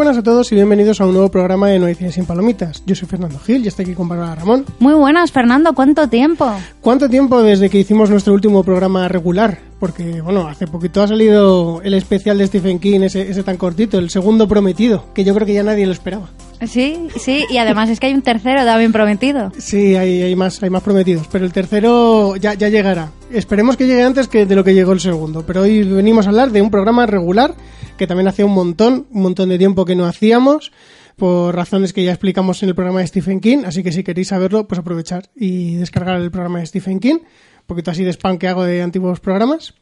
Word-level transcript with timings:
buenas 0.00 0.16
a 0.16 0.22
todos 0.22 0.50
y 0.50 0.54
bienvenidos 0.54 0.98
a 1.02 1.04
un 1.04 1.12
nuevo 1.12 1.30
programa 1.30 1.68
de 1.68 1.78
No 1.78 1.84
hay 1.84 1.94
cine 1.94 2.10
sin 2.10 2.24
palomitas. 2.24 2.82
Yo 2.86 2.94
soy 2.94 3.06
Fernando 3.06 3.38
Gil 3.38 3.62
y 3.62 3.68
estoy 3.68 3.84
aquí 3.84 3.92
con 3.92 4.08
Bárbara 4.08 4.34
Ramón. 4.34 4.64
Muy 4.78 4.94
buenas, 4.94 5.30
Fernando. 5.30 5.74
¿Cuánto 5.74 6.08
tiempo? 6.08 6.50
¿Cuánto 6.80 7.10
tiempo 7.10 7.42
desde 7.42 7.68
que 7.68 7.80
hicimos 7.80 8.08
nuestro 8.08 8.32
último 8.32 8.64
programa 8.64 9.08
regular? 9.08 9.58
Porque, 9.78 10.22
bueno, 10.22 10.48
hace 10.48 10.66
poquito 10.66 11.02
ha 11.02 11.08
salido 11.08 11.82
el 11.82 11.92
especial 11.92 12.38
de 12.38 12.46
Stephen 12.46 12.78
King, 12.78 13.00
ese, 13.00 13.30
ese 13.30 13.42
tan 13.42 13.58
cortito, 13.58 13.98
el 13.98 14.08
segundo 14.08 14.48
prometido, 14.48 15.04
que 15.12 15.22
yo 15.22 15.34
creo 15.34 15.46
que 15.46 15.52
ya 15.52 15.64
nadie 15.64 15.84
lo 15.84 15.92
esperaba. 15.92 16.30
Sí, 16.66 17.08
sí, 17.18 17.44
y 17.50 17.58
además 17.58 17.90
es 17.90 18.00
que 18.00 18.06
hay 18.06 18.14
un 18.14 18.22
tercero 18.22 18.64
también 18.64 18.92
prometido. 18.92 19.52
Sí, 19.58 19.96
hay, 19.96 20.22
hay 20.22 20.34
más, 20.34 20.62
hay 20.62 20.70
más 20.70 20.82
prometidos, 20.82 21.26
pero 21.30 21.44
el 21.44 21.52
tercero 21.52 22.36
ya, 22.36 22.54
ya 22.54 22.70
llegará. 22.70 23.10
Esperemos 23.32 23.76
que 23.76 23.86
llegue 23.86 24.02
antes 24.02 24.26
que 24.26 24.44
de 24.44 24.56
lo 24.56 24.64
que 24.64 24.74
llegó 24.74 24.92
el 24.92 25.00
segundo. 25.00 25.46
Pero 25.46 25.62
hoy 25.62 25.84
venimos 25.84 26.26
a 26.26 26.30
hablar 26.30 26.50
de 26.50 26.62
un 26.62 26.70
programa 26.70 27.06
regular 27.06 27.54
que 27.96 28.08
también 28.08 28.26
hacía 28.26 28.44
un 28.44 28.52
montón, 28.52 29.06
un 29.10 29.22
montón 29.22 29.48
de 29.50 29.58
tiempo 29.58 29.84
que 29.84 29.94
no 29.94 30.06
hacíamos 30.06 30.72
por 31.16 31.54
razones 31.54 31.92
que 31.92 32.02
ya 32.02 32.10
explicamos 32.10 32.62
en 32.62 32.70
el 32.70 32.74
programa 32.74 33.00
de 33.00 33.06
Stephen 33.06 33.40
King, 33.40 33.64
así 33.66 33.82
que 33.82 33.92
si 33.92 34.02
queréis 34.02 34.28
saberlo, 34.28 34.66
pues 34.66 34.78
aprovechar 34.78 35.28
y 35.36 35.74
descargar 35.74 36.18
el 36.18 36.30
programa 36.30 36.60
de 36.60 36.66
Stephen 36.66 36.98
King, 36.98 37.16
un 37.16 37.66
poquito 37.66 37.90
así 37.90 38.02
de 38.04 38.10
spam 38.10 38.38
que 38.38 38.48
hago 38.48 38.64
de 38.64 38.80
antiguos 38.80 39.20
programas. 39.20 39.74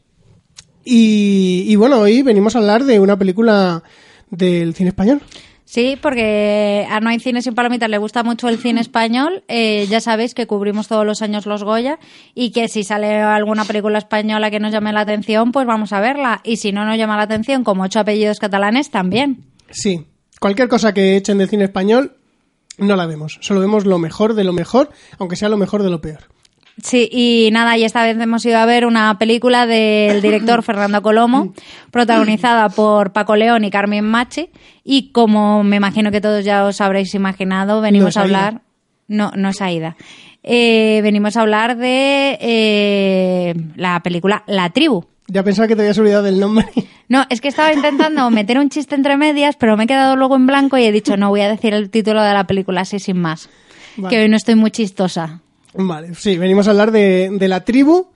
Y, 0.83 1.63
y 1.67 1.75
bueno, 1.77 1.99
hoy 1.99 2.21
venimos 2.23 2.55
a 2.55 2.59
hablar 2.59 2.83
de 2.83 2.99
una 2.99 3.17
película 3.17 3.83
del 4.29 4.75
cine 4.75 4.89
español. 4.89 5.21
Sí, 5.69 5.99
porque 6.01 6.87
a 6.89 6.99
No 6.99 7.09
hay 7.09 7.19
cine 7.19 7.43
sin 7.43 7.53
palomitas 7.53 7.91
le 7.91 7.99
gusta 7.99 8.23
mucho 8.23 8.49
el 8.49 8.57
cine 8.57 8.81
español. 8.81 9.43
Eh, 9.47 9.85
ya 9.87 10.01
sabéis 10.01 10.33
que 10.33 10.47
cubrimos 10.47 10.87
todos 10.87 11.05
los 11.05 11.21
años 11.21 11.45
los 11.45 11.63
Goya 11.63 11.99
y 12.33 12.49
que 12.49 12.67
si 12.67 12.83
sale 12.83 13.21
alguna 13.21 13.65
película 13.65 13.99
española 13.99 14.49
que 14.49 14.59
nos 14.59 14.71
llame 14.71 14.91
la 14.93 15.01
atención, 15.01 15.51
pues 15.51 15.67
vamos 15.67 15.93
a 15.93 15.99
verla. 15.99 16.41
Y 16.43 16.57
si 16.57 16.71
no 16.71 16.85
nos 16.85 16.97
llama 16.97 17.17
la 17.17 17.23
atención, 17.23 17.63
como 17.63 17.83
ocho 17.83 17.99
apellidos 17.99 18.39
catalanes, 18.39 18.89
también. 18.89 19.43
Sí, 19.69 20.07
cualquier 20.39 20.69
cosa 20.69 20.91
que 20.91 21.15
echen 21.15 21.37
del 21.37 21.49
cine 21.49 21.65
español 21.65 22.17
no 22.79 22.95
la 22.95 23.05
vemos. 23.05 23.37
Solo 23.41 23.59
vemos 23.59 23.85
lo 23.85 23.99
mejor 23.99 24.33
de 24.33 24.45
lo 24.45 24.53
mejor, 24.53 24.89
aunque 25.19 25.35
sea 25.35 25.49
lo 25.49 25.57
mejor 25.57 25.83
de 25.83 25.91
lo 25.91 26.01
peor. 26.01 26.29
Sí, 26.83 27.09
y 27.11 27.49
nada, 27.51 27.77
y 27.77 27.83
esta 27.83 28.03
vez 28.03 28.17
hemos 28.19 28.45
ido 28.45 28.57
a 28.57 28.65
ver 28.65 28.85
una 28.85 29.17
película 29.19 29.65
del 29.65 30.21
director 30.21 30.63
Fernando 30.63 31.01
Colomo, 31.01 31.53
protagonizada 31.91 32.69
por 32.69 33.11
Paco 33.13 33.35
León 33.35 33.65
y 33.65 33.71
Carmen 33.71 34.05
Machi, 34.05 34.49
y 34.83 35.11
como 35.11 35.63
me 35.63 35.75
imagino 35.77 36.11
que 36.11 36.21
todos 36.21 36.45
ya 36.45 36.65
os 36.65 36.79
habréis 36.81 37.13
imaginado, 37.15 37.81
venimos 37.81 38.15
No 38.15 38.21
a 38.21 38.25
Aida. 38.25 38.37
hablar... 38.47 38.61
No, 39.07 39.31
no 39.35 39.49
es 39.49 39.59
Aida. 39.61 39.95
Eh, 40.43 40.99
venimos 41.03 41.35
a 41.35 41.41
hablar 41.41 41.77
de 41.77 42.37
eh, 42.39 43.53
la 43.75 43.99
película 44.01 44.43
La 44.47 44.69
Tribu. 44.69 45.03
Ya 45.27 45.43
pensaba 45.43 45.67
que 45.67 45.75
te 45.75 45.81
habías 45.81 45.97
olvidado 45.97 46.23
del 46.23 46.39
nombre. 46.39 46.65
No, 47.09 47.25
es 47.31 47.41
que 47.41 47.47
estaba 47.47 47.73
intentando 47.73 48.29
meter 48.29 48.59
un 48.59 48.69
chiste 48.69 48.93
entre 48.93 49.17
medias, 49.17 49.55
pero 49.55 49.75
me 49.75 49.85
he 49.85 49.87
quedado 49.87 50.15
luego 50.15 50.35
en 50.35 50.45
blanco 50.45 50.77
y 50.77 50.83
he 50.83 50.91
dicho, 50.91 51.17
no 51.17 51.29
voy 51.29 51.41
a 51.41 51.49
decir 51.49 51.73
el 51.73 51.89
título 51.89 52.21
de 52.21 52.35
la 52.35 52.45
película 52.45 52.81
así 52.81 52.99
sin 52.99 53.17
más. 53.19 53.49
Vale. 53.97 54.15
Que 54.15 54.21
hoy 54.21 54.29
no 54.29 54.35
estoy 54.37 54.53
muy 54.53 54.69
chistosa. 54.69 55.41
Vale, 55.75 56.15
sí, 56.15 56.37
venimos 56.37 56.67
a 56.67 56.71
hablar 56.71 56.91
de, 56.91 57.29
de 57.31 57.47
La 57.47 57.63
Tribu, 57.63 58.07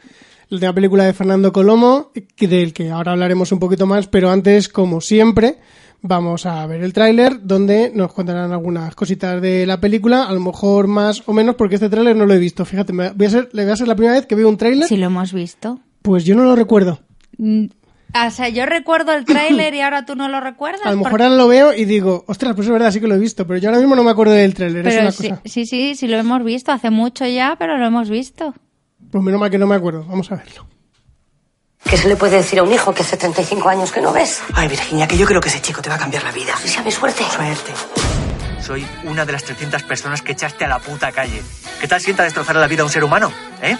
de 0.49 0.59
la 0.59 0.73
película 0.73 1.05
de 1.05 1.13
Fernando 1.13 1.51
Colomo, 1.53 2.11
del 2.39 2.73
que 2.73 2.89
ahora 2.89 3.11
hablaremos 3.11 3.51
un 3.51 3.59
poquito 3.59 3.85
más, 3.85 4.07
pero 4.07 4.29
antes, 4.31 4.69
como 4.69 5.01
siempre, 5.01 5.57
vamos 6.01 6.45
a 6.45 6.65
ver 6.67 6.83
el 6.83 6.93
tráiler, 6.93 7.39
donde 7.43 7.91
nos 7.93 8.13
contarán 8.13 8.51
algunas 8.51 8.95
cositas 8.95 9.41
de 9.41 9.65
la 9.65 9.79
película, 9.79 10.23
a 10.25 10.33
lo 10.33 10.39
mejor 10.39 10.87
más 10.87 11.23
o 11.27 11.33
menos, 11.33 11.55
porque 11.55 11.75
este 11.75 11.89
tráiler 11.89 12.15
no 12.15 12.25
lo 12.25 12.33
he 12.33 12.39
visto. 12.39 12.65
Fíjate, 12.65 12.91
voy 12.93 13.25
a 13.25 13.29
ser, 13.29 13.49
le 13.53 13.63
voy 13.63 13.71
a 13.71 13.75
ser 13.75 13.87
la 13.87 13.95
primera 13.95 14.15
vez 14.15 14.25
que 14.25 14.35
veo 14.35 14.49
un 14.49 14.57
tráiler, 14.57 14.87
Si 14.87 14.97
lo 14.97 15.05
hemos 15.05 15.31
visto. 15.33 15.79
pues 16.01 16.23
yo 16.25 16.35
no 16.35 16.43
lo 16.43 16.55
recuerdo. 16.55 16.99
O 18.15 18.29
sea, 18.31 18.49
yo 18.49 18.65
recuerdo 18.67 19.11
el 19.13 19.25
tráiler 19.25 19.73
y 19.73 19.81
ahora 19.81 20.05
tú 20.05 20.15
no 20.15 20.27
lo 20.29 20.39
recuerdas. 20.39 20.85
A 20.85 20.91
lo 20.91 20.97
mejor 20.97 21.11
Porque- 21.11 21.23
ahora 21.23 21.35
lo 21.35 21.47
veo 21.47 21.73
y 21.73 21.85
digo, 21.85 22.23
ostras, 22.27 22.53
pues 22.55 22.67
es 22.67 22.71
verdad, 22.73 22.91
sí 22.91 22.99
que 22.99 23.07
lo 23.07 23.15
he 23.15 23.19
visto, 23.19 23.47
pero 23.47 23.59
yo 23.59 23.69
ahora 23.69 23.79
mismo 23.79 23.95
no 23.95 24.03
me 24.03 24.11
acuerdo 24.11 24.33
del 24.33 24.53
tráiler, 24.53 24.85
es 24.87 24.93
Pero 24.93 25.01
una 25.03 25.11
sí, 25.11 25.29
cosa. 25.29 25.41
sí, 25.45 25.65
sí, 25.65 25.95
sí 25.95 26.07
lo 26.07 26.17
hemos 26.17 26.43
visto 26.43 26.71
hace 26.71 26.89
mucho 26.91 27.25
ya, 27.25 27.55
pero 27.57 27.77
lo 27.77 27.85
hemos 27.85 28.09
visto. 28.09 28.53
Pues 29.11 29.23
menos 29.23 29.39
mal 29.39 29.49
que 29.49 29.57
no 29.57 29.65
me 29.67 29.75
acuerdo, 29.75 30.03
vamos 30.07 30.31
a 30.31 30.35
verlo. 30.35 30.67
¿Qué 31.89 31.97
se 31.97 32.07
le 32.07 32.15
puede 32.15 32.37
decir 32.37 32.59
a 32.59 32.63
un 32.63 32.71
hijo 32.71 32.93
que 32.93 33.01
hace 33.01 33.17
35 33.17 33.67
años 33.67 33.91
que 33.91 33.99
no 34.01 34.13
ves? 34.13 34.41
Ay, 34.53 34.67
Virginia, 34.69 35.07
que 35.07 35.17
yo 35.17 35.25
creo 35.25 35.41
que 35.41 35.49
ese 35.49 35.61
chico 35.61 35.81
te 35.81 35.89
va 35.89 35.95
a 35.95 35.99
cambiar 35.99 36.23
la 36.23 36.31
vida. 36.31 36.55
Sea 36.63 36.81
mi 36.81 36.91
suerte. 36.91 37.23
Suerte. 37.29 37.71
Soy 38.61 38.85
una 39.03 39.25
de 39.25 39.33
las 39.33 39.43
300 39.43 39.83
personas 39.83 40.21
que 40.21 40.31
echaste 40.31 40.63
a 40.63 40.69
la 40.69 40.79
puta 40.79 41.11
calle. 41.11 41.41
¿Qué 41.81 41.87
tal 41.87 41.99
sienta 41.99 42.23
destrozar 42.23 42.55
la 42.55 42.67
vida 42.67 42.83
a 42.83 42.85
un 42.85 42.91
ser 42.91 43.03
humano? 43.03 43.31
¿Eh? 43.61 43.75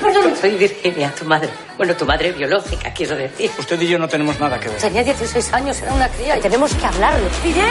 Perdón, 0.00 0.36
soy 0.40 0.56
Virginia, 0.56 1.12
tu 1.18 1.24
madre. 1.24 1.48
Bueno, 1.76 1.94
tu 1.96 2.04
madre 2.04 2.32
biológica, 2.32 2.92
quiero 2.92 3.16
decir. 3.16 3.50
Usted 3.58 3.80
y 3.80 3.88
yo 3.88 3.98
no 3.98 4.08
tenemos 4.08 4.38
nada 4.38 4.58
que 4.60 4.68
ver. 4.68 4.78
Tenía 4.78 5.02
16 5.04 5.52
años, 5.52 5.80
era 5.82 5.92
una 5.92 6.08
cría 6.08 6.36
y 6.38 6.40
tenemos 6.40 6.74
que 6.74 6.86
hablarlo. 6.86 7.28
Miguel. 7.44 7.64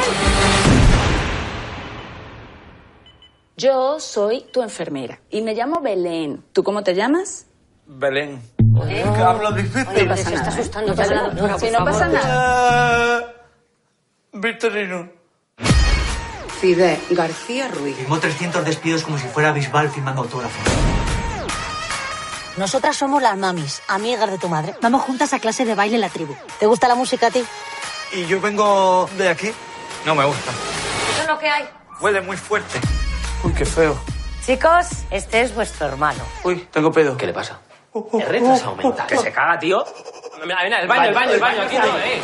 Yo 3.57 3.99
soy 3.99 4.45
tu 4.51 4.61
enfermera 4.61 5.19
y 5.29 5.41
me 5.41 5.53
llamo 5.53 5.79
Belén. 5.81 6.43
¿Tú 6.51 6.63
cómo 6.63 6.83
te 6.83 6.93
llamas? 6.93 7.45
Belén. 7.85 8.41
Que 8.83 9.01
hablo 9.01 9.51
difícil. 9.53 9.87
Oye, 9.87 10.05
pasa 10.05 10.51
se 10.51 10.61
está 10.61 10.81
nada, 10.81 10.91
¿eh? 10.91 10.91
asustando 10.91 10.91
No 10.91 10.95
pasa 10.95 11.15
nada. 11.15 11.57
por 11.57 11.71
no 11.71 11.85
pasa 11.85 12.07
nada. 12.09 13.19
Eh, 13.19 13.25
Victorino. 14.33 15.09
Fide 16.59 16.99
García 17.11 17.69
Ruiz. 17.69 17.95
Firmó 17.95 18.19
300 18.19 18.65
despidos 18.65 19.03
como 19.03 19.17
si 19.17 19.27
fuera 19.27 19.53
Bisbal 19.53 19.89
firmando 19.89 20.23
autógrafos. 20.23 21.04
Nosotras 22.57 22.95
somos 22.95 23.21
las 23.21 23.37
mamis, 23.37 23.81
amigas 23.87 24.31
de 24.31 24.37
tu 24.37 24.47
madre. 24.47 24.75
Vamos 24.81 25.01
juntas 25.03 25.33
a 25.33 25.39
clase 25.39 25.65
de 25.65 25.75
baile 25.75 25.95
en 25.95 26.01
la 26.01 26.09
tribu. 26.09 26.35
¿Te 26.59 26.65
gusta 26.65 26.87
la 26.87 26.95
música 26.95 27.27
a 27.27 27.31
ti? 27.31 27.43
Y 28.13 28.25
yo 28.27 28.39
vengo 28.39 29.09
de 29.17 29.27
aquí. 29.27 29.51
No 30.05 30.15
me 30.15 30.23
gusta. 30.23 30.51
Eso 31.11 31.21
es 31.23 31.27
lo 31.27 31.37
que 31.37 31.49
hay. 31.49 31.67
Huele 31.99 32.21
muy 32.21 32.37
fuerte. 32.37 32.79
Uy, 33.43 33.53
qué 33.53 33.65
feo. 33.65 33.97
Chicos, 34.45 34.87
este 35.11 35.41
es 35.41 35.53
vuestro 35.53 35.87
hermano. 35.87 36.23
Uy, 36.43 36.67
tengo 36.71 36.91
pedo. 36.93 37.17
¿Qué 37.17 37.25
le 37.25 37.33
pasa? 37.33 37.59
El 38.13 38.21
retraso 38.25 38.69
aumenta. 38.69 39.05
¿Que 39.07 39.17
se 39.17 39.31
caga, 39.31 39.59
tío? 39.59 39.83
Mira, 40.43 40.63
mira, 40.63 40.81
el 40.81 40.87
baño, 40.87 41.09
el 41.09 41.13
baño, 41.13 41.31
el 41.31 41.39
baño, 41.39 41.61
aquí 41.63 41.77
no, 41.77 41.97
eh. 41.97 42.21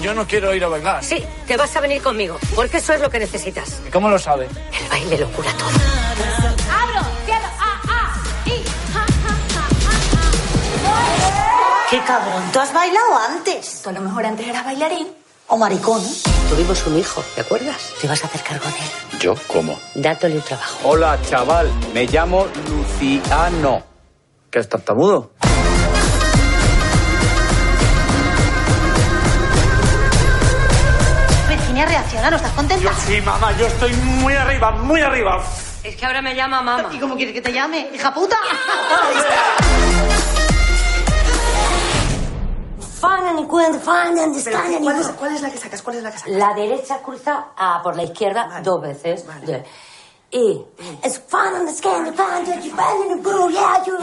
Yo 0.00 0.14
no 0.14 0.26
quiero 0.26 0.54
ir 0.54 0.64
a 0.64 0.68
bailar. 0.68 1.04
Sí, 1.04 1.24
que 1.46 1.56
vas 1.56 1.74
a 1.76 1.80
venir 1.80 2.00
conmigo, 2.02 2.38
porque 2.54 2.78
eso 2.78 2.94
es 2.94 3.00
lo 3.00 3.10
que 3.10 3.18
necesitas. 3.18 3.82
¿Y 3.86 3.90
cómo 3.90 4.08
lo 4.08 4.18
sabe? 4.18 4.48
El 4.80 4.88
baile 4.88 5.18
lo 5.18 5.28
cura 5.32 5.50
todo. 5.58 6.49
¡Qué 11.90 11.98
cabrón! 12.04 12.40
¿Tú 12.52 12.60
has 12.60 12.72
bailado 12.72 13.18
antes? 13.30 13.82
Tú 13.82 13.88
a 13.88 13.92
lo 13.92 14.00
mejor 14.00 14.24
antes 14.24 14.46
eras 14.46 14.64
bailarín. 14.64 15.08
O 15.48 15.56
maricón. 15.56 16.00
Tuvimos 16.48 16.86
un 16.86 16.96
hijo, 16.96 17.20
¿te 17.34 17.40
acuerdas? 17.40 17.92
Te 18.00 18.06
vas 18.06 18.22
a 18.22 18.28
hacer 18.28 18.42
cargo 18.42 18.66
de 18.66 18.78
él. 18.78 19.18
¿Yo? 19.18 19.34
¿Cómo? 19.48 19.76
Dátele 19.96 20.36
un 20.36 20.42
trabajo. 20.42 20.78
Hola, 20.84 21.18
chaval. 21.28 21.68
Me 21.92 22.06
llamo 22.06 22.46
Luciano. 22.68 23.82
¿Qué 24.48 24.60
es 24.60 24.68
tartamudo? 24.68 25.32
Virginia 31.48 31.86
reacciona, 31.86 32.30
¿no 32.30 32.36
estás 32.36 32.52
contenta? 32.52 32.94
Sí, 32.94 33.20
mamá, 33.20 33.50
yo 33.58 33.66
estoy 33.66 33.92
muy 33.94 34.34
arriba, 34.34 34.70
muy 34.70 35.00
arriba. 35.00 35.42
Es 35.82 35.96
que 35.96 36.06
ahora 36.06 36.22
me 36.22 36.36
llama 36.36 36.62
mamá. 36.62 36.88
¿Y 36.92 37.00
cómo 37.00 37.16
quieres 37.16 37.34
que 37.34 37.40
te 37.40 37.52
llame? 37.52 37.88
¡Hija 37.92 38.14
puta! 38.14 38.36
Fan 43.00 43.24
and 43.38 43.80
fan 43.80 44.18
and 44.18 44.36
and 44.36 44.82
¿Cuál 44.84 45.00
es, 45.00 45.08
cuál 45.08 45.34
es 45.34 45.40
la 45.40 45.50
que 45.50 45.56
sacas? 45.56 45.80
¿Cuál 45.80 45.96
es 45.96 46.02
la 46.02 46.10
que 46.12 46.18
sacas? 46.18 46.36
La 46.36 46.52
derecha 46.54 46.98
cruza 47.02 47.46
a 47.56 47.80
por 47.82 47.96
la 47.96 48.02
izquierda 48.04 48.60
dos 48.62 48.82
veces. 48.82 49.24
De- 49.46 49.64
E. 50.32 50.64
It's 51.04 51.18
fun 51.26 51.54
on 51.58 51.66
the 51.66 51.72
scan 51.72 52.04
to 52.04 52.12
find 52.12 52.46
you 52.62 52.70
find 52.70 53.10
in 53.10 53.16
the 53.16 53.22
brew, 53.22 53.50
yeah, 53.50 53.82
you. 53.86 53.94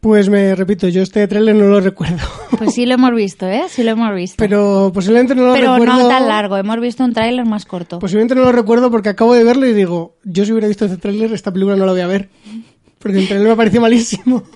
Pues 0.00 0.28
me 0.28 0.54
repito, 0.54 0.88
yo 0.88 1.02
este 1.02 1.26
tráiler 1.26 1.54
no 1.54 1.64
lo 1.66 1.80
recuerdo. 1.80 2.18
Pues 2.58 2.74
sí 2.74 2.86
lo 2.86 2.94
hemos 2.94 3.12
visto, 3.14 3.46
¿eh? 3.46 3.64
Sí 3.68 3.82
lo 3.82 3.92
hemos 3.92 4.14
visto. 4.14 4.36
Pero 4.38 4.90
posiblemente 4.92 5.34
no 5.34 5.46
lo 5.46 5.52
Pero 5.54 5.72
recuerdo. 5.76 6.02
no 6.02 6.08
tan 6.08 6.28
largo, 6.28 6.56
hemos 6.58 6.80
visto 6.80 7.02
un 7.02 7.12
tráiler 7.12 7.46
más 7.46 7.64
corto. 7.64 7.98
Posiblemente 7.98 8.34
no 8.34 8.42
lo 8.42 8.52
recuerdo 8.52 8.90
porque 8.90 9.08
acabo 9.08 9.32
de 9.32 9.42
verlo 9.44 9.66
y 9.66 9.72
digo, 9.72 10.16
yo 10.24 10.44
si 10.44 10.52
hubiera 10.52 10.68
visto 10.68 10.84
este 10.84 10.98
tráiler, 10.98 11.32
esta 11.32 11.50
película 11.52 11.76
no 11.76 11.86
la 11.86 11.92
voy 11.92 12.00
a 12.02 12.06
ver. 12.08 12.28
Porque 13.02 13.18
el 13.18 13.26
tráiler 13.26 13.48
me 13.48 13.56
pareció 13.56 13.80
malísimo. 13.80 14.42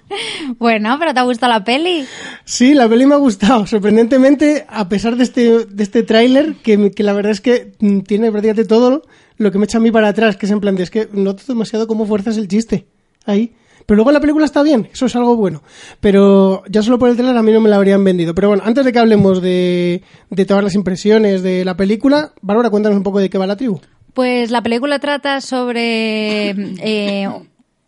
Bueno, 0.58 0.96
pero 0.98 1.12
¿te 1.12 1.20
ha 1.20 1.24
gustado 1.24 1.52
la 1.52 1.64
peli? 1.64 2.06
Sí, 2.44 2.72
la 2.72 2.88
peli 2.88 3.04
me 3.04 3.14
ha 3.14 3.18
gustado. 3.18 3.66
Sorprendentemente, 3.66 4.64
a 4.68 4.88
pesar 4.88 5.16
de 5.16 5.24
este, 5.24 5.66
de 5.66 5.82
este 5.82 6.04
tráiler, 6.04 6.54
que, 6.62 6.92
que 6.92 7.02
la 7.02 7.12
verdad 7.12 7.32
es 7.32 7.40
que 7.40 7.72
mm, 7.80 8.00
tiene 8.00 8.30
prácticamente 8.30 8.64
todo 8.64 9.02
lo 9.36 9.50
que 9.50 9.58
me 9.58 9.64
echa 9.64 9.78
a 9.78 9.80
mí 9.80 9.90
para 9.90 10.08
atrás, 10.08 10.36
que 10.36 10.46
es 10.46 10.52
en 10.52 10.60
plan 10.60 10.76
de, 10.76 10.84
es 10.84 10.90
que 10.90 11.08
noto 11.12 11.42
demasiado 11.46 11.86
cómo 11.86 12.06
fuerzas 12.06 12.36
el 12.36 12.48
chiste. 12.48 12.86
Ahí. 13.26 13.54
Pero 13.84 13.96
luego 13.96 14.12
la 14.12 14.20
película 14.20 14.44
está 14.44 14.62
bien, 14.62 14.88
eso 14.92 15.06
es 15.06 15.16
algo 15.16 15.36
bueno. 15.36 15.62
Pero 16.00 16.62
ya 16.68 16.82
solo 16.82 16.98
por 16.98 17.08
el 17.08 17.16
tráiler 17.16 17.36
a 17.36 17.42
mí 17.42 17.52
no 17.52 17.60
me 17.60 17.68
la 17.68 17.76
habrían 17.76 18.02
vendido. 18.04 18.34
Pero 18.34 18.48
bueno, 18.48 18.62
antes 18.64 18.84
de 18.84 18.92
que 18.92 18.98
hablemos 18.98 19.42
de, 19.42 20.02
de 20.30 20.44
todas 20.44 20.64
las 20.64 20.74
impresiones 20.74 21.42
de 21.42 21.64
la 21.64 21.76
película, 21.76 22.32
Bárbara, 22.40 22.70
cuéntanos 22.70 22.96
un 22.96 23.04
poco 23.04 23.18
de 23.18 23.28
qué 23.28 23.38
va 23.38 23.46
la 23.46 23.56
tribu. 23.56 23.80
Pues 24.14 24.50
la 24.50 24.62
película 24.62 24.98
trata 24.98 25.40
sobre 25.40 26.50
eh, 26.50 27.28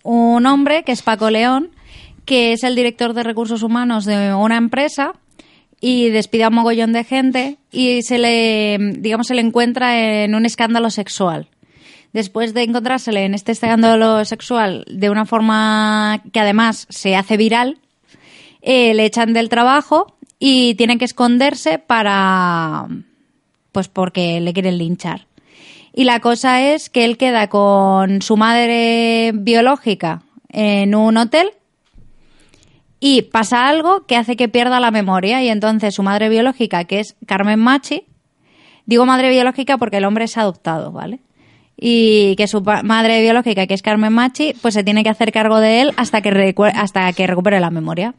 un 0.09 0.47
hombre 0.47 0.85
que 0.85 0.93
es 0.93 1.03
Paco 1.03 1.29
León, 1.29 1.71
que 2.25 2.53
es 2.53 2.65
el 2.65 2.75
director 2.75 3.13
de 3.13 3.23
recursos 3.23 3.63
humanos 3.63 4.07
de 4.07 4.33
una 4.33 4.57
empresa 4.57 5.13
y 5.83 6.09
despide 6.09 6.45
a 6.45 6.49
un 6.49 6.55
mogollón 6.55 6.95
de 6.95 7.05
gente 7.05 7.59
y 7.71 8.01
se 8.03 8.19
le, 8.19 8.79
digamos, 9.01 9.27
se 9.27 9.35
le 9.35 9.43
encuentra 9.43 10.25
en 10.25 10.35
un 10.35 10.47
escándalo 10.47 10.89
sexual. 10.89 11.49
Después 12.15 12.55
de 12.55 12.63
encontrársele 12.63 13.27
en 13.27 13.35
este 13.35 13.53
escándalo 13.53 14.25
sexual 14.25 14.87
de 14.91 15.11
una 15.11 15.27
forma 15.27 16.23
que 16.33 16.41
además 16.41 16.87
se 16.89 17.15
hace 17.15 17.37
viral, 17.37 17.79
eh, 18.63 18.95
le 18.95 19.05
echan 19.05 19.35
del 19.35 19.51
trabajo 19.51 20.17
y 20.39 20.75
tiene 20.77 20.97
que 20.97 21.05
esconderse 21.05 21.79
para, 21.79 22.89
pues 23.73 23.89
porque 23.89 24.41
le 24.41 24.55
quieren 24.55 24.79
linchar. 24.79 25.28
Y 25.99 26.05
la 26.05 26.21
cosa 26.21 26.63
es 26.63 26.91
que 26.91 27.05
él 27.05 27.17
queda 27.17 27.49
con 27.49 28.23
su 28.23 28.37
madre 28.37 29.33
biológica 29.35 30.23
en 30.49 30.95
un 30.95 31.17
hotel 31.17 31.51
y 33.01 33.23
pasa 33.23 33.69
algo 33.69 34.07
que 34.07 34.15
hace 34.15 34.37
que 34.37 34.49
pierda 34.49 34.79
la 34.79 34.93
memoria 34.93 35.43
y 35.43 35.49
entonces 35.49 35.97
su 35.97 36.05
madre 36.05 36.29
biológica, 36.29 36.85
que 36.85 37.01
es 37.01 37.17
Carmen 37.27 37.59
Machi, 37.59 38.05
digo 38.87 39.07
madre 39.07 39.31
biológica 39.31 39.77
porque 39.77 39.97
el 39.97 40.05
hombre 40.05 40.27
es 40.27 40.39
adoptado, 40.39 40.93
¿vale? 40.93 41.19
Y 41.77 42.37
que 42.37 42.47
su 42.47 42.63
madre 42.63 43.21
biológica, 43.21 43.67
que 43.67 43.75
es 43.75 43.83
Carmen 43.83 44.13
Machi, 44.13 44.55
pues 44.63 44.75
se 44.75 44.85
tiene 44.85 45.03
que 45.03 45.11
hacer 45.11 45.33
cargo 45.33 45.59
de 45.59 45.81
él 45.81 45.95
hasta 45.97 46.23
que, 46.23 46.55
hasta 46.77 47.13
que 47.13 47.27
recupere 47.27 47.59
la 47.59 47.71
memoria. 47.71 48.15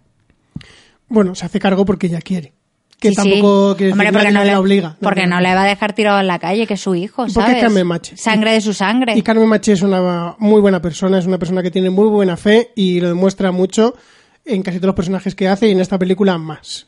Bueno, 1.07 1.33
se 1.33 1.45
hace 1.45 1.61
cargo 1.61 1.85
porque 1.85 2.07
ella 2.07 2.19
quiere. 2.19 2.51
Que 2.99 3.09
Sí, 3.11 3.15
tampoco 3.15 3.69
Hombre, 3.71 3.85
decir 3.85 3.95
porque 3.95 4.27
que 4.27 4.31
no 4.33 4.43
le, 4.43 4.51
la 4.51 4.59
obliga. 4.59 4.97
porque 5.01 5.25
no 5.25 5.39
le 5.39 5.55
va 5.55 5.63
a 5.63 5.67
dejar 5.67 5.93
tirado 5.93 6.19
en 6.19 6.27
la 6.27 6.37
calle, 6.37 6.67
que 6.67 6.73
es 6.73 6.81
su 6.81 6.95
hijo, 6.95 7.23
Porque 7.23 7.31
¿sabes? 7.33 7.55
es 7.57 7.61
Carmen 7.63 7.87
Machi. 7.87 8.17
Sangre 8.17 8.51
de 8.51 8.61
su 8.61 8.73
sangre. 8.73 9.13
Y 9.17 9.21
Carmen 9.21 9.47
Machi 9.47 9.71
es 9.71 9.81
una 9.81 10.35
muy 10.37 10.59
buena 10.59 10.81
persona, 10.81 11.17
es 11.17 11.25
una 11.25 11.37
persona 11.37 11.63
que 11.63 11.71
tiene 11.71 11.89
muy 11.89 12.07
buena 12.09 12.35
fe 12.35 12.71
y 12.75 12.99
lo 12.99 13.07
demuestra 13.07 13.51
mucho 13.53 13.95
en 14.43 14.63
casi 14.63 14.79
todos 14.79 14.87
los 14.87 14.95
personajes 14.95 15.33
que 15.33 15.47
hace 15.47 15.67
y 15.67 15.71
en 15.71 15.79
esta 15.79 15.97
película 15.97 16.37
más. 16.37 16.87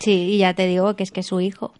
Sí, 0.00 0.12
y 0.32 0.38
ya 0.38 0.52
te 0.54 0.66
digo 0.66 0.96
que 0.96 1.04
es 1.04 1.12
que 1.12 1.20
es 1.20 1.26
su 1.26 1.40
hijo. 1.40 1.72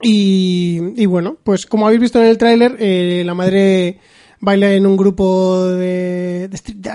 Y, 0.00 0.80
y 0.96 1.06
bueno, 1.06 1.36
pues 1.44 1.66
como 1.66 1.86
habéis 1.86 2.00
visto 2.00 2.20
en 2.20 2.26
el 2.26 2.38
tráiler, 2.38 2.76
eh, 2.80 3.22
la 3.24 3.34
madre 3.34 3.98
baila 4.40 4.72
en 4.72 4.86
un 4.86 4.96
grupo 4.96 5.66
de, 5.66 6.21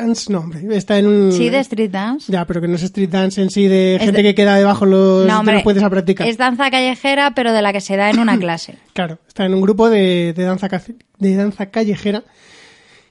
dance, 0.02 0.32
no, 0.32 0.40
hombre, 0.40 0.66
está 0.78 0.98
en 1.00 1.08
un... 1.08 1.32
Sí, 1.32 1.50
de 1.50 1.60
street 1.60 1.92
dance. 1.92 2.32
Ya, 2.32 2.46
pero 2.46 2.62
que 2.62 2.68
no 2.68 2.76
es 2.76 2.84
street 2.84 3.10
dance 3.10 3.42
en 3.42 3.50
sí, 3.50 3.68
de 3.68 3.96
Es 3.96 4.02
gente 4.04 4.18
de- 4.18 4.24
que 4.30 4.36
queda 4.36 4.56
debajo 4.56 4.86
los, 4.86 5.26
No, 5.28 5.34
de 5.34 5.40
hombre, 5.40 5.54
los 5.56 5.64
puentes 5.64 5.84
a 5.84 5.90
practicar. 5.90 6.28
Es 6.28 6.38
danza 6.38 6.70
callejera, 6.72 7.32
pero 7.36 7.52
de 7.54 7.62
la 7.62 7.74
que 7.74 7.82
se 7.82 7.96
da 7.98 8.10
en 8.10 8.20
una 8.20 8.38
clase. 8.40 8.78
Claro, 8.94 9.20
está 9.28 9.46
en 9.46 9.54
un 9.54 9.62
grupo 9.62 9.90
de, 9.90 10.34
de 10.34 10.44
danza, 10.44 10.70
de 11.20 11.36
danza 11.36 11.66
callejera. 11.68 12.24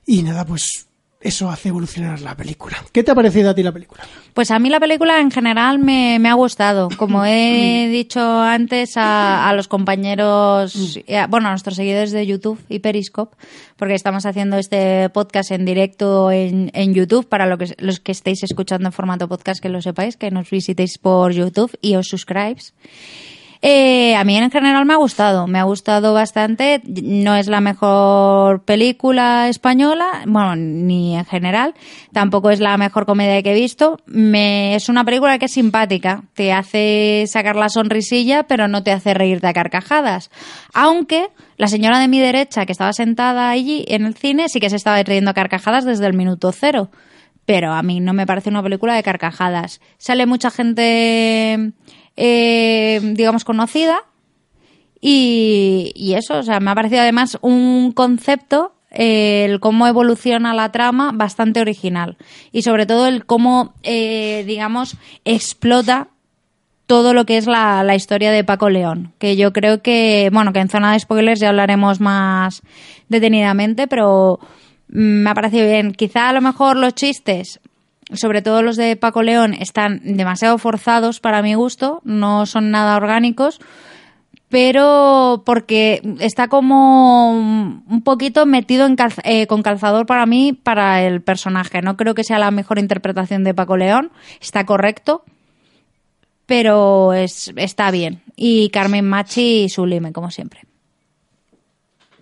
Y 0.07 0.23
nada, 0.23 0.45
pues 0.45 0.87
eso 1.27 1.51
hace 1.51 1.69
evolucionar 1.71 2.21
la 2.21 2.37
película. 2.37 2.77
¿Qué 2.93 3.03
te 3.03 3.11
ha 3.11 3.15
parecido 3.15 3.51
a 3.51 3.55
ti 3.55 3.63
la 3.63 3.73
película? 3.73 4.03
Pues 4.35 4.51
a 4.51 4.59
mí 4.59 4.69
la 4.71 4.81
película 4.81 5.21
en 5.21 5.31
general 5.31 5.79
me, 5.79 6.19
me 6.19 6.29
ha 6.29 6.35
gustado. 6.35 6.89
Como 6.97 7.25
he 7.25 7.89
dicho 7.93 8.21
antes 8.41 8.97
a, 8.97 9.49
a 9.49 9.53
los 9.55 9.69
compañeros, 9.69 10.99
a- 11.09 11.27
bueno, 11.27 11.49
a 11.49 11.51
nuestros 11.51 11.77
seguidores 11.77 12.13
de 12.13 12.27
YouTube 12.27 12.59
y 12.69 12.79
Periscope, 12.79 13.37
porque 13.77 13.95
estamos 13.95 14.27
haciendo 14.27 14.57
este 14.59 15.09
podcast 15.11 15.51
en 15.51 15.65
directo 15.65 16.31
en, 16.31 16.71
en 16.75 16.95
YouTube, 16.95 17.29
para 17.29 17.47
lo 17.47 17.59
que, 17.59 17.75
los 17.79 18.01
que 18.01 18.13
estéis 18.13 18.43
escuchando 18.43 18.89
en 18.89 18.93
formato 18.93 19.29
podcast, 19.29 19.61
que 19.61 19.69
lo 19.69 19.83
sepáis, 19.83 20.17
que 20.17 20.31
nos 20.31 20.49
visitéis 20.51 20.99
por 20.99 21.33
YouTube 21.33 21.77
y 21.81 21.97
os 21.97 22.07
suscribáis. 22.09 22.75
Eh, 23.63 24.15
a 24.15 24.25
mí 24.25 24.37
en 24.37 24.51
general 24.51 24.85
me 24.85 24.95
ha 24.95 24.97
gustado, 24.97 25.47
me 25.47 25.59
ha 25.59 25.65
gustado 25.65 26.13
bastante. 26.15 26.83
No 26.85 27.37
es 27.37 27.47
la 27.47 27.61
mejor 27.61 28.63
película 28.65 29.49
española, 29.49 30.23
bueno, 30.27 30.57
ni 30.57 31.17
en 31.17 31.25
general. 31.25 31.75
Tampoco 32.13 32.51
es 32.51 32.61
la 32.61 32.77
mejor 32.77 33.07
comedia 33.07 33.43
que 33.43 33.53
he 33.53 33.55
visto. 33.55 33.99
Me, 34.07 34.75
es 34.75 34.89
una 34.89 35.05
película 35.05 35.39
que 35.39 35.47
es 35.47 35.53
simpática, 35.53 36.25
te 36.35 36.53
hace 36.53 37.25
sacar 37.27 37.57
la 37.57 37.69
sonrisilla, 37.69 38.45
pero 38.45 38.69
no 38.69 38.83
te 38.83 38.93
hace 38.93 39.15
reírte 39.15 39.47
a 39.47 39.53
carcajadas. 39.53 40.31
Aunque 40.75 41.29
la 41.57 41.69
señora 41.69 41.99
de 41.99 42.09
mi 42.09 42.21
derecha, 42.21 42.67
que 42.67 42.73
estaba 42.73 42.93
sentada 42.93 43.51
allí 43.51 43.85
en 43.89 44.05
el 44.05 44.15
cine, 44.15 44.49
sí 44.49 44.61
que 44.61 44.71
se 44.71 44.77
estaba 44.77 45.03
riendo 45.03 45.31
a 45.31 45.35
carcajadas 45.35 45.85
desde 45.85 46.07
el 46.07 46.15
minuto 46.15 46.53
cero. 46.53 46.91
Pero 47.47 47.73
a 47.73 47.83
mí 47.83 48.01
no 48.01 48.13
me 48.13 48.27
parece 48.27 48.51
una 48.51 48.63
película 48.63 48.95
de 48.95 49.05
carcajadas. 49.05 49.81
Sale 49.99 50.27
mucha 50.27 50.51
gente 50.51 51.73
eh, 52.17 53.01
digamos, 53.03 53.45
conocida. 53.45 54.01
Y, 55.01 56.15
eso, 56.17 56.39
o 56.39 56.43
sea, 56.43 56.59
me 56.59 56.71
ha 56.71 56.75
parecido 56.75 57.03
además 57.03 57.39
un 57.41 57.93
concepto, 57.93 58.73
eh, 58.91 59.45
el 59.45 59.61
cómo 59.61 59.87
evoluciona 59.87 60.55
la 60.55 60.73
trama, 60.73 61.13
bastante 61.15 61.61
original. 61.61 62.17
Y 62.51 62.63
sobre 62.63 62.87
todo 62.87 63.07
el 63.07 63.25
cómo, 63.27 63.75
eh, 63.83 64.45
digamos, 64.47 64.97
explota 65.25 66.09
todo 66.87 67.15
lo 67.15 67.27
que 67.27 67.37
es 67.37 67.47
la, 67.47 67.83
la 67.83 67.95
historia 67.95 68.33
de 68.33 68.45
Paco 68.45 68.71
León. 68.71 69.13
Que 69.19 69.37
yo 69.37 69.53
creo 69.53 69.83
que, 69.83 70.31
bueno, 70.33 70.53
que 70.53 70.61
en 70.61 70.69
zona 70.69 70.93
de 70.93 71.01
spoilers 71.01 71.41
ya 71.41 71.51
hablaremos 71.51 72.01
más 72.01 72.63
detenidamente, 73.09 73.87
pero 73.87 74.41
mm, 74.89 75.23
me 75.23 75.31
ha 75.31 75.35
parecido 75.35 75.67
bien. 75.67 75.93
Quizá 75.93 76.29
a 76.29 76.33
lo 76.33 76.41
mejor 76.41 76.77
los 76.77 76.95
chistes 76.95 77.61
sobre 78.13 78.43
todo 78.43 78.63
los 78.63 78.77
de 78.77 78.97
Paco 78.97 79.23
León, 79.23 79.55
están 79.55 80.01
demasiado 80.05 80.59
forzados 80.59 81.21
para 81.21 81.43
mi 81.43 81.55
gusto, 81.55 82.01
no 82.05 82.47
son 82.47 82.71
nada 82.71 82.97
orgánicos, 82.97 83.61
pero 84.49 85.43
porque 85.45 86.01
está 86.21 86.49
como 86.49 87.33
un 87.33 88.03
poquito 88.05 88.47
metido 88.47 88.87
en 88.87 88.97
eh, 89.25 89.47
con 89.47 89.63
calzador 89.63 90.07
para 90.07 90.25
mí, 90.27 90.53
para 90.53 91.03
el 91.03 91.21
personaje. 91.21 91.83
No 91.83 91.97
creo 91.97 92.15
que 92.15 92.25
sea 92.25 92.39
la 92.39 92.53
mejor 92.53 92.79
interpretación 92.79 93.43
de 93.43 93.55
Paco 93.55 93.77
León, 93.77 94.13
está 94.41 94.65
correcto, 94.65 95.25
pero 96.47 97.13
es, 97.13 97.53
está 97.57 97.91
bien. 97.91 98.23
Y 98.37 98.71
Carmen 98.71 99.05
Machi 99.05 99.69
sublime, 99.69 100.13
como 100.13 100.31
siempre. 100.31 100.61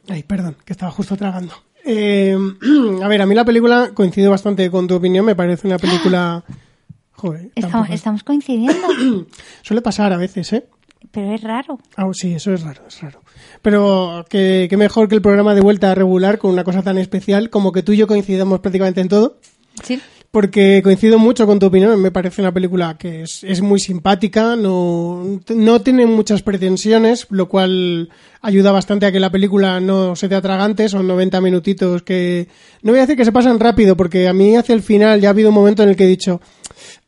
Ay, 0.09 0.23
perdón, 0.23 0.57
que 0.65 0.73
estaba 0.73 0.93
justo 0.93 1.17
tragando. 1.17 1.55
Eh, 1.85 2.37
a 3.03 3.09
ver, 3.09 3.23
a 3.23 3.27
mí 3.27 3.35
la 3.35 3.45
película 3.45 3.91
coincide 3.95 4.29
bastante 4.29 4.71
con 4.71 4.87
tu 4.87 4.95
opinión, 4.95 5.25
me 5.25 5.37
parece 5.37 5.67
una 5.67 5.79
película... 5.79 6.45
Joder, 7.13 7.51
Estamos, 7.55 8.25
coincidiendo, 8.25 8.89
suele 9.63 9.81
pasar 9.81 10.13
a 10.13 10.17
veces, 10.17 10.53
¿eh? 10.53 10.67
pero 11.13 11.33
es 11.33 11.43
raro. 11.43 11.79
Ah, 11.97 12.11
sí, 12.13 12.35
eso 12.35 12.53
es 12.53 12.63
raro, 12.63 12.83
es 12.89 13.01
raro. 13.01 13.23
Pero 13.63 14.27
que, 14.29 14.67
que 14.69 14.77
mejor 14.77 15.09
que 15.09 15.15
el 15.15 15.23
programa 15.23 15.55
de 15.55 15.61
vuelta 15.61 15.95
regular 15.95 16.39
con 16.39 16.51
una 16.51 16.65
cosa 16.65 16.83
tan 16.83 16.99
especial 16.99 17.51
como 17.51 17.71
que 17.71 17.85
tú 17.85 17.93
y 17.93 17.99
yo 17.99 18.09
coincidamos 18.09 18.59
prácticamente 18.61 19.01
en 19.01 19.09
todo. 19.09 19.39
Sí. 19.83 20.03
Porque 20.35 20.81
coincido 20.83 21.17
mucho 21.17 21.47
con 21.47 21.61
tu 21.61 21.67
opinión, 21.67 22.03
me 22.03 22.11
parece 22.11 22.43
una 22.43 22.51
película 22.51 22.99
que 22.99 23.23
es, 23.23 23.45
es 23.45 23.61
muy 23.61 23.79
simpática, 23.79 24.57
no, 24.57 25.41
no 25.55 25.81
tiene 25.81 26.07
muchas 26.07 26.43
pretensiones, 26.43 27.29
lo 27.31 27.49
cual 27.49 28.09
ayuda 28.43 28.73
bastante 28.73 29.07
a 29.07 29.13
que 29.13 29.21
la 29.21 29.31
película 29.31 29.79
no 29.79 30.17
se 30.17 30.29
te 30.29 30.35
atragante, 30.35 30.89
son 30.89 31.07
90 31.07 31.41
minutitos 31.41 32.03
que... 32.03 32.49
No 32.83 32.91
voy 32.91 32.99
a 32.99 33.03
decir 33.03 33.17
que 33.17 33.25
se 33.25 33.31
pasan 33.31 33.61
rápido, 33.61 33.97
porque 33.97 34.27
a 34.27 34.33
mí 34.33 34.57
hacia 34.57 34.75
el 34.75 34.83
final 34.83 35.21
ya 35.21 35.29
ha 35.29 35.31
habido 35.31 35.51
un 35.51 35.55
momento 35.55 35.85
en 35.85 35.91
el 35.91 35.95
que 35.95 36.03
he 36.03 36.09
dicho, 36.09 36.41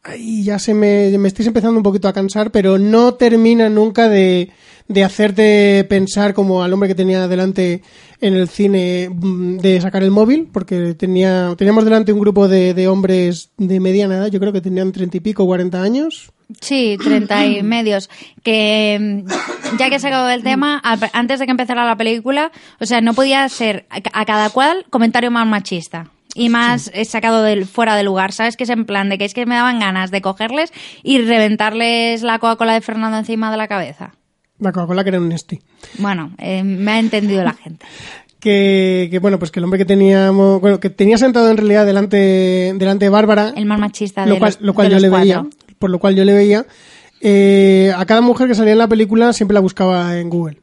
ay, 0.04 0.44
ya 0.44 0.60
se 0.60 0.72
me, 0.72 1.18
me 1.18 1.26
estáis 1.26 1.48
empezando 1.48 1.78
un 1.78 1.82
poquito 1.82 2.06
a 2.06 2.12
cansar, 2.12 2.52
pero 2.52 2.78
no 2.78 3.14
termina 3.14 3.68
nunca 3.68 4.08
de, 4.08 4.52
de 4.86 5.02
hacerte 5.02 5.84
pensar 5.88 6.32
como 6.32 6.62
al 6.62 6.72
hombre 6.72 6.88
que 6.88 6.94
tenía 6.94 7.26
delante 7.26 7.82
en 8.20 8.34
el 8.34 8.48
cine 8.48 9.08
mm, 9.10 9.58
de 9.58 9.80
sacar 9.80 10.02
el 10.02 10.10
móvil, 10.10 10.48
porque 10.52 10.94
tenía, 10.94 11.54
teníamos 11.56 11.84
delante 11.84 12.12
un 12.12 12.20
grupo 12.20 12.48
de, 12.48 12.74
de 12.74 12.88
hombres 12.88 13.50
de 13.56 13.80
mediana 13.80 14.16
edad, 14.16 14.26
yo 14.28 14.40
creo 14.40 14.52
que 14.52 14.60
tenían 14.60 14.92
treinta 14.92 15.16
y 15.16 15.20
pico, 15.20 15.46
cuarenta 15.46 15.82
años. 15.82 16.32
Sí, 16.60 16.96
treinta 17.02 17.44
y 17.46 17.62
medios. 17.62 18.08
Que 18.42 18.98
mm, 19.24 19.76
ya 19.78 19.90
que 19.90 19.96
he 19.96 20.00
sacado 20.00 20.28
el 20.30 20.42
tema, 20.42 20.80
antes 21.12 21.40
de 21.40 21.46
que 21.46 21.50
empezara 21.50 21.84
la 21.84 21.96
película, 21.96 22.52
o 22.80 22.86
sea, 22.86 23.00
no 23.00 23.14
podía 23.14 23.48
ser 23.48 23.86
a 23.90 24.24
cada 24.24 24.50
cual 24.50 24.84
comentario 24.90 25.30
más 25.30 25.46
machista. 25.46 26.10
Y 26.34 26.50
más 26.50 26.90
eh, 26.92 27.06
sacado 27.06 27.42
del, 27.42 27.64
fuera 27.64 27.96
de 27.96 28.02
lugar, 28.02 28.30
¿sabes? 28.30 28.58
Que 28.58 28.64
es 28.64 28.70
en 28.70 28.84
plan 28.84 29.08
de 29.08 29.16
que 29.16 29.24
es 29.24 29.32
que 29.32 29.46
me 29.46 29.54
daban 29.54 29.80
ganas 29.80 30.10
de 30.10 30.20
cogerles 30.20 30.70
y 31.02 31.18
reventarles 31.22 32.22
la 32.22 32.38
Coca-Cola 32.38 32.74
de 32.74 32.82
Fernando 32.82 33.16
encima 33.16 33.50
de 33.50 33.56
la 33.56 33.68
cabeza. 33.68 34.12
La 34.58 34.72
Coca-Cola 34.72 35.02
que 35.04 35.10
era 35.10 35.18
un 35.20 35.28
Nesti. 35.28 35.60
Bueno, 35.98 36.32
eh, 36.38 36.62
me 36.62 36.92
ha 36.92 36.98
entendido 36.98 37.42
la 37.44 37.54
gente. 37.54 37.84
Que, 38.38 39.08
que, 39.10 39.18
bueno, 39.18 39.38
pues 39.40 39.50
que 39.50 39.58
el 39.58 39.64
hombre 39.64 39.78
que 39.78 39.86
teníamos, 39.86 40.60
bueno, 40.60 40.78
que 40.78 40.88
tenía 40.90 41.16
sentado 41.18 41.50
en 41.50 41.56
realidad 41.56 41.84
delante, 41.84 42.16
delante 42.76 43.06
de 43.06 43.08
Bárbara, 43.08 43.52
El 43.56 43.64
más 43.64 43.80
machista 43.80 44.24
de 44.24 44.30
lo 44.30 44.38
cual, 44.38 44.52
los, 44.52 44.60
lo 44.60 44.74
cual 44.74 44.88
de 44.88 44.94
yo 44.94 45.00
le 45.00 45.08
cuatro. 45.08 45.24
veía, 45.24 45.46
por 45.80 45.90
lo 45.90 45.98
cual 45.98 46.14
yo 46.14 46.24
le 46.24 46.32
veía, 46.34 46.64
eh, 47.22 47.92
a 47.96 48.04
cada 48.04 48.20
mujer 48.20 48.46
que 48.46 48.54
salía 48.54 48.72
en 48.74 48.78
la 48.78 48.86
película 48.88 49.32
siempre 49.32 49.54
la 49.54 49.60
buscaba 49.60 50.18
en 50.20 50.28
Google. 50.30 50.60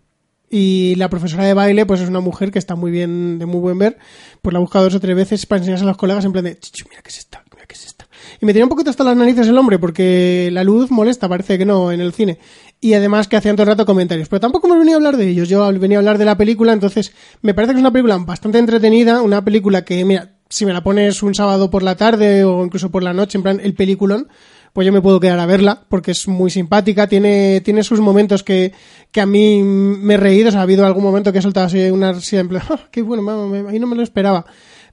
Y 0.49 0.93
la 0.95 1.09
profesora 1.09 1.43
de 1.45 1.55
baile, 1.55 1.85
pues 1.85 1.99
es 1.99 2.07
una 2.07 2.19
mujer 2.21 2.51
que 2.51 2.59
está 2.59 2.75
muy 2.75 2.91
bien, 2.91 3.39
de 3.39 3.47
muy 3.47 3.59
buen 3.59 3.79
ver, 3.79 3.97
pues 4.41 4.53
la 4.53 4.59
ha 4.59 4.61
buscado 4.61 4.85
dos 4.85 4.93
o 4.95 4.99
tres 4.99 5.15
veces 5.15 5.45
para 5.47 5.57
enseñarse 5.57 5.83
a 5.83 5.87
los 5.87 5.97
colegas 5.97 6.23
en 6.23 6.31
plan 6.31 6.45
de, 6.45 6.59
"Chichu, 6.59 6.85
mira 6.89 7.01
qué 7.01 7.09
es 7.09 7.17
esta, 7.17 7.43
mira 7.51 7.65
qué 7.65 7.73
es 7.73 7.85
esta. 7.87 8.07
Y 8.39 8.45
me 8.45 8.53
tenía 8.53 8.65
un 8.65 8.69
poquito 8.69 8.91
hasta 8.91 9.03
las 9.03 9.17
narices 9.17 9.47
el 9.47 9.57
hombre, 9.57 9.79
porque 9.79 10.49
la 10.53 10.63
luz 10.63 10.91
molesta, 10.91 11.27
parece 11.27 11.57
que 11.57 11.65
no, 11.65 11.91
en 11.91 11.99
el 12.01 12.13
cine. 12.13 12.37
Y 12.83 12.95
además 12.95 13.29
que 13.29 13.37
hacían 13.37 13.55
todo 13.55 13.63
el 13.63 13.69
rato 13.69 13.85
comentarios. 13.85 14.27
Pero 14.27 14.41
tampoco 14.41 14.67
me 14.67 14.77
venía 14.77 14.95
a 14.95 14.97
hablar 14.97 15.15
de 15.15 15.29
ellos, 15.29 15.47
yo 15.47 15.71
venía 15.79 15.97
a 15.97 15.99
hablar 15.99 16.17
de 16.17 16.25
la 16.25 16.35
película, 16.37 16.73
entonces 16.73 17.13
me 17.41 17.53
parece 17.53 17.71
que 17.71 17.77
es 17.77 17.81
una 17.81 17.93
película 17.93 18.17
bastante 18.17 18.57
entretenida, 18.59 19.21
una 19.21 19.41
película 19.41 19.85
que, 19.85 20.03
mira, 20.03 20.33
si 20.49 20.65
me 20.65 20.73
la 20.73 20.83
pones 20.83 21.23
un 21.23 21.33
sábado 21.33 21.69
por 21.69 21.81
la 21.81 21.95
tarde 21.95 22.43
o 22.43 22.61
incluso 22.65 22.91
por 22.91 23.01
la 23.01 23.13
noche, 23.13 23.37
en 23.37 23.43
plan 23.43 23.61
el 23.63 23.73
peliculón, 23.73 24.27
pues 24.73 24.85
yo 24.85 24.91
me 24.91 24.99
puedo 24.99 25.21
quedar 25.21 25.39
a 25.39 25.45
verla 25.45 25.85
porque 25.87 26.11
es 26.11 26.27
muy 26.27 26.51
simpática, 26.51 27.07
tiene, 27.07 27.61
tiene 27.61 27.83
sus 27.83 28.01
momentos 28.01 28.43
que, 28.43 28.73
que 29.13 29.21
a 29.21 29.25
mí 29.25 29.63
me 29.63 30.15
he 30.15 30.17
reído, 30.17 30.49
o 30.49 30.51
sea, 30.51 30.59
ha 30.59 30.63
habido 30.63 30.85
algún 30.85 31.05
momento 31.05 31.31
que 31.31 31.39
he 31.39 31.41
soltado 31.41 31.67
así 31.67 31.79
una 31.89 32.11
risilla 32.11 32.41
en 32.41 32.49
plan, 32.49 32.63
"Ah, 32.69 32.79
qué 32.91 33.01
bueno, 33.01 33.23
mamá, 33.23 33.69
ahí 33.69 33.79
no 33.79 33.87
me 33.87 33.95
lo 33.95 34.03
esperaba. 34.03 34.45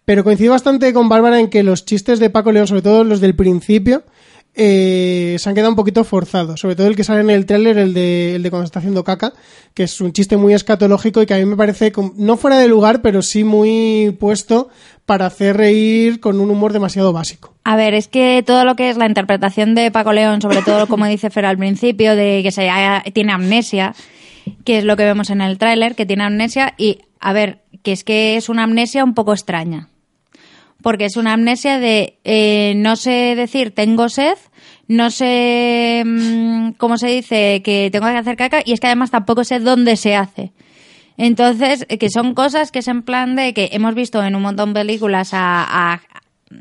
Pero 0.05 0.23
coincido 0.23 0.53
bastante 0.53 0.93
con 0.93 1.09
Bárbara 1.09 1.41
en 1.41 1.49
que 1.51 1.65
los 1.65 1.85
chistes 1.85 2.21
de 2.21 2.31
Paco 2.31 2.53
León, 2.53 2.69
sobre 2.69 2.83
todo 2.83 3.03
los 3.03 3.21
del 3.21 3.35
principio, 3.35 4.05
eh, 4.55 5.37
se 5.39 5.49
han 5.49 5.55
quedado 5.55 5.71
un 5.71 5.77
poquito 5.77 6.05
forzados. 6.05 6.61
Sobre 6.61 6.77
todo 6.77 6.87
el 6.89 6.97
que 6.97 7.05
sale 7.05 7.21
en 7.21 7.31
el 7.31 7.47
tráiler, 7.47 7.79
el 7.79 7.95
de, 7.95 8.35
el 8.37 8.43
de 8.43 8.51
cuando 8.51 8.65
está 8.67 8.79
haciendo 8.81 9.05
caca, 9.05 9.33
que 9.75 9.85
es 9.85 10.01
un 10.01 10.13
chiste 10.13 10.37
muy 10.37 10.55
escatológico 10.55 11.23
y 11.23 11.27
que 11.27 11.35
a 11.35 11.39
mí 11.39 11.45
me 11.45 11.57
parece 11.57 11.93
no 12.17 12.37
fuera 12.37 12.59
de 12.59 12.69
lugar, 12.69 13.01
pero 13.03 13.23
sí 13.23 13.45
muy 13.45 14.17
puesto 14.19 14.69
para 15.07 15.27
hacer 15.27 15.57
reír 15.57 16.21
con 16.21 16.41
un 16.41 16.51
humor 16.51 16.73
demasiado 16.73 17.13
básico. 17.13 17.55
A 17.65 17.77
ver, 17.77 17.95
es 17.95 18.09
que 18.09 18.43
todo 18.47 18.65
lo 18.65 18.77
que 18.77 18.91
es 18.91 18.97
la 18.97 19.07
interpretación 19.07 19.75
de 19.75 19.91
Paco 19.91 20.13
León, 20.13 20.41
sobre 20.43 20.63
todo 20.63 20.87
como 20.87 21.07
dice 21.07 21.31
Fer 21.31 21.47
al 21.47 21.59
principio, 21.59 22.17
de 22.17 22.41
que 22.43 22.51
se 22.53 22.69
haya- 22.71 23.03
tiene 23.13 23.33
amnesia, 23.33 23.95
que 24.65 24.79
es 24.79 24.85
lo 24.85 24.97
que 24.97 25.05
vemos 25.05 25.31
en 25.31 25.41
el 25.41 25.59
tráiler, 25.59 25.95
que 25.95 26.07
tiene 26.07 26.25
amnesia 26.25 26.75
y, 26.77 26.99
a 27.21 27.33
ver, 27.33 27.63
que 27.83 27.93
es 27.93 28.05
que 28.05 28.37
es 28.37 28.49
una 28.49 28.65
amnesia 28.65 29.05
un 29.05 29.15
poco 29.15 29.33
extraña. 29.33 29.89
Porque 30.83 31.05
es 31.05 31.17
una 31.17 31.35
amnesia 31.35 31.79
de 31.79 32.19
eh, 32.25 32.75
no 32.77 32.97
sé 32.97 33.35
decir 33.37 33.75
tengo 33.75 34.09
sed, 34.09 34.37
no 34.89 35.11
sé 35.11 36.03
mm, 36.05 36.71
cómo 36.73 36.97
se 36.97 37.09
dice 37.09 37.63
que 37.63 37.91
tengo 37.93 38.07
que 38.07 38.17
hacer 38.17 38.37
caca 38.37 38.63
y 38.65 38.73
es 38.73 38.81
que 38.81 38.87
además 38.87 39.11
tampoco 39.11 39.45
sé 39.45 39.61
dónde 39.61 39.97
se 39.97 40.17
hace. 40.17 40.53
Entonces, 41.17 41.85
eh, 41.89 41.99
que 41.99 42.09
son 42.09 42.35
cosas 42.35 42.73
que 42.73 42.79
es 42.79 42.89
en 42.89 43.03
plan 43.03 43.37
de 43.37 43.53
que 43.53 43.69
hemos 43.73 43.95
visto 43.95 44.23
en 44.23 44.35
un 44.35 44.43
montón 44.43 44.73
de 44.73 44.81
películas 44.81 45.35
a, 45.35 45.93
a 45.93 46.01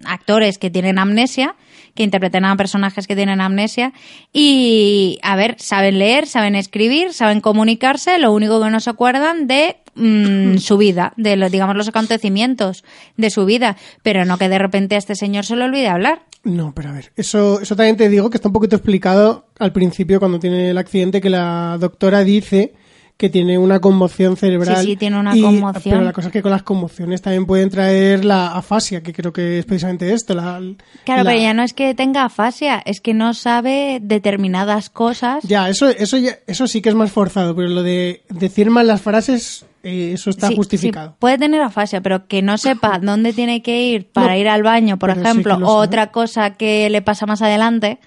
actores 0.05 0.57
que 0.57 0.69
tienen 0.69 0.99
amnesia, 0.99 1.55
que 1.99 2.03
interpretan 2.05 2.45
a 2.45 2.55
personajes 2.55 3.07
que 3.07 3.15
tienen 3.17 3.41
amnesia 3.41 3.91
y, 4.31 5.19
a 5.21 5.35
ver, 5.35 5.57
saben 5.59 5.99
leer, 5.99 6.27
saben 6.27 6.55
escribir, 6.55 7.11
saben 7.11 7.41
comunicarse, 7.41 8.17
lo 8.19 8.31
único 8.31 8.61
que 8.61 8.69
no 8.69 8.79
se 8.79 8.89
acuerdan 8.89 9.47
de 9.47 9.75
mm, 9.95 10.57
su 10.59 10.77
vida, 10.77 11.11
de 11.17 11.35
los, 11.35 11.51
digamos 11.51 11.75
los 11.75 11.89
acontecimientos 11.89 12.85
de 13.17 13.29
su 13.29 13.43
vida, 13.43 13.75
pero 14.01 14.23
no 14.23 14.37
que 14.37 14.47
de 14.47 14.59
repente 14.59 14.95
a 14.95 14.97
este 14.97 15.13
señor 15.13 15.43
se 15.43 15.57
le 15.57 15.65
olvide 15.65 15.89
hablar. 15.89 16.21
No, 16.45 16.73
pero 16.73 16.87
a 16.87 16.93
ver, 16.93 17.11
eso, 17.17 17.59
eso 17.59 17.75
también 17.75 17.97
te 17.97 18.07
digo 18.07 18.29
que 18.29 18.37
está 18.37 18.47
un 18.47 18.53
poquito 18.53 18.77
explicado 18.77 19.47
al 19.59 19.73
principio 19.73 20.19
cuando 20.19 20.39
tiene 20.39 20.69
el 20.69 20.77
accidente 20.77 21.19
que 21.19 21.29
la 21.29 21.75
doctora 21.81 22.23
dice 22.23 22.75
que 23.19 23.29
tiene 23.29 23.57
una 23.57 23.81
conmoción 23.81 24.37
cerebral. 24.37 24.77
Sí, 24.77 24.91
sí, 24.91 24.95
tiene 24.95 25.19
una 25.19 25.35
y- 25.35 25.41
conmoción. 25.41 25.83
Pero 25.93 26.01
la 26.05 26.13
cosa 26.13 26.29
es 26.29 26.31
que 26.31 26.41
con 26.41 26.51
las 26.51 26.63
conmociones 26.63 27.21
también 27.21 27.45
pueden 27.45 27.69
traer 27.69 28.23
la 28.23 28.53
afasia, 28.55 29.03
que 29.03 29.11
creo 29.11 29.33
que 29.33 29.59
es 29.59 29.65
precisamente 29.65 30.13
esto. 30.13 30.33
La, 30.33 30.61
Claro, 31.03 31.23
la- 31.25 31.29
pero 31.29 31.41
ya 31.41 31.53
no 31.53 31.61
es 31.63 31.73
que 31.73 31.93
tenga 31.93 32.23
afasia, 32.23 32.81
es 32.85 33.01
que 33.01 33.13
no 33.13 33.33
sabe 33.33 33.99
determinadas 34.01 34.89
cosas. 34.89 35.43
Ya, 35.43 35.67
eso, 35.67 35.89
eso, 35.89 36.15
ya- 36.15 36.37
eso 36.47 36.65
sí 36.65 36.81
que 36.81 36.87
es 36.87 36.95
más 36.95 37.11
forzado, 37.11 37.53
pero 37.57 37.67
lo 37.67 37.83
de 37.83 38.21
decir 38.29 38.69
mal 38.69 38.87
las 38.87 39.01
frases, 39.01 39.65
eh, 39.83 40.11
eso 40.13 40.29
está 40.29 40.47
Sí, 40.47 40.55
justificado. 40.55 41.09
sí, 41.09 41.15
puede 41.19 41.37
tener 41.37 41.61
afasia, 41.61 41.99
pero 41.99 42.25
que 42.25 42.41
no 42.41 42.57
sepa 42.57 42.99
dónde 43.03 43.33
tiene 43.33 43.61
que 43.61 43.83
ir 43.83 44.07
para 44.07 44.33
No, 44.33 44.39
ir 44.39 44.47
al 44.47 44.63
baño, 44.63 44.97
por 44.97 45.13
sí 45.13 45.19
ejemplo, 45.19 45.55
o 45.61 45.73
otra 45.75 46.11
cosa 46.11 46.51
que 46.51 46.89
le 46.89 47.01
pasa 47.01 47.25
más 47.25 47.41
adelante. 47.41 47.99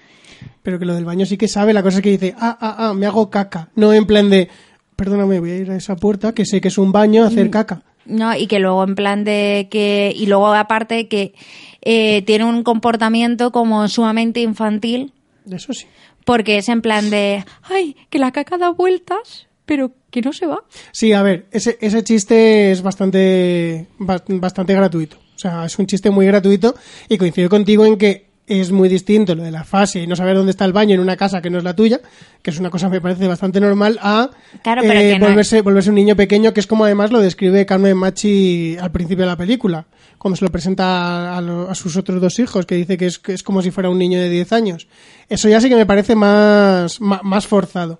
Pero 0.63 0.79
que 0.79 0.85
lo 0.85 0.95
del 0.95 1.05
baño 1.05 1.27
sí 1.27 1.37
que 1.37 1.47
sabe, 1.47 1.71
la 1.71 1.83
cosa 1.83 1.97
es 1.97 2.03
que 2.03 2.09
dice, 2.09 2.33
ah, 2.39 2.57
ah, 2.59 2.75
ah, 2.79 2.93
me 2.95 3.05
hago 3.05 3.29
caca. 3.29 3.69
No 3.75 3.93
en 3.93 4.05
plan 4.07 4.29
de, 4.31 4.49
perdóname, 4.95 5.39
voy 5.39 5.51
a 5.51 5.55
ir 5.57 5.71
a 5.71 5.75
esa 5.75 5.95
puerta, 5.95 6.33
que 6.33 6.45
sé 6.45 6.61
que 6.61 6.67
es 6.69 6.77
un 6.77 6.91
baño, 6.91 7.23
a 7.23 7.25
Mm. 7.25 7.31
hacer 7.31 7.49
caca. 7.49 7.81
No, 8.05 8.35
y 8.35 8.47
que 8.47 8.59
luego 8.59 8.83
en 8.83 8.95
plan 8.95 9.23
de 9.23 9.67
que 9.71 10.13
y 10.15 10.25
luego 10.25 10.53
aparte 10.53 11.07
que 11.07 11.33
eh, 11.81 12.21
tiene 12.23 12.43
un 12.45 12.63
comportamiento 12.63 13.51
como 13.51 13.87
sumamente 13.87 14.41
infantil 14.41 15.13
Eso 15.49 15.73
sí. 15.73 15.85
porque 16.25 16.57
es 16.57 16.67
en 16.67 16.81
plan 16.81 17.09
de 17.09 17.45
ay 17.63 17.95
que 18.09 18.19
la 18.19 18.31
caca 18.31 18.57
da 18.57 18.69
vueltas 18.71 19.47
pero 19.65 19.91
que 20.11 20.21
no 20.21 20.33
se 20.33 20.45
va. 20.45 20.59
Sí, 20.91 21.13
a 21.13 21.23
ver, 21.23 21.45
ese, 21.51 21.77
ese 21.79 22.03
chiste 22.03 22.71
es 22.73 22.81
bastante, 22.81 23.87
ba- 23.97 24.21
bastante 24.27 24.73
gratuito. 24.73 25.15
O 25.35 25.39
sea, 25.39 25.65
es 25.65 25.79
un 25.79 25.87
chiste 25.87 26.09
muy 26.09 26.25
gratuito 26.25 26.75
y 27.07 27.17
coincido 27.17 27.49
contigo 27.49 27.85
en 27.85 27.97
que 27.97 28.22
es 28.45 28.71
muy 28.71 28.89
distinto 28.89 29.35
lo 29.35 29.43
de 29.43 29.51
la 29.51 29.63
fase 29.63 30.01
y 30.01 30.07
no 30.07 30.15
saber 30.15 30.35
dónde 30.35 30.51
está 30.51 30.65
el 30.65 30.73
baño 30.73 30.95
en 30.95 30.99
una 31.01 31.15
casa 31.15 31.41
que 31.41 31.49
no 31.49 31.57
es 31.57 31.63
la 31.63 31.75
tuya, 31.75 32.01
que 32.41 32.51
es 32.51 32.59
una 32.59 32.69
cosa 32.69 32.89
me 32.89 32.99
parece 32.99 33.27
bastante 33.27 33.59
normal, 33.61 33.97
a 34.01 34.29
Claro, 34.63 34.81
eh, 34.83 35.13
que 35.13 35.19
no- 35.19 35.27
volverse, 35.27 35.61
volverse 35.61 35.89
un 35.89 35.95
niño 35.95 36.15
pequeño, 36.15 36.53
que 36.53 36.59
es 36.59 36.67
como 36.67 36.83
además 36.85 37.11
lo 37.11 37.19
describe 37.19 37.65
Carmen 37.65 37.95
Machi 37.97 38.75
al 38.81 38.91
principio 38.91 39.23
de 39.23 39.31
la 39.31 39.37
película, 39.37 39.85
cuando 40.17 40.35
se 40.35 40.43
lo 40.45 40.51
presenta 40.51 41.37
a, 41.37 41.41
lo- 41.41 41.69
a 41.69 41.75
sus 41.75 41.95
otros 41.95 42.19
dos 42.21 42.37
hijos, 42.39 42.65
que 42.65 42.75
dice 42.75 42.97
que 42.97 43.05
es, 43.05 43.17
que 43.19 43.33
es 43.33 43.43
como 43.43 43.61
si 43.61 43.71
fuera 43.71 43.89
un 43.89 43.97
niño 43.97 44.19
de 44.19 44.29
10 44.29 44.51
años. 44.51 44.87
Eso 45.29 45.47
ya 45.47 45.61
sí 45.61 45.69
que 45.69 45.75
me 45.75 45.85
parece 45.85 46.15
más, 46.15 46.99
ma- 46.99 47.21
más 47.23 47.47
forzado. 47.47 47.99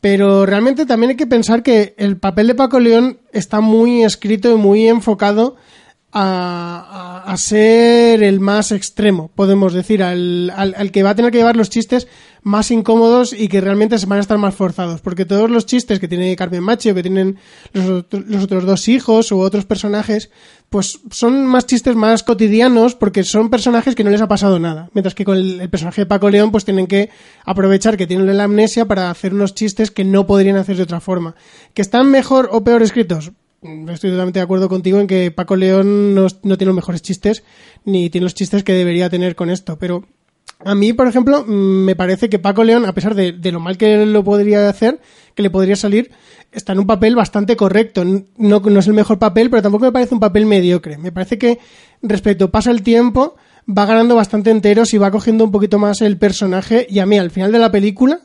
Pero 0.00 0.44
realmente 0.44 0.84
también 0.84 1.10
hay 1.10 1.16
que 1.16 1.26
pensar 1.26 1.62
que 1.62 1.94
el 1.96 2.18
papel 2.18 2.46
de 2.48 2.54
Paco 2.54 2.78
León 2.78 3.18
está 3.32 3.60
muy 3.60 4.02
escrito 4.04 4.52
y 4.52 4.56
muy 4.56 4.86
enfocado 4.88 5.56
a, 6.14 7.22
a- 7.26 7.32
a 7.32 7.36
ser 7.36 8.22
el 8.22 8.38
más 8.40 8.70
extremo, 8.72 9.30
podemos 9.34 9.72
decir, 9.72 10.02
al, 10.02 10.50
al- 10.56 10.74
al 10.78 10.90
que 10.92 11.02
va 11.02 11.10
a 11.10 11.14
tener 11.16 11.32
que 11.32 11.38
llevar 11.38 11.56
los 11.56 11.70
chistes 11.70 12.06
más 12.42 12.70
incómodos 12.70 13.32
y 13.32 13.48
que 13.48 13.60
realmente 13.60 13.98
se 13.98 14.06
van 14.06 14.18
a 14.18 14.20
estar 14.20 14.38
más 14.38 14.54
forzados. 14.54 15.00
Porque 15.00 15.24
todos 15.24 15.50
los 15.50 15.66
chistes 15.66 15.98
que 15.98 16.06
tiene 16.08 16.36
Carmen 16.36 16.62
Machi 16.62 16.90
o 16.90 16.94
que 16.94 17.02
tienen 17.02 17.38
los, 17.72 18.04
los 18.10 18.44
otros 18.44 18.64
dos 18.64 18.86
hijos 18.88 19.32
u 19.32 19.40
otros 19.40 19.64
personajes, 19.64 20.30
pues 20.68 21.00
son 21.10 21.46
más 21.46 21.66
chistes 21.66 21.96
más 21.96 22.22
cotidianos 22.22 22.94
porque 22.94 23.24
son 23.24 23.48
personajes 23.50 23.94
que 23.94 24.04
no 24.04 24.10
les 24.10 24.20
ha 24.20 24.28
pasado 24.28 24.58
nada. 24.60 24.90
Mientras 24.92 25.14
que 25.14 25.24
con 25.24 25.36
el, 25.36 25.60
el 25.60 25.70
personaje 25.70 26.02
de 26.02 26.06
Paco 26.06 26.30
León, 26.30 26.50
pues 26.52 26.64
tienen 26.64 26.86
que 26.86 27.10
aprovechar 27.44 27.96
que 27.96 28.06
tienen 28.06 28.36
la 28.36 28.44
amnesia 28.44 28.84
para 28.86 29.10
hacer 29.10 29.34
unos 29.34 29.54
chistes 29.54 29.90
que 29.90 30.04
no 30.04 30.26
podrían 30.26 30.56
hacer 30.56 30.76
de 30.76 30.82
otra 30.84 31.00
forma. 31.00 31.34
¿Que 31.72 31.82
están 31.82 32.10
mejor 32.10 32.50
o 32.52 32.62
peor 32.62 32.82
escritos? 32.82 33.32
Estoy 33.64 34.10
totalmente 34.10 34.40
de 34.40 34.44
acuerdo 34.44 34.68
contigo 34.68 35.00
en 35.00 35.06
que 35.06 35.30
Paco 35.30 35.56
León 35.56 36.14
no, 36.14 36.26
no 36.42 36.58
tiene 36.58 36.66
los 36.66 36.74
mejores 36.74 37.00
chistes, 37.00 37.44
ni 37.86 38.10
tiene 38.10 38.24
los 38.24 38.34
chistes 38.34 38.62
que 38.62 38.74
debería 38.74 39.08
tener 39.08 39.34
con 39.34 39.48
esto, 39.48 39.78
pero 39.78 40.04
a 40.64 40.74
mí, 40.74 40.92
por 40.92 41.06
ejemplo, 41.06 41.44
mm, 41.46 41.84
me 41.84 41.96
parece 41.96 42.28
que 42.28 42.38
Paco 42.38 42.62
León, 42.62 42.84
a 42.84 42.92
pesar 42.92 43.14
de, 43.14 43.32
de 43.32 43.52
lo 43.52 43.60
mal 43.60 43.78
que 43.78 44.04
lo 44.04 44.22
podría 44.22 44.68
hacer, 44.68 45.00
que 45.34 45.42
le 45.42 45.48
podría 45.48 45.76
salir, 45.76 46.10
está 46.52 46.72
en 46.72 46.80
un 46.80 46.86
papel 46.86 47.16
bastante 47.16 47.56
correcto. 47.56 48.04
No, 48.04 48.60
no 48.60 48.80
es 48.80 48.86
el 48.86 48.92
mejor 48.92 49.18
papel, 49.18 49.48
pero 49.48 49.62
tampoco 49.62 49.86
me 49.86 49.92
parece 49.92 50.14
un 50.14 50.20
papel 50.20 50.44
mediocre. 50.44 50.98
Me 50.98 51.10
parece 51.10 51.38
que 51.38 51.58
respecto 52.02 52.50
pasa 52.50 52.70
el 52.70 52.82
tiempo, 52.82 53.36
va 53.66 53.86
ganando 53.86 54.14
bastante 54.14 54.50
enteros 54.50 54.92
y 54.92 54.98
va 54.98 55.10
cogiendo 55.10 55.44
un 55.44 55.52
poquito 55.52 55.78
más 55.78 56.02
el 56.02 56.18
personaje. 56.18 56.86
Y 56.88 56.98
a 56.98 57.06
mí, 57.06 57.18
al 57.18 57.30
final 57.30 57.50
de 57.50 57.58
la 57.58 57.72
película, 57.72 58.20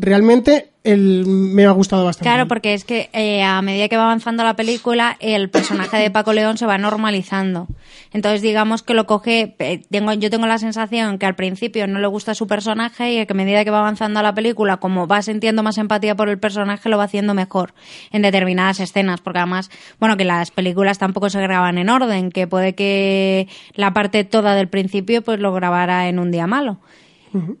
realmente 0.00 0.70
el, 0.82 1.26
me 1.26 1.66
ha 1.66 1.70
gustado 1.72 2.04
bastante. 2.04 2.28
Claro, 2.28 2.48
porque 2.48 2.72
es 2.72 2.84
que 2.84 3.10
eh, 3.12 3.42
a 3.42 3.60
medida 3.60 3.88
que 3.88 3.96
va 3.96 4.04
avanzando 4.04 4.42
la 4.44 4.56
película, 4.56 5.16
el 5.20 5.50
personaje 5.50 5.98
de 5.98 6.10
Paco 6.10 6.32
León 6.32 6.56
se 6.56 6.64
va 6.64 6.78
normalizando. 6.78 7.68
Entonces, 8.12 8.40
digamos 8.40 8.82
que 8.82 8.94
lo 8.94 9.06
coge. 9.06 9.54
Tengo, 9.90 10.14
yo 10.14 10.30
tengo 10.30 10.46
la 10.46 10.58
sensación 10.58 11.18
que 11.18 11.26
al 11.26 11.34
principio 11.34 11.86
no 11.86 11.98
le 11.98 12.06
gusta 12.06 12.34
su 12.34 12.46
personaje 12.46 13.12
y 13.12 13.26
que 13.26 13.32
a 13.32 13.36
medida 13.36 13.64
que 13.64 13.70
va 13.70 13.80
avanzando 13.80 14.22
la 14.22 14.34
película, 14.34 14.78
como 14.78 15.06
va 15.06 15.20
sintiendo 15.20 15.62
más 15.62 15.76
empatía 15.76 16.14
por 16.16 16.28
el 16.30 16.38
personaje, 16.38 16.88
lo 16.88 16.96
va 16.96 17.04
haciendo 17.04 17.34
mejor 17.34 17.74
en 18.10 18.22
determinadas 18.22 18.80
escenas. 18.80 19.20
Porque 19.20 19.40
además, 19.40 19.70
bueno, 19.98 20.16
que 20.16 20.24
las 20.24 20.50
películas 20.50 20.98
tampoco 20.98 21.28
se 21.28 21.40
graban 21.42 21.76
en 21.76 21.90
orden, 21.90 22.30
que 22.30 22.46
puede 22.46 22.74
que 22.74 23.48
la 23.74 23.92
parte 23.92 24.24
toda 24.24 24.54
del 24.54 24.68
principio 24.68 25.22
pues 25.22 25.40
lo 25.40 25.52
grabara 25.52 26.08
en 26.08 26.18
un 26.18 26.30
día 26.30 26.46
malo. 26.46 26.78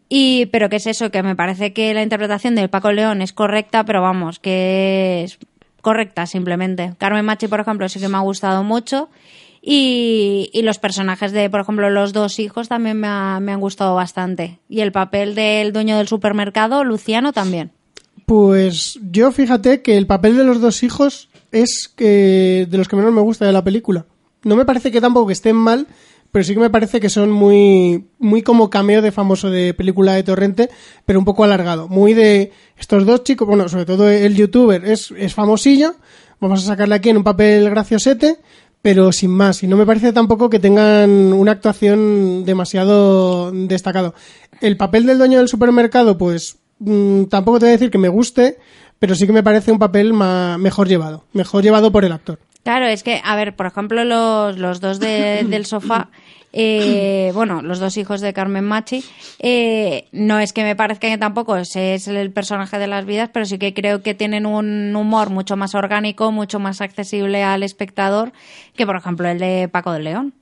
Y, 0.08 0.46
pero 0.46 0.68
que 0.68 0.76
es 0.76 0.86
eso, 0.86 1.10
que 1.10 1.22
me 1.22 1.36
parece 1.36 1.72
que 1.72 1.94
la 1.94 2.02
interpretación 2.02 2.54
de 2.56 2.68
Paco 2.68 2.90
León 2.92 3.22
es 3.22 3.32
correcta, 3.32 3.84
pero 3.84 4.02
vamos, 4.02 4.38
que 4.40 5.22
es 5.24 5.38
correcta 5.80 6.26
simplemente. 6.26 6.94
Carmen 6.98 7.24
Machi, 7.24 7.46
por 7.48 7.60
ejemplo, 7.60 7.88
sí 7.88 8.00
que 8.00 8.08
me 8.08 8.16
ha 8.16 8.20
gustado 8.20 8.64
mucho. 8.64 9.08
Y, 9.62 10.48
y 10.54 10.62
los 10.62 10.78
personajes 10.78 11.32
de, 11.32 11.50
por 11.50 11.60
ejemplo, 11.60 11.90
los 11.90 12.12
dos 12.12 12.38
hijos 12.38 12.68
también 12.68 12.98
me, 12.98 13.06
ha- 13.08 13.40
me 13.40 13.52
han 13.52 13.60
gustado 13.60 13.94
bastante. 13.94 14.58
Y 14.68 14.80
el 14.80 14.90
papel 14.90 15.34
del 15.34 15.72
dueño 15.72 15.96
del 15.98 16.08
supermercado, 16.08 16.82
Luciano, 16.82 17.32
también. 17.32 17.70
Pues 18.26 18.98
yo 19.10 19.32
fíjate 19.32 19.82
que 19.82 19.96
el 19.98 20.06
papel 20.06 20.36
de 20.36 20.44
los 20.44 20.60
dos 20.60 20.82
hijos 20.82 21.28
es 21.52 21.88
que 21.94 22.66
de 22.70 22.78
los 22.78 22.88
que 22.88 22.96
menos 22.96 23.12
me 23.12 23.20
gusta 23.20 23.44
de 23.44 23.52
la 23.52 23.64
película. 23.64 24.06
No 24.44 24.56
me 24.56 24.64
parece 24.64 24.90
que 24.90 25.00
tampoco 25.00 25.30
estén 25.30 25.56
mal, 25.56 25.86
pero 26.32 26.44
sí 26.44 26.54
que 26.54 26.60
me 26.60 26.70
parece 26.70 27.00
que 27.00 27.08
son 27.10 27.30
muy, 27.30 28.06
muy 28.18 28.42
como 28.42 28.70
cameo 28.70 29.02
de 29.02 29.12
famoso 29.12 29.50
de 29.50 29.74
película 29.74 30.14
de 30.14 30.22
Torrente, 30.22 30.70
pero 31.06 31.18
un 31.18 31.24
poco 31.24 31.44
alargado. 31.44 31.88
Muy 31.88 32.14
de 32.14 32.52
estos 32.78 33.04
dos 33.06 33.24
chicos, 33.24 33.46
bueno, 33.48 33.68
sobre 33.68 33.84
todo 33.86 34.08
el 34.10 34.34
youtuber 34.36 34.84
es, 34.84 35.12
es 35.16 35.34
famosillo, 35.34 35.94
vamos 36.40 36.62
a 36.62 36.66
sacarle 36.66 36.94
aquí 36.94 37.08
en 37.10 37.16
un 37.18 37.24
papel 37.24 37.68
graciosete, 37.70 38.36
pero 38.82 39.12
sin 39.12 39.30
más. 39.30 39.62
Y 39.62 39.66
no 39.66 39.76
me 39.76 39.84
parece 39.86 40.12
tampoco 40.12 40.48
que 40.48 40.58
tengan 40.58 41.10
una 41.32 41.52
actuación 41.52 42.44
demasiado 42.44 43.50
destacado. 43.52 44.14
El 44.60 44.76
papel 44.76 45.06
del 45.06 45.18
dueño 45.18 45.38
del 45.38 45.48
supermercado, 45.48 46.16
pues 46.16 46.56
mm, 46.78 47.24
tampoco 47.24 47.58
te 47.58 47.66
voy 47.66 47.70
a 47.70 47.72
decir 47.76 47.90
que 47.90 47.98
me 47.98 48.08
guste, 48.08 48.56
pero 48.98 49.14
sí 49.14 49.26
que 49.26 49.32
me 49.32 49.42
parece 49.42 49.72
un 49.72 49.78
papel 49.78 50.12
ma- 50.12 50.56
mejor 50.58 50.88
llevado, 50.88 51.24
mejor 51.32 51.62
llevado 51.62 51.90
por 51.92 52.04
el 52.04 52.12
actor. 52.12 52.38
Claro, 52.70 52.86
es 52.86 53.02
que, 53.02 53.20
a 53.24 53.34
ver, 53.34 53.56
por 53.56 53.66
ejemplo, 53.66 54.04
los, 54.04 54.56
los 54.56 54.80
dos 54.80 55.00
de- 55.00 55.42
del 55.48 55.66
sofá, 55.66 56.06
eh, 56.52 57.32
bueno, 57.34 57.62
los 57.62 57.80
dos 57.80 57.96
hijos 57.96 58.20
de 58.20 58.32
Carmen 58.32 58.64
Machi, 58.64 59.02
eh, 59.40 60.06
no 60.12 60.38
es 60.38 60.52
que 60.52 60.62
me 60.62 60.76
parezca 60.76 61.08
que 61.08 61.18
tampoco 61.18 61.56
ese 61.56 61.94
es 61.94 62.06
el 62.06 62.30
personaje 62.30 62.78
de 62.78 62.86
las 62.86 63.06
vidas, 63.06 63.28
pero 63.32 63.44
sí 63.44 63.58
que 63.58 63.74
creo 63.74 64.04
que 64.04 64.14
tienen 64.14 64.46
un 64.46 64.94
humor 64.94 65.30
mucho 65.30 65.56
más 65.56 65.74
orgánico, 65.74 66.30
mucho 66.30 66.60
más 66.60 66.80
accesible 66.80 67.42
al 67.42 67.64
espectador 67.64 68.30
que, 68.76 68.86
por 68.86 68.94
ejemplo, 68.94 69.26
el 69.28 69.40
de 69.40 69.68
Paco 69.68 69.90
de 69.90 69.98
León. 70.00 70.32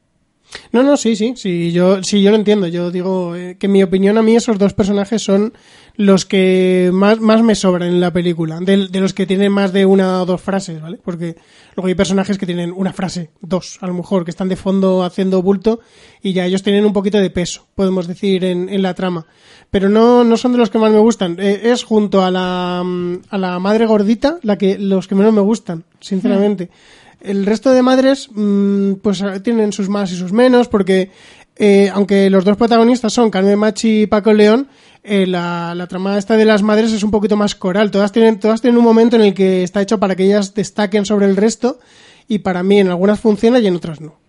No, 0.72 0.82
no, 0.82 0.96
sí, 0.96 1.16
sí, 1.16 1.34
sí, 1.36 1.72
yo, 1.72 2.02
sí, 2.02 2.22
yo 2.22 2.30
lo 2.30 2.36
entiendo. 2.36 2.66
Yo 2.66 2.90
digo 2.90 3.36
eh, 3.36 3.56
que 3.58 3.66
en 3.66 3.72
mi 3.72 3.82
opinión 3.82 4.18
a 4.18 4.22
mí 4.22 4.36
esos 4.36 4.58
dos 4.58 4.74
personajes 4.74 5.22
son 5.22 5.52
los 5.96 6.24
que 6.24 6.90
más, 6.92 7.20
más 7.20 7.42
me 7.42 7.54
sobran 7.54 7.88
en 7.88 8.00
la 8.00 8.12
película, 8.12 8.60
de, 8.60 8.86
de 8.88 9.00
los 9.00 9.12
que 9.12 9.26
tienen 9.26 9.50
más 9.50 9.72
de 9.72 9.84
una 9.84 10.22
o 10.22 10.26
dos 10.26 10.40
frases, 10.40 10.80
¿vale? 10.80 10.98
Porque 11.02 11.36
luego 11.74 11.88
hay 11.88 11.94
personajes 11.94 12.38
que 12.38 12.46
tienen 12.46 12.72
una 12.74 12.92
frase, 12.92 13.30
dos, 13.40 13.78
a 13.80 13.86
lo 13.88 13.94
mejor, 13.94 14.24
que 14.24 14.30
están 14.30 14.48
de 14.48 14.56
fondo 14.56 15.02
haciendo 15.02 15.42
bulto 15.42 15.80
y 16.22 16.34
ya 16.34 16.46
ellos 16.46 16.62
tienen 16.62 16.86
un 16.86 16.92
poquito 16.92 17.18
de 17.18 17.30
peso, 17.30 17.66
podemos 17.74 18.06
decir, 18.06 18.44
en, 18.44 18.68
en 18.68 18.82
la 18.82 18.94
trama. 18.94 19.26
Pero 19.70 19.88
no, 19.88 20.24
no 20.24 20.36
son 20.36 20.52
de 20.52 20.58
los 20.58 20.70
que 20.70 20.78
más 20.78 20.92
me 20.92 20.98
gustan. 20.98 21.36
Eh, 21.38 21.62
es 21.64 21.84
junto 21.84 22.22
a 22.22 22.30
la, 22.30 22.82
mm, 22.84 23.22
a 23.30 23.38
la 23.38 23.58
madre 23.58 23.84
gordita 23.84 24.38
la 24.42 24.56
que, 24.56 24.78
los 24.78 25.08
que 25.08 25.14
menos 25.14 25.34
me 25.34 25.40
gustan, 25.40 25.84
sinceramente. 26.00 26.70
El 27.20 27.46
resto 27.46 27.72
de 27.72 27.82
madres, 27.82 28.28
mm, 28.32 28.94
pues 29.02 29.20
eh, 29.22 29.40
tienen 29.40 29.72
sus 29.72 29.88
más 29.88 30.12
y 30.12 30.16
sus 30.16 30.32
menos, 30.32 30.68
porque 30.68 31.10
eh, 31.56 31.90
aunque 31.92 32.30
los 32.30 32.44
dos 32.44 32.56
protagonistas 32.56 33.12
son 33.12 33.30
Carmen 33.30 33.58
Machi 33.58 34.02
y 34.02 34.06
Paco 34.06 34.32
León, 34.32 34.68
eh, 35.02 35.26
la, 35.26 35.74
la 35.74 35.86
trama 35.88 36.16
esta 36.18 36.36
de 36.36 36.44
las 36.44 36.62
madres 36.62 36.92
es 36.92 37.02
un 37.02 37.10
poquito 37.10 37.36
más 37.36 37.54
coral. 37.54 37.90
Todas 37.90 38.12
tienen, 38.12 38.38
todas 38.38 38.60
tienen 38.60 38.78
un 38.78 38.84
momento 38.84 39.16
en 39.16 39.22
el 39.22 39.34
que 39.34 39.64
está 39.64 39.82
hecho 39.82 39.98
para 39.98 40.14
que 40.14 40.24
ellas 40.24 40.54
destaquen 40.54 41.04
sobre 41.04 41.26
el 41.26 41.36
resto, 41.36 41.80
y 42.28 42.38
para 42.40 42.62
mí 42.62 42.78
en 42.78 42.88
algunas 42.88 43.18
funciona 43.18 43.58
y 43.58 43.66
en 43.66 43.76
otras 43.76 44.00
no. 44.00 44.27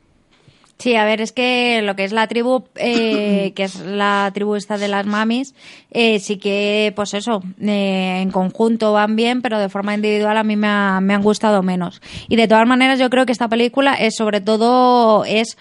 Sí, 0.82 0.96
a 0.96 1.04
ver, 1.04 1.20
es 1.20 1.34
que 1.34 1.82
lo 1.84 1.98
que 1.98 2.06
es 2.06 2.14
la 2.14 2.28
tribu, 2.28 2.64
eh, 2.76 3.52
que 3.56 3.64
es 3.66 3.76
la 3.82 4.32
tribu 4.34 4.56
esta 4.56 4.78
de 4.78 4.88
las 4.88 5.06
mamis, 5.06 5.54
eh, 5.92 6.20
sí 6.20 6.38
que, 6.38 6.94
pues 6.96 7.14
eso, 7.14 7.44
eh, 7.62 8.20
en 8.22 8.32
conjunto 8.32 8.94
van 8.94 9.18
bien, 9.18 9.42
pero 9.42 9.60
de 9.60 9.68
forma 9.68 9.94
individual 9.94 10.38
a 10.38 10.44
mí 10.44 10.56
me, 10.56 10.68
ha- 10.68 11.02
me 11.02 11.14
han 11.14 11.22
gustado 11.22 11.62
menos. 11.64 12.02
Y 12.30 12.38
de 12.38 12.48
todas 12.48 12.66
maneras, 12.66 12.98
yo 12.98 13.10
creo 13.10 13.26
que 13.26 13.34
esta 13.34 13.50
película 13.50 13.94
es 13.96 14.16
sobre 14.16 14.40
todo, 14.40 15.26
es 15.26 15.58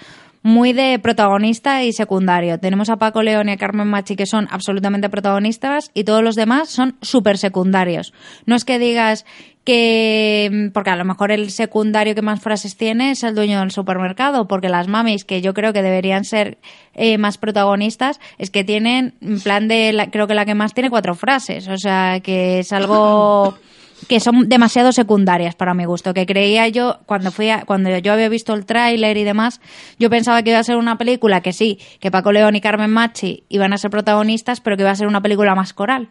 muy 0.49 0.73
de 0.73 0.99
protagonista 0.99 1.85
y 1.85 1.93
secundario. 1.93 2.59
Tenemos 2.59 2.88
a 2.88 2.97
Paco 2.97 3.23
León 3.23 3.49
y 3.49 3.52
a 3.52 3.56
Carmen 3.58 3.87
Machi 3.89 4.17
que 4.17 4.25
son 4.26 4.49
absolutamente 4.50 5.11
protagonistas 5.11 5.91
y 5.95 6.04
todos 6.04 6.23
los 6.23 6.34
demás 6.37 6.71
son 6.71 6.97
súper 7.02 7.37
secundarios. 7.39 8.13
No 8.47 8.56
es 8.56 8.65
que 8.65 8.78
digas 8.78 9.26
que, 9.65 10.71
porque 10.73 10.91
a 10.91 10.97
lo 10.97 11.04
mejor 11.04 11.30
el 11.30 11.50
secundario 11.50 12.15
que 12.15 12.23
más 12.23 12.41
frases 12.41 12.76
tiene 12.76 13.11
es 13.11 13.23
el 13.23 13.34
dueño 13.34 13.61
del 13.61 13.71
supermercado, 13.71 14.49
porque 14.49 14.69
las 14.71 14.89
mamis, 14.89 15.25
que 15.25 15.43
yo 15.43 15.52
creo 15.52 15.73
que 15.75 15.82
deberían 15.82 16.25
ser 16.25 16.56
eh, 16.95 17.19
más 17.19 17.37
protagonistas, 17.39 18.19
es 18.39 18.50
que 18.50 18.65
tienen, 18.65 19.15
en 19.21 19.41
plan 19.41 19.69
de, 19.69 19.93
la- 19.93 20.11
creo 20.11 20.26
que 20.26 20.34
la 20.34 20.47
que 20.47 20.54
más 20.54 20.73
tiene 20.73 20.89
cuatro 20.91 21.15
frases, 21.15 21.69
o 21.69 21.76
sea, 21.76 22.21
que 22.21 22.61
es 22.61 22.73
algo 22.73 23.58
que 24.08 24.21
son 24.21 24.49
demasiado 24.49 24.90
secundarias 24.92 25.54
para 25.54 25.75
mi 25.75 25.84
gusto, 25.84 26.14
que 26.14 26.25
creía 26.26 26.66
yo 26.68 26.99
cuando 27.06 27.30
fui 27.30 27.50
a- 27.50 27.64
cuando 27.66 27.97
yo 27.99 28.12
había 28.12 28.28
visto 28.28 28.54
el 28.54 28.64
tráiler 28.64 29.16
y 29.18 29.25
demás, 29.25 29.60
yo 29.99 30.08
pensaba 30.10 30.42
que 30.42 30.50
iba 30.50 30.58
a 30.58 30.64
ser 30.64 30.76
una 30.76 30.97
película 30.99 31.40
que 31.42 31.52
sí, 31.52 31.78
que 32.00 32.10
Paco 32.10 32.32
León 32.32 32.56
y 32.56 32.60
Carmen 32.60 32.90
Machi 32.90 33.44
iban 33.49 33.73
a 33.73 33.78
ser 33.78 33.90
protagonistas, 33.90 34.60
pero 34.60 34.76
que 34.76 34.82
iba 34.82 34.90
a 34.90 34.94
ser 34.97 35.06
una 35.06 35.21
película 35.21 35.54
más 35.54 35.73
coral, 35.75 36.08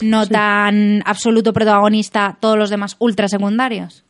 no 0.00 0.26
tan 0.26 1.02
absoluto 1.04 1.52
protagonista 1.52 2.36
todos 2.40 2.56
los 2.58 2.70
demás 2.70 2.96
ultra 2.98 3.28
secundarios. 3.28 4.02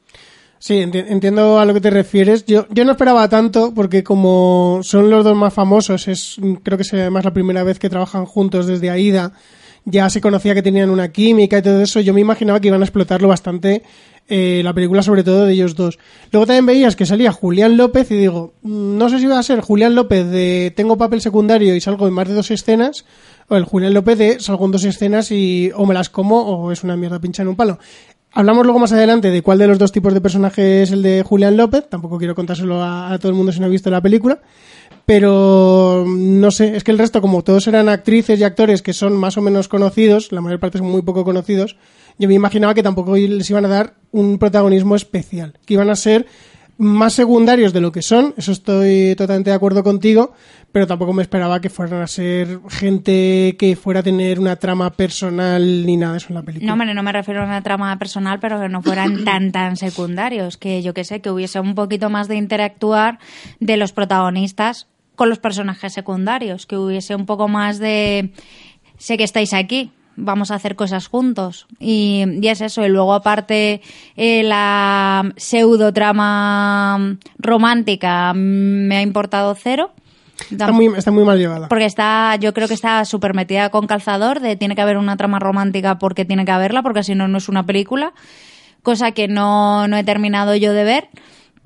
Sí, 0.59 0.75
enti- 0.81 1.05
entiendo 1.07 1.61
a 1.61 1.67
lo 1.67 1.75
que 1.75 1.83
te 1.83 1.91
refieres. 1.91 2.47
Yo, 2.47 2.67
yo 2.71 2.85
no 2.87 2.93
esperaba 2.93 3.29
tanto 3.29 3.75
porque 3.75 4.03
como 4.03 4.81
son 4.83 5.11
los 5.11 5.23
dos 5.23 5.37
más 5.37 5.53
famosos, 5.53 6.09
es 6.09 6.37
creo 6.63 6.79
que 6.79 6.83
es 6.83 6.93
además 6.95 7.25
la 7.27 7.33
primera 7.35 7.63
vez 7.63 7.79
que 7.79 7.91
trabajan 7.91 8.25
juntos 8.25 8.67
desde 8.67 8.89
Aida, 8.89 9.33
ya 9.87 10.11
se 10.11 10.21
conocía 10.21 10.53
que 10.55 10.63
tenían 10.63 10.91
una 10.91 11.13
química 11.13 11.59
y 11.59 11.63
todo 11.63 11.81
eso, 11.81 12.01
yo 12.01 12.13
me 12.13 12.21
imaginaba 12.21 12.61
que 12.61 12.69
iban 12.69 12.83
a 12.83 12.85
explotarlo 12.85 13.29
bastante 13.29 13.85
eh, 14.29 14.61
la 14.65 14.75
película 14.75 15.03
sobre 15.03 15.23
todo 15.23 15.47
de 15.47 15.53
ellos 15.53 15.77
dos. 15.77 16.01
Luego 16.33 16.47
también 16.47 16.67
veías 16.67 16.97
que 16.97 17.07
salía 17.07 17.31
Julián 17.31 17.77
López 17.77 18.11
y 18.11 18.17
digo, 18.17 18.55
mm, 18.63 18.99
no 18.99 19.09
sé 19.09 19.21
si 19.21 19.27
va 19.27 19.39
a 19.39 19.43
ser 19.45 19.61
Julián 19.61 19.95
López 19.95 20.29
de 20.29 20.73
tengo 20.75 20.99
papel 20.99 21.21
secundario 21.21 21.77
y 21.77 21.81
salgo 21.81 22.09
en 22.09 22.15
más 22.15 22.27
de 22.27 22.35
dos 22.35 22.51
escenas, 22.51 23.05
o 23.49 23.57
el 23.57 23.65
Julián 23.65 23.95
López 23.95 24.19
de 24.19 24.41
salgo 24.41 24.65
en 24.65 24.73
dos 24.73 24.85
escenas 24.85 25.31
y 25.31 25.71
o 25.77 25.87
me 25.87 25.95
las 25.95 26.11
como 26.11 26.41
o 26.41 26.73
es 26.73 26.83
una 26.83 26.97
mierda 26.97 27.21
pincha 27.21 27.43
en 27.43 27.49
un 27.49 27.57
palo. 27.57 27.79
Hablamos 28.33 28.67
luego 28.67 28.81
más 28.81 28.93
adelante 28.93 29.31
de 29.31 29.41
cuál 29.41 29.59
de 29.59 29.69
los 29.69 29.79
dos 29.79 29.93
tipos 29.93 30.13
de 30.13 30.21
personaje 30.21 30.83
es 30.83 30.91
el 30.91 31.03
de 31.03 31.23
Julián 31.23 31.57
López. 31.57 31.89
Tampoco 31.89 32.19
quiero 32.19 32.35
contárselo 32.35 32.83
a, 32.83 33.13
a 33.13 33.19
todo 33.19 33.31
el 33.31 33.35
mundo 33.35 33.53
si 33.53 33.61
no 33.61 33.67
ha 33.67 33.69
visto 33.71 33.89
la 33.89 34.03
película. 34.03 34.41
Pero 35.07 36.05
no 36.05 36.51
sé, 36.51 36.77
es 36.77 36.83
que 36.83 36.91
el 36.91 36.99
resto, 36.99 37.21
como 37.21 37.43
todos 37.45 37.69
eran 37.69 37.89
actrices 37.89 38.41
y 38.41 38.45
actores 38.45 38.83
que 38.83 38.93
son 38.93 39.17
más 39.17 39.39
o 39.39 39.41
menos 39.41 39.69
conocidos, 39.69 40.33
la 40.33 40.41
mayor 40.41 40.59
parte 40.59 40.79
son 40.79 40.91
muy 40.91 41.03
poco 41.03 41.25
conocidos, 41.25 41.77
yo 42.19 42.29
me 42.29 42.35
imaginaba 42.35 42.75
que 42.75 42.83
tampoco 42.83 43.17
les 43.17 43.49
iban 43.49 43.65
a 43.67 43.69
dar 43.69 43.95
un 44.11 44.39
protagonismo 44.39 44.97
especial. 44.97 45.55
Que 45.65 45.75
iban 45.75 45.91
a 45.91 45.97
ser 45.97 46.27
más 46.79 47.15
secundarios 47.15 47.73
de 47.73 47.81
lo 47.81 47.93
que 47.93 48.03
son, 48.03 48.35
eso 48.37 48.51
estoy 48.51 49.15
totalmente 49.17 49.51
de 49.51 49.57
acuerdo 49.57 49.85
contigo, 49.85 50.35
pero 50.73 50.87
tampoco 50.87 51.13
me 51.13 51.23
esperaba 51.23 51.61
que 51.61 51.71
fueran 51.71 52.03
a 52.03 52.07
ser 52.07 52.59
gente 52.69 53.57
que 53.59 53.77
fuera 53.77 54.01
a 54.01 54.03
tener 54.03 54.41
una 54.41 54.57
trama 54.57 54.91
personal 54.91 55.87
ni 55.87 55.97
nada 55.97 56.13
de 56.13 56.19
eso 56.19 56.27
en 56.31 56.35
la 56.35 56.43
película. 56.43 56.67
No, 56.67 56.73
hombre, 56.75 56.93
no 56.95 57.03
me 57.03 57.13
refiero 57.13 57.43
a 57.43 57.45
una 57.45 57.63
trama 57.63 57.97
personal, 57.99 58.41
pero 58.41 58.61
que 58.61 58.69
no 58.69 58.83
fueran 58.83 59.25
tan, 59.25 59.53
tan 59.53 59.77
secundarios. 59.77 60.57
Que 60.57 60.83
yo 60.83 60.93
que 60.95 61.05
sé, 61.05 61.21
que 61.21 61.31
hubiese 61.31 61.61
un 61.61 61.75
poquito 61.75 62.11
más 62.11 62.29
de 62.29 62.37
interactuar 62.37 63.21
de 63.61 63.77
los 63.77 63.93
protagonistas 63.93 64.89
con 65.17 65.29
los 65.29 65.39
personajes 65.39 65.93
secundarios. 65.93 66.67
Que 66.67 66.77
hubiese 66.77 67.15
un 67.15 67.27
poco 67.27 67.49
más 67.49 67.79
de. 67.79 68.31
Sé 68.99 69.17
que 69.17 69.25
estáis 69.25 69.53
aquí, 69.53 69.91
vamos 70.17 70.51
a 70.51 70.55
hacer 70.55 70.77
cosas 70.77 71.09
juntos. 71.09 71.67
Y, 71.79 72.25
y 72.41 72.49
es 72.49 72.61
eso. 72.61 72.85
Y 72.85 72.89
luego, 72.89 73.15
aparte, 73.15 73.81
eh, 74.17 74.43
la 74.43 75.33
pseudo 75.37 75.93
trama 75.93 77.17
romántica 77.39 78.33
me 78.35 78.97
ha 78.97 79.03
importado 79.03 79.55
cero. 79.55 79.91
Está 80.51 80.71
muy, 80.71 80.87
está 80.97 81.11
muy 81.11 81.25
mal 81.25 81.39
llevada. 81.39 81.69
Porque 81.69 81.87
está, 81.87 82.37
yo 82.37 82.53
creo 82.53 82.69
que 82.69 82.75
está 82.75 83.05
súper 83.05 83.35
metida 83.35 83.71
con 83.71 83.87
calzador 83.87 84.41
de 84.41 84.57
tiene 84.57 84.75
que 84.75 84.83
haber 84.83 84.99
una 84.99 85.17
trama 85.17 85.39
romántica 85.39 85.99
porque 85.99 86.25
tiene 86.25 86.45
que 86.45 86.53
haberla, 86.53 86.83
porque 86.83 87.03
si 87.03 87.15
no, 87.15 87.27
no 87.29 87.39
es 87.39 87.49
una 87.49 87.65
película. 87.65 88.13
Cosa 88.83 89.13
que 89.13 89.29
no, 89.29 89.89
no 89.89 89.97
he 89.97 90.05
terminado 90.05 90.55
yo 90.55 90.73
de 90.73 90.85
ver. 90.85 91.09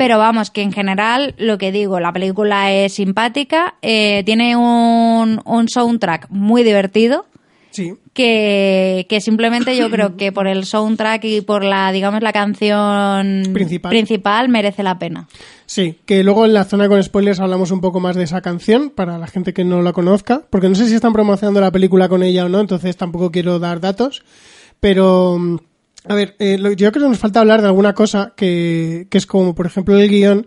Pero 0.00 0.16
vamos, 0.16 0.50
que 0.50 0.62
en 0.62 0.72
general, 0.72 1.34
lo 1.36 1.58
que 1.58 1.72
digo, 1.72 2.00
la 2.00 2.10
película 2.10 2.72
es 2.72 2.94
simpática, 2.94 3.74
eh, 3.82 4.22
tiene 4.24 4.56
un, 4.56 5.42
un 5.44 5.68
soundtrack 5.68 6.28
muy 6.30 6.62
divertido, 6.62 7.26
Sí. 7.70 7.92
que, 8.14 9.04
que 9.10 9.20
simplemente 9.20 9.76
yo 9.76 9.90
creo 9.90 10.16
que 10.16 10.32
por 10.32 10.46
el 10.48 10.64
soundtrack 10.64 11.22
y 11.24 11.40
por 11.42 11.62
la, 11.64 11.92
digamos, 11.92 12.22
la 12.22 12.32
canción 12.32 13.42
Principal. 13.52 14.48
merece 14.48 14.82
la 14.82 14.98
pena. 14.98 15.28
Sí, 15.66 15.98
que 16.06 16.24
luego 16.24 16.46
en 16.46 16.54
la 16.54 16.64
zona 16.64 16.88
con 16.88 17.02
spoilers 17.02 17.38
hablamos 17.38 17.70
un 17.70 17.82
poco 17.82 18.00
más 18.00 18.16
de 18.16 18.24
esa 18.24 18.40
canción 18.40 18.88
para 18.88 19.18
la 19.18 19.26
gente 19.26 19.52
que 19.52 19.64
no 19.64 19.82
la 19.82 19.92
conozca, 19.92 20.42
porque 20.48 20.70
no 20.70 20.76
sé 20.76 20.88
si 20.88 20.94
están 20.94 21.12
promocionando 21.12 21.60
la 21.60 21.70
película 21.70 22.08
con 22.08 22.22
ella 22.22 22.46
o 22.46 22.48
no, 22.48 22.58
entonces 22.60 22.96
tampoco 22.96 23.30
quiero 23.30 23.58
dar 23.58 23.80
datos, 23.80 24.22
pero 24.80 25.36
mm, 25.38 25.56
a 26.08 26.14
ver, 26.14 26.36
eh, 26.38 26.56
lo- 26.58 26.72
yo 26.72 26.90
creo 26.92 27.04
que 27.04 27.10
nos 27.10 27.18
falta 27.18 27.40
hablar 27.40 27.60
de 27.60 27.68
alguna 27.68 27.94
cosa 27.94 28.32
que, 28.36 29.06
que 29.10 29.18
es 29.18 29.26
como, 29.26 29.54
por 29.54 29.66
ejemplo, 29.66 29.96
el 29.98 30.08
guion, 30.08 30.46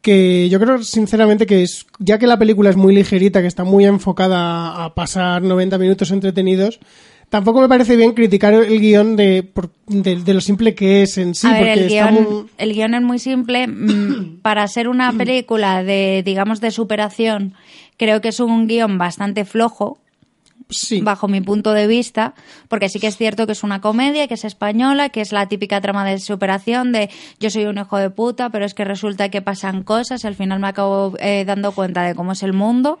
que 0.00 0.48
yo 0.48 0.58
creo 0.58 0.82
sinceramente 0.82 1.46
que 1.46 1.62
es, 1.62 1.86
ya 1.98 2.18
que 2.18 2.26
la 2.26 2.38
película 2.38 2.70
es 2.70 2.76
muy 2.76 2.94
ligerita, 2.94 3.40
que 3.40 3.46
está 3.48 3.64
muy 3.64 3.84
enfocada 3.84 4.84
a 4.84 4.94
pasar 4.94 5.42
90 5.42 5.78
minutos 5.78 6.10
entretenidos, 6.10 6.80
tampoco 7.30 7.60
me 7.60 7.68
parece 7.68 7.96
bien 7.96 8.12
criticar 8.12 8.52
el 8.52 8.80
guion 8.80 9.16
de, 9.16 9.42
por- 9.42 9.70
de, 9.86 10.16
de 10.16 10.34
lo 10.34 10.40
simple 10.40 10.74
que 10.74 11.02
es 11.02 11.18
en 11.18 11.34
sí, 11.34 11.46
a 11.46 11.52
ver, 11.52 11.58
porque 11.60 11.72
el 11.74 11.86
está 11.86 12.10
guion, 12.10 12.24
muy... 12.24 12.46
el 12.58 12.72
guion 12.74 12.94
es 12.94 13.02
muy 13.02 13.18
simple. 13.18 13.66
Mm, 13.68 14.38
Para 14.42 14.66
ser 14.66 14.88
una 14.88 15.12
película 15.12 15.84
de, 15.84 16.22
digamos, 16.24 16.60
de 16.60 16.72
superación, 16.72 17.54
creo 17.96 18.20
que 18.20 18.28
es 18.28 18.40
un 18.40 18.66
guion 18.66 18.98
bastante 18.98 19.44
flojo, 19.44 19.98
Bajo 21.02 21.28
mi 21.28 21.40
punto 21.40 21.72
de 21.72 21.86
vista, 21.86 22.34
porque 22.68 22.88
sí 22.88 22.98
que 22.98 23.06
es 23.06 23.16
cierto 23.16 23.46
que 23.46 23.52
es 23.52 23.62
una 23.62 23.80
comedia, 23.80 24.28
que 24.28 24.34
es 24.34 24.44
española, 24.44 25.08
que 25.10 25.20
es 25.20 25.32
la 25.32 25.46
típica 25.48 25.80
trama 25.80 26.04
de 26.04 26.18
superación 26.18 26.92
de 26.92 27.10
yo 27.38 27.50
soy 27.50 27.66
un 27.66 27.78
hijo 27.78 27.96
de 27.98 28.10
puta, 28.10 28.50
pero 28.50 28.64
es 28.64 28.74
que 28.74 28.84
resulta 28.84 29.28
que 29.28 29.42
pasan 29.42 29.82
cosas 29.82 30.24
y 30.24 30.26
al 30.26 30.34
final 30.34 30.60
me 30.60 30.68
acabo 30.68 31.14
eh, 31.18 31.44
dando 31.44 31.72
cuenta 31.72 32.02
de 32.02 32.14
cómo 32.14 32.32
es 32.32 32.42
el 32.42 32.52
mundo. 32.52 32.98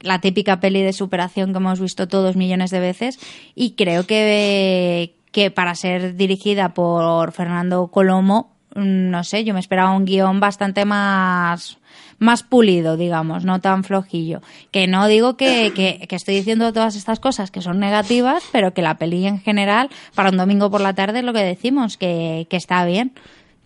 La 0.00 0.20
típica 0.20 0.58
peli 0.58 0.82
de 0.82 0.92
superación 0.92 1.52
que 1.52 1.58
hemos 1.58 1.80
visto 1.80 2.08
todos 2.08 2.36
millones 2.36 2.70
de 2.70 2.80
veces. 2.80 3.18
Y 3.54 3.72
creo 3.72 4.04
que, 4.04 5.14
que 5.30 5.50
para 5.50 5.74
ser 5.74 6.16
dirigida 6.16 6.74
por 6.74 7.32
Fernando 7.32 7.86
Colomo, 7.88 8.52
mm, 8.74 9.10
no 9.10 9.22
sé, 9.22 9.44
yo 9.44 9.54
me 9.54 9.60
esperaba 9.60 9.94
un 9.96 10.04
guion 10.04 10.40
bastante 10.40 10.84
más, 10.84 11.78
más 12.22 12.42
pulido, 12.42 12.96
digamos, 12.96 13.44
no 13.44 13.60
tan 13.60 13.84
flojillo. 13.84 14.40
Que 14.70 14.86
no 14.86 15.06
digo 15.06 15.36
que, 15.36 15.72
que, 15.74 16.06
que 16.08 16.16
estoy 16.16 16.36
diciendo 16.36 16.72
todas 16.72 16.96
estas 16.96 17.20
cosas 17.20 17.50
que 17.50 17.60
son 17.60 17.78
negativas, 17.78 18.42
pero 18.52 18.72
que 18.72 18.82
la 18.82 18.96
peli 18.96 19.26
en 19.26 19.40
general, 19.40 19.90
para 20.14 20.30
un 20.30 20.36
domingo 20.36 20.70
por 20.70 20.80
la 20.80 20.94
tarde, 20.94 21.18
es 21.18 21.24
lo 21.24 21.32
que 21.32 21.42
decimos, 21.42 21.96
que, 21.96 22.46
que 22.48 22.56
está 22.56 22.84
bien. 22.84 23.12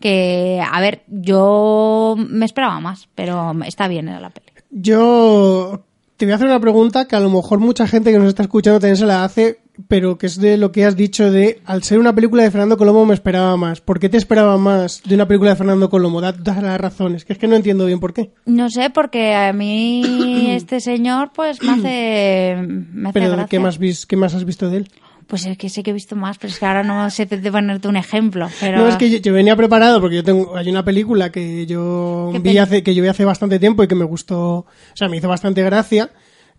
Que, 0.01 0.63
a 0.71 0.81
ver, 0.81 1.05
yo 1.09 2.17
me 2.17 2.45
esperaba 2.45 2.81
más, 2.81 3.09
pero 3.15 3.55
está 3.65 3.89
bien 3.89 4.07
la 4.07 4.31
peli. 4.31 4.47
Yo 4.71 5.85
te 6.17 6.27
voy 6.27 6.33
a 6.33 6.37
hacer 6.37 6.49
una 6.49 6.61
pregunta 6.61 7.07
que 7.07 7.17
a 7.17 7.21
lo 7.21 7.31
mejor 7.31 7.61
mucha 7.61 7.87
gente 7.87 8.11
que 8.11 8.19
nos 8.19 8.29
está 8.29 8.43
escuchando 8.43 8.81
también 8.81 8.97
se 8.97 9.07
la 9.07 9.25
hace, 9.25 9.61
pero 9.89 10.19
que 10.19 10.27
es 10.27 10.41
de 10.41 10.57
lo 10.57 10.73
que 10.73 10.85
has 10.85 10.97
dicho 10.97 11.31
de, 11.31 11.61
al 11.65 11.83
ser 11.83 11.99
una 11.99 12.15
película 12.15 12.43
de 12.43 12.51
Fernando 12.51 12.77
Colomo 12.77 13.05
me 13.07 13.15
esperaba 13.15 13.57
más. 13.57 13.81
¿Por 13.81 13.99
qué 14.01 14.09
te 14.09 14.17
esperaba 14.17 14.57
más 14.59 15.03
de 15.05 15.15
una 15.15 15.29
película 15.29 15.51
de 15.51 15.57
Fernando 15.57 15.91
Colomo? 15.91 16.21
Da, 16.21 16.33
da 16.33 16.61
las 16.61 16.81
razones, 16.81 17.25
que 17.25 17.33
es 17.35 17.39
que 17.39 17.47
no 17.49 17.57
entiendo 17.57 17.87
bien 17.87 18.01
por 18.01 18.13
qué. 18.15 18.33
No 18.47 18.71
sé, 18.71 18.91
porque 18.91 19.35
a 19.35 19.53
mí 19.53 20.51
este 20.51 20.81
señor, 20.81 21.31
pues 21.35 21.63
me 21.63 21.73
hace, 21.73 22.57
me 22.67 23.09
hace 23.11 23.19
Pero 23.21 23.31
gracia. 23.33 23.47
¿qué 23.49 23.59
más, 23.61 23.79
vis- 23.79 24.07
¿qué 24.07 24.17
más 24.17 24.35
has 24.35 24.45
visto 24.45 24.69
de 24.71 24.79
él? 24.79 24.89
Pues 25.27 25.45
es 25.45 25.59
que 25.59 25.69
sé 25.69 25.83
que 25.83 25.91
he 25.91 25.93
visto 25.93 26.15
más, 26.15 26.39
pero 26.39 26.53
es 26.53 26.59
que 26.61 26.67
ahora 26.67 26.85
no 26.85 27.11
sé 27.11 27.27
de 27.27 27.51
ponerte 27.51 27.89
un 27.89 27.97
ejemplo. 27.97 28.49
Pero... 28.61 28.79
No, 28.79 28.87
es 28.89 28.95
que 28.95 29.11
yo, 29.11 29.19
yo 29.19 29.33
venía 29.33 29.57
preparado 29.57 30.01
porque 30.01 30.15
yo 30.17 30.23
tengo, 30.23 30.57
hay 30.57 30.69
una 30.71 30.85
película 30.85 31.33
que 31.33 31.67
yo 31.67 32.31
¿Qué 32.33 32.39
vi 32.39 32.59
hace, 32.59 32.85
que 32.85 32.95
yo 32.95 33.03
vi 33.03 33.09
hace 33.09 33.25
bastante 33.25 33.59
tiempo 33.59 33.83
y 33.83 33.89
que 33.89 33.97
me 33.97 34.05
gustó, 34.05 34.39
o 34.59 34.67
sea, 34.95 35.09
me 35.09 35.17
hizo 35.17 35.27
bastante 35.29 35.65
gracia, 35.65 36.11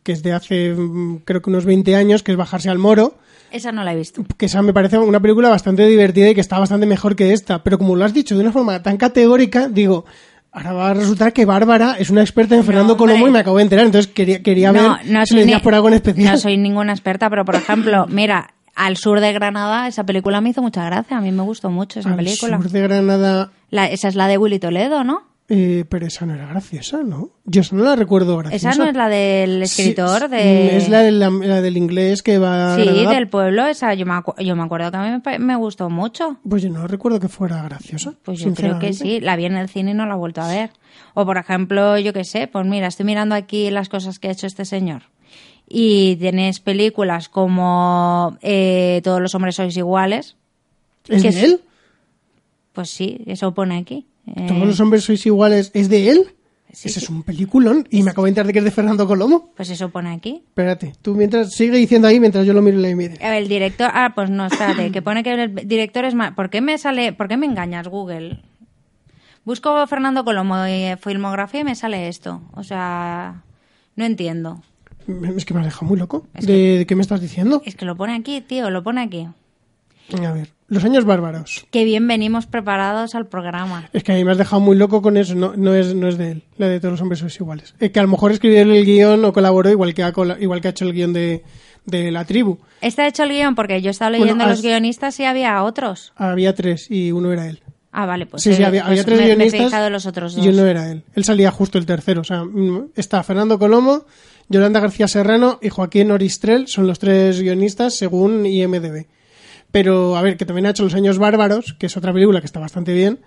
que 0.07 0.13
es 0.13 0.23
de 0.23 0.31
hace, 0.31 0.73
mm, 0.73 1.17
creo 1.25 1.41
que 1.41 1.49
unos 1.49 1.65
20 1.65 1.93
años, 1.97 2.23
que 2.23 2.31
es 2.31 2.37
Bajarse 2.37 2.69
al 2.69 2.77
Moro. 2.77 3.15
Esa 3.51 3.73
no 3.73 3.83
la 3.83 3.91
he 3.91 3.97
visto. 3.97 4.23
que 4.37 4.45
esa 4.45 4.61
me 4.61 4.71
parece 4.71 4.97
una 4.97 5.19
película 5.19 5.49
bastante 5.49 5.85
divertida 5.85 6.29
y 6.29 6.33
que 6.33 6.39
está 6.39 6.57
bastante 6.59 6.85
mejor 6.85 7.17
que 7.17 7.33
esta. 7.33 7.61
Pero 7.61 7.77
como 7.77 7.97
lo 7.97 8.05
has 8.05 8.13
dicho 8.13 8.35
de 8.35 8.41
una 8.41 8.53
forma 8.53 8.81
tan 8.81 8.95
categórica, 8.95 9.67
digo, 9.67 10.05
ahora 10.53 10.71
va 10.71 10.89
a 10.91 10.93
resultar 10.93 11.33
que 11.33 11.43
Bárbara 11.43 11.97
es 11.99 12.09
una 12.09 12.21
experta 12.21 12.55
en 12.55 12.63
Fernando 12.63 12.93
hombre. 12.93 13.13
Colomo 13.13 13.27
y 13.27 13.31
me 13.31 13.39
acabo 13.39 13.57
de 13.57 13.63
enterar. 13.63 13.85
Entonces 13.85 14.09
quería, 14.13 14.41
quería 14.41 14.71
ver 14.71 14.81
No, 14.81 14.97
no 15.05 15.25
si 15.25 15.35
le 15.35 15.41
decías 15.41 15.61
por 15.61 15.75
algo 15.75 15.89
en 15.89 15.95
especial. 15.95 16.33
No 16.35 16.39
soy 16.39 16.55
ninguna 16.57 16.93
experta, 16.93 17.29
pero 17.29 17.43
por 17.43 17.55
ejemplo, 17.55 18.05
mira, 18.07 18.53
al 18.75 18.95
sur 18.95 19.19
de 19.19 19.33
Granada, 19.33 19.87
esa 19.89 20.05
película 20.05 20.39
me 20.39 20.51
hizo 20.51 20.61
mucha 20.61 20.85
gracia. 20.85 21.17
A 21.17 21.21
mí 21.21 21.31
me 21.33 21.43
gustó 21.43 21.69
mucho 21.69 21.99
esa 21.99 22.11
Al 22.11 22.15
película. 22.15 22.57
sur 22.61 22.69
de 22.69 22.81
Granada, 22.81 23.51
La- 23.71 23.87
esa 23.87 24.07
es 24.07 24.15
la 24.15 24.27
de 24.27 24.37
Willy 24.37 24.59
Toledo, 24.59 25.03
¿no? 25.03 25.23
Eh, 25.49 25.85
pero 25.87 26.05
esa 26.05 26.25
no 26.25 26.33
era 26.33 26.45
graciosa, 26.47 27.03
¿no? 27.03 27.29
Yo 27.45 27.61
esa 27.61 27.75
no 27.75 27.83
la 27.85 27.95
recuerdo 27.95 28.35
graciosa. 28.37 28.69
Esa 28.71 28.83
no 28.83 28.89
es 28.89 28.95
la 28.95 29.07
del 29.07 29.63
escritor 29.63 30.23
sí, 30.23 30.27
de... 30.27 30.75
Es 30.77 30.89
la, 30.89 31.01
de 31.03 31.11
la- 31.13 31.29
la 31.29 31.61
del 31.61 31.77
inglés 31.77 32.21
que 32.21 32.37
va 32.37 32.75
Sí, 32.75 32.83
del 33.05 33.29
pueblo, 33.29 33.65
esa 33.65 33.93
yo 33.93 34.05
me, 34.05 34.13
yo 34.43 34.55
me 34.57 34.63
acuerdo 34.63 34.91
que 34.91 34.97
a 34.97 35.19
mí 35.19 35.39
me, 35.39 35.55
gustó 35.55 35.89
mucho. 35.89 36.37
Pues 36.47 36.63
yo 36.63 36.69
no 36.69 36.85
recuerdo 36.87 37.19
que 37.21 37.29
fuera 37.29 37.63
graciosa. 37.63 38.13
Pues 38.23 38.39
yo 38.39 38.53
creo 38.53 38.77
que 38.79 38.91
sí, 38.91 39.21
la 39.21 39.37
vi 39.37 39.45
en 39.45 39.55
el 39.55 39.69
cine 39.69 39.91
y 39.91 39.93
no 39.93 40.05
la 40.05 40.15
he 40.15 40.17
vuelto 40.17 40.41
a 40.41 40.47
ver. 40.49 40.71
O 41.13 41.25
por 41.25 41.37
ejemplo, 41.37 41.97
yo 41.97 42.11
qué 42.11 42.25
sé, 42.25 42.47
pues 42.47 42.65
mira, 42.65 42.87
estoy 42.87 43.05
mirando 43.05 43.33
aquí 43.33 43.69
las 43.69 43.87
cosas 43.87 44.19
que 44.19 44.27
ha 44.27 44.31
hecho 44.31 44.47
este 44.47 44.65
señor. 44.65 45.03
Y 45.69 46.15
tienes 46.17 46.59
películas 46.59 47.27
como 47.29 48.37
eh, 48.41 49.01
Todos 49.03 49.21
los 49.21 49.33
hombres 49.35 49.55
sois 49.55 49.75
iguales. 49.77 50.35
¿Es 51.07 51.21
que 51.21 51.31
de 51.31 51.43
él? 51.43 51.61
Pues 52.73 52.89
sí, 52.89 53.21
eso 53.27 53.53
pone 53.53 53.77
aquí. 53.77 54.05
¿Todos 54.47 54.67
los 54.67 54.79
hombres 54.79 55.03
sois 55.03 55.25
iguales? 55.25 55.71
¿Es 55.73 55.89
de 55.89 56.09
él? 56.09 56.27
Sí, 56.73 56.89
Ese 56.89 56.99
sí. 56.99 57.05
es 57.05 57.09
un 57.09 57.23
peliculón. 57.23 57.87
Y 57.89 58.03
me 58.03 58.11
acabo 58.11 58.25
de 58.25 58.29
enterar 58.29 58.45
de 58.47 58.53
que 58.53 58.59
es 58.59 58.65
de 58.65 58.71
Fernando 58.71 59.07
Colomo. 59.07 59.51
Pues 59.55 59.69
eso 59.69 59.89
pone 59.89 60.11
aquí. 60.11 60.43
Espérate, 60.47 60.93
tú 61.01 61.15
mientras 61.15 61.53
sigue 61.53 61.77
diciendo 61.77 62.07
ahí 62.07 62.19
mientras 62.19 62.45
yo 62.45 62.53
lo 62.53 62.61
miro 62.61 62.75
en 62.77 62.81
la 62.83 62.89
IMDb. 62.89 63.23
A 63.23 63.29
ver, 63.29 63.43
El 63.43 63.47
director, 63.47 63.89
ah, 63.93 64.11
pues 64.13 64.29
no, 64.29 64.45
espérate, 64.45 64.91
que 64.91 65.01
pone 65.01 65.23
que 65.23 65.33
el 65.33 65.55
director 65.67 66.03
es 66.05 66.13
más. 66.13 66.33
¿Por 66.33 66.49
qué 66.49 66.61
me 66.61 66.77
sale, 66.77 67.13
por 67.13 67.27
qué 67.29 67.37
me 67.37 67.45
engañas, 67.45 67.87
Google? 67.87 68.41
Busco 69.45 69.87
Fernando 69.87 70.25
Colomo 70.25 70.67
y 70.67 70.93
filmografía 70.99 71.61
y 71.61 71.63
me 71.63 71.75
sale 71.75 72.09
esto. 72.09 72.41
O 72.53 72.63
sea, 72.63 73.43
no 73.95 74.03
entiendo. 74.05 74.61
Es 75.37 75.45
que 75.45 75.53
me 75.53 75.61
has 75.61 75.67
dejado 75.67 75.85
muy 75.87 75.97
loco. 75.97 76.27
Es 76.33 76.45
¿De, 76.45 76.79
de 76.79 76.85
qué 76.85 76.95
me 76.95 77.01
estás 77.01 77.21
diciendo? 77.21 77.61
Es 77.65 77.75
que 77.75 77.85
lo 77.85 77.95
pone 77.95 78.13
aquí, 78.13 78.41
tío, 78.41 78.69
lo 78.69 78.83
pone 78.83 79.01
aquí. 79.01 79.25
A 80.21 80.31
ver, 80.33 80.49
los 80.67 80.83
años 80.83 81.05
bárbaros. 81.05 81.65
Qué 81.71 81.83
bien 81.85 82.07
venimos 82.07 82.45
preparados 82.45 83.15
al 83.15 83.27
programa. 83.27 83.89
Es 83.93 84.03
que 84.03 84.11
a 84.11 84.15
mí 84.15 84.23
me 84.23 84.31
has 84.31 84.37
dejado 84.37 84.59
muy 84.61 84.75
loco 84.75 85.01
con 85.01 85.15
eso. 85.17 85.33
No, 85.35 85.53
no, 85.55 85.73
es, 85.73 85.95
no 85.95 86.07
es 86.07 86.17
de 86.17 86.31
él. 86.31 86.43
La 86.57 86.67
de 86.67 86.79
todos 86.79 86.91
los 86.93 87.01
hombres 87.01 87.19
sois 87.19 87.35
iguales. 87.39 87.73
Es 87.79 87.91
que 87.91 87.99
a 87.99 88.03
lo 88.03 88.09
mejor 88.09 88.31
escribió 88.31 88.61
el 88.61 88.85
guion 88.85 89.23
o 89.25 89.31
colaboró 89.33 89.69
igual 89.69 89.93
que 89.93 90.03
ha, 90.03 90.13
igual 90.39 90.61
que 90.61 90.67
ha 90.67 90.71
hecho 90.71 90.85
el 90.85 90.93
guion 90.93 91.13
de, 91.13 91.43
de 91.85 92.11
la 92.11 92.25
tribu. 92.25 92.57
Este 92.81 93.01
ha 93.01 93.07
hecho 93.07 93.23
el 93.23 93.29
guion 93.29 93.55
porque 93.55 93.81
yo 93.81 93.91
estaba 93.91 94.09
Bueno, 94.11 94.25
leyendo 94.25 94.45
los 94.45 94.59
has- 94.59 94.61
guionistas 94.61 95.19
y 95.19 95.25
había 95.25 95.63
otros. 95.63 96.11
Había 96.15 96.53
tres 96.53 96.91
y 96.91 97.11
uno 97.11 97.31
era 97.31 97.47
él. 97.47 97.61
Ah, 97.93 98.05
vale, 98.05 98.25
pues, 98.27 98.43
sí, 98.43 98.53
sí, 98.53 98.61
eh, 98.61 98.65
había, 98.65 98.81
pues 98.83 98.89
había 98.91 99.03
tres 99.05 99.17
me, 99.19 99.25
me 99.37 99.45
he 99.45 99.49
guionistas 99.49 99.91
los 99.91 100.05
otros 100.05 100.35
dos. 100.35 100.45
y 100.45 100.49
uno 100.49 100.65
era 100.67 100.91
él. 100.91 101.03
Él 101.15 101.23
salía 101.23 101.49
justo 101.49 101.77
el 101.79 101.85
tercero. 101.87 102.21
O 102.21 102.23
sea, 102.25 102.43
mm, 102.43 102.89
está 102.95 103.23
Fernando 103.23 103.57
Colomo, 103.57 104.05
Yolanda 104.49 104.79
García 104.81 105.07
Serrano 105.07 105.57
y 105.63 105.69
Joaquín 105.69 106.11
Oristrel. 106.11 106.67
Son 106.67 106.85
los 106.85 106.99
tres 106.99 107.41
guionistas 107.41 107.95
según 107.95 108.45
IMDB. 108.45 109.05
Pero, 109.77 110.17
a 110.17 110.23
ver, 110.23 110.37
que 110.37 110.45
también 110.45 110.65
ha 110.65 110.71
hecho 110.71 110.81
Los 110.83 110.95
Años 110.95 111.19
Bárbaros, 111.19 111.73
que 111.77 111.85
es 111.85 111.95
otra 111.97 112.11
película 112.11 112.39
que 112.39 112.47
está 112.47 112.59
bastante 112.59 112.93
bien. 112.93 113.19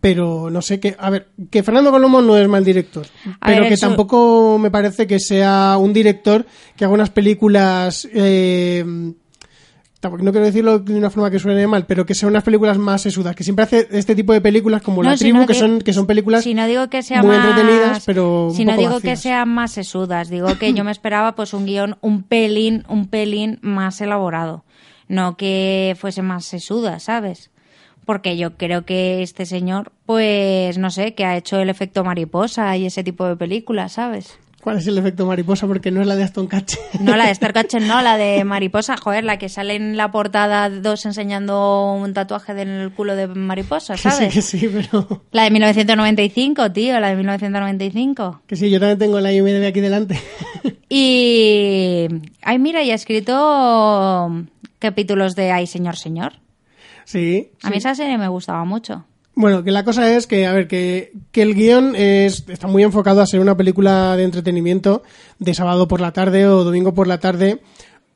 Pero 0.00 0.50
no 0.50 0.62
sé 0.62 0.78
qué. 0.78 0.94
A 1.00 1.10
ver, 1.10 1.26
que 1.50 1.64
Fernando 1.64 1.90
Colomo 1.90 2.22
no 2.22 2.36
es 2.36 2.46
mal 2.46 2.64
director. 2.64 3.06
A 3.40 3.46
pero 3.48 3.60
ver, 3.62 3.68
que 3.68 3.74
eso- 3.74 3.88
tampoco 3.88 4.56
me 4.60 4.70
parece 4.70 5.08
que 5.08 5.18
sea 5.18 5.76
un 5.80 5.92
director 5.92 6.46
que 6.76 6.84
haga 6.84 6.94
unas 6.94 7.10
películas. 7.10 8.06
Eh, 8.14 8.84
no 8.86 10.30
quiero 10.30 10.46
decirlo 10.46 10.78
de 10.78 10.94
una 10.94 11.10
forma 11.10 11.28
que 11.32 11.40
suene 11.40 11.66
mal, 11.66 11.84
pero 11.86 12.06
que 12.06 12.14
sean 12.14 12.30
unas 12.30 12.44
películas 12.44 12.78
más 12.78 13.02
sesudas, 13.02 13.34
que 13.34 13.42
siempre 13.42 13.64
hace 13.64 13.88
este 13.90 14.14
tipo 14.14 14.32
de 14.32 14.40
películas 14.40 14.80
como 14.82 15.02
No, 15.02 15.10
La 15.10 15.16
Tribu, 15.16 15.44
que 15.46 15.54
son 15.54 15.80
que 15.80 15.92
son 15.92 16.06
películas 16.06 16.44
si 16.44 16.54
no 16.54 16.64
digo 16.68 16.88
que 16.88 17.02
sea 17.02 17.22
muy 17.22 17.34
más, 17.36 17.44
entretenidas, 17.48 18.04
pero 18.06 18.46
un 18.48 18.54
si 18.54 18.64
no 18.64 18.76
digo 18.76 18.92
vacías. 18.94 19.02
que 19.18 19.22
sean 19.22 19.48
más 19.48 19.72
sesudas, 19.72 20.28
digo 20.28 20.46
que 20.60 20.72
yo 20.74 20.84
me 20.84 20.92
esperaba 20.96 21.34
pues 21.34 21.52
un 21.54 21.66
guion 21.66 21.96
un 22.02 22.22
pelín, 22.22 22.84
un 22.88 23.08
pelín 23.08 23.58
más 23.62 24.00
elaborado, 24.00 24.64
no 25.08 25.36
que 25.36 25.96
fuese 25.98 26.22
más 26.22 26.44
sesuda, 26.44 26.98
¿sabes? 26.98 27.50
Porque 28.04 28.36
yo 28.36 28.56
creo 28.56 28.84
que 28.84 29.22
este 29.22 29.46
señor, 29.46 29.92
pues 30.06 30.78
no 30.78 30.90
sé, 30.90 31.14
que 31.14 31.24
ha 31.24 31.36
hecho 31.36 31.58
el 31.60 31.70
efecto 31.70 32.04
mariposa 32.04 32.76
y 32.76 32.86
ese 32.86 33.02
tipo 33.02 33.26
de 33.26 33.36
películas, 33.36 33.92
¿sabes? 33.92 34.38
¿Cuál 34.66 34.78
es 34.78 34.86
el 34.88 34.98
efecto 34.98 35.26
mariposa? 35.26 35.68
Porque 35.68 35.92
no 35.92 36.00
es 36.00 36.08
la 36.08 36.16
de 36.16 36.24
Aston 36.24 36.48
Catcher. 36.48 36.80
No 36.98 37.16
la 37.16 37.28
de 37.28 37.34
Starcatcher, 37.36 37.82
no, 37.86 38.02
la 38.02 38.16
de 38.16 38.42
mariposa, 38.42 38.96
joder, 38.96 39.22
la 39.22 39.38
que 39.38 39.48
sale 39.48 39.76
en 39.76 39.96
la 39.96 40.10
portada 40.10 40.68
dos 40.70 41.06
enseñando 41.06 41.92
un 41.92 42.12
tatuaje 42.14 42.52
del 42.52 42.90
culo 42.90 43.14
de 43.14 43.28
mariposa, 43.28 43.94
Que 43.94 43.98
sí, 43.98 44.10
¿sabes? 44.10 44.34
que 44.34 44.42
sí, 44.42 44.68
pero... 44.72 45.22
La 45.30 45.44
de 45.44 45.50
1995, 45.52 46.72
tío, 46.72 46.98
la 46.98 47.10
de 47.10 47.16
1995. 47.16 48.40
Que 48.48 48.56
sí, 48.56 48.68
yo 48.68 48.80
también 48.80 48.98
tengo 48.98 49.20
la 49.20 49.32
IMDb 49.32 49.66
aquí 49.68 49.80
delante. 49.80 50.20
Y. 50.88 52.06
Ay, 52.42 52.58
mira, 52.58 52.82
y 52.82 52.90
ha 52.90 52.94
escrito 52.94 54.30
capítulos 54.78 55.34
de 55.34 55.50
Ay, 55.52 55.66
señor, 55.66 55.96
señor. 55.96 56.34
sí. 57.04 57.50
A 57.62 57.70
mí 57.70 57.76
esa 57.78 57.94
serie 57.94 58.18
me 58.18 58.28
gustaba 58.28 58.64
mucho. 58.64 59.04
Bueno, 59.34 59.62
que 59.62 59.70
la 59.70 59.84
cosa 59.84 60.16
es 60.16 60.26
que, 60.26 60.46
a 60.46 60.52
ver, 60.52 60.66
que, 60.66 61.12
que 61.30 61.42
el 61.42 61.54
guion 61.54 61.94
es, 61.94 62.44
está 62.48 62.68
muy 62.68 62.82
enfocado 62.82 63.20
a 63.20 63.26
ser 63.26 63.40
una 63.40 63.54
película 63.56 64.16
de 64.16 64.24
entretenimiento 64.24 65.02
de 65.38 65.52
sábado 65.52 65.86
por 65.88 66.00
la 66.00 66.12
tarde 66.12 66.46
o 66.46 66.64
domingo 66.64 66.94
por 66.94 67.06
la 67.06 67.20
tarde 67.20 67.60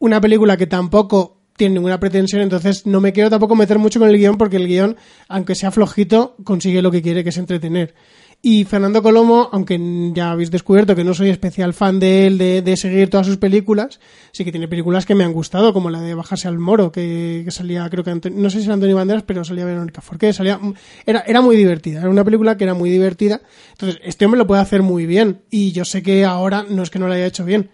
una 0.01 0.21
película 0.21 0.57
que 0.57 0.67
tampoco 0.67 1.37
tiene 1.57 1.75
ninguna 1.75 2.01
pretensión, 2.01 2.41
entonces 2.41 2.87
no 2.87 3.03
me 3.03 3.13
quiero 3.13 3.29
tampoco 3.29 3.55
meter 3.55 3.79
mucho 3.79 4.01
con 4.01 4.09
el 4.09 4.17
guion 4.17 4.39
porque 4.39 4.57
el 4.57 4.67
guion, 4.67 4.97
aunque 5.29 5.55
sea 5.55 5.71
flojito, 5.71 6.35
consigue 6.43 6.81
lo 6.81 6.91
que 6.91 7.03
quiere, 7.03 7.23
que 7.23 7.29
es 7.29 7.37
entretener. 7.37 7.95
Y 8.43 8.65
Fernando 8.65 9.03
Colomo, 9.03 9.51
aunque 9.53 9.79
ya 10.15 10.31
habéis 10.31 10.51
descubierto 10.51 10.97
que 10.97 11.05
no 11.05 11.13
soy 11.13 11.29
especial 11.29 11.75
fan 11.75 12.01
de 12.01 12.27
él, 12.27 12.39
de, 12.39 12.63
de 12.63 12.77
seguir 12.79 13.11
todas 13.11 13.27
sus 13.27 13.37
películas, 13.37 14.01
sí 14.33 14.47
que 14.47 14.51
tiene 14.51 14.67
películas 14.67 15.05
que 15.05 15.15
me 15.15 15.25
han 15.25 15.35
gustado, 15.35 15.75
como 15.75 15.91
la 15.91 16.01
de 16.01 16.15
Bajarse 16.15 16.49
al 16.49 16.59
Moro, 16.59 16.91
que, 16.91 17.45
salía, 17.51 17.87
creo 17.91 18.03
que, 18.03 18.31
no 18.31 18.49
sé 18.49 18.61
si 18.61 18.65
era 18.65 18.75
Antonio 18.75 18.97
Banderas, 18.97 19.25
pero 19.25 19.45
salía 19.45 19.67
Verónica 19.67 20.01
Forqué, 20.01 20.33
salía, 20.33 20.59
era, 21.05 21.21
era 21.27 21.43
muy 21.43 21.55
divertida, 21.55 22.01
era 22.01 22.09
una 22.09 22.25
película 22.25 22.57
que 22.57 22.65
era 22.65 22.73
muy 22.73 22.89
divertida. 22.89 23.43
Entonces, 23.73 24.01
este 24.03 24.25
hombre 24.25 24.39
lo 24.39 24.47
puede 24.47 24.63
hacer 24.63 24.81
muy 24.81 25.05
bien, 25.05 25.43
y 25.51 25.73
yo 25.73 25.85
sé 25.85 26.03
que 26.03 26.25
ahora 26.25 26.65
no 26.67 26.83
es 26.83 26.89
que 26.89 26.99
no 26.99 27.09
lo 27.09 27.13
haya 27.13 27.27
hecho 27.27 27.45
bien, 27.45 27.69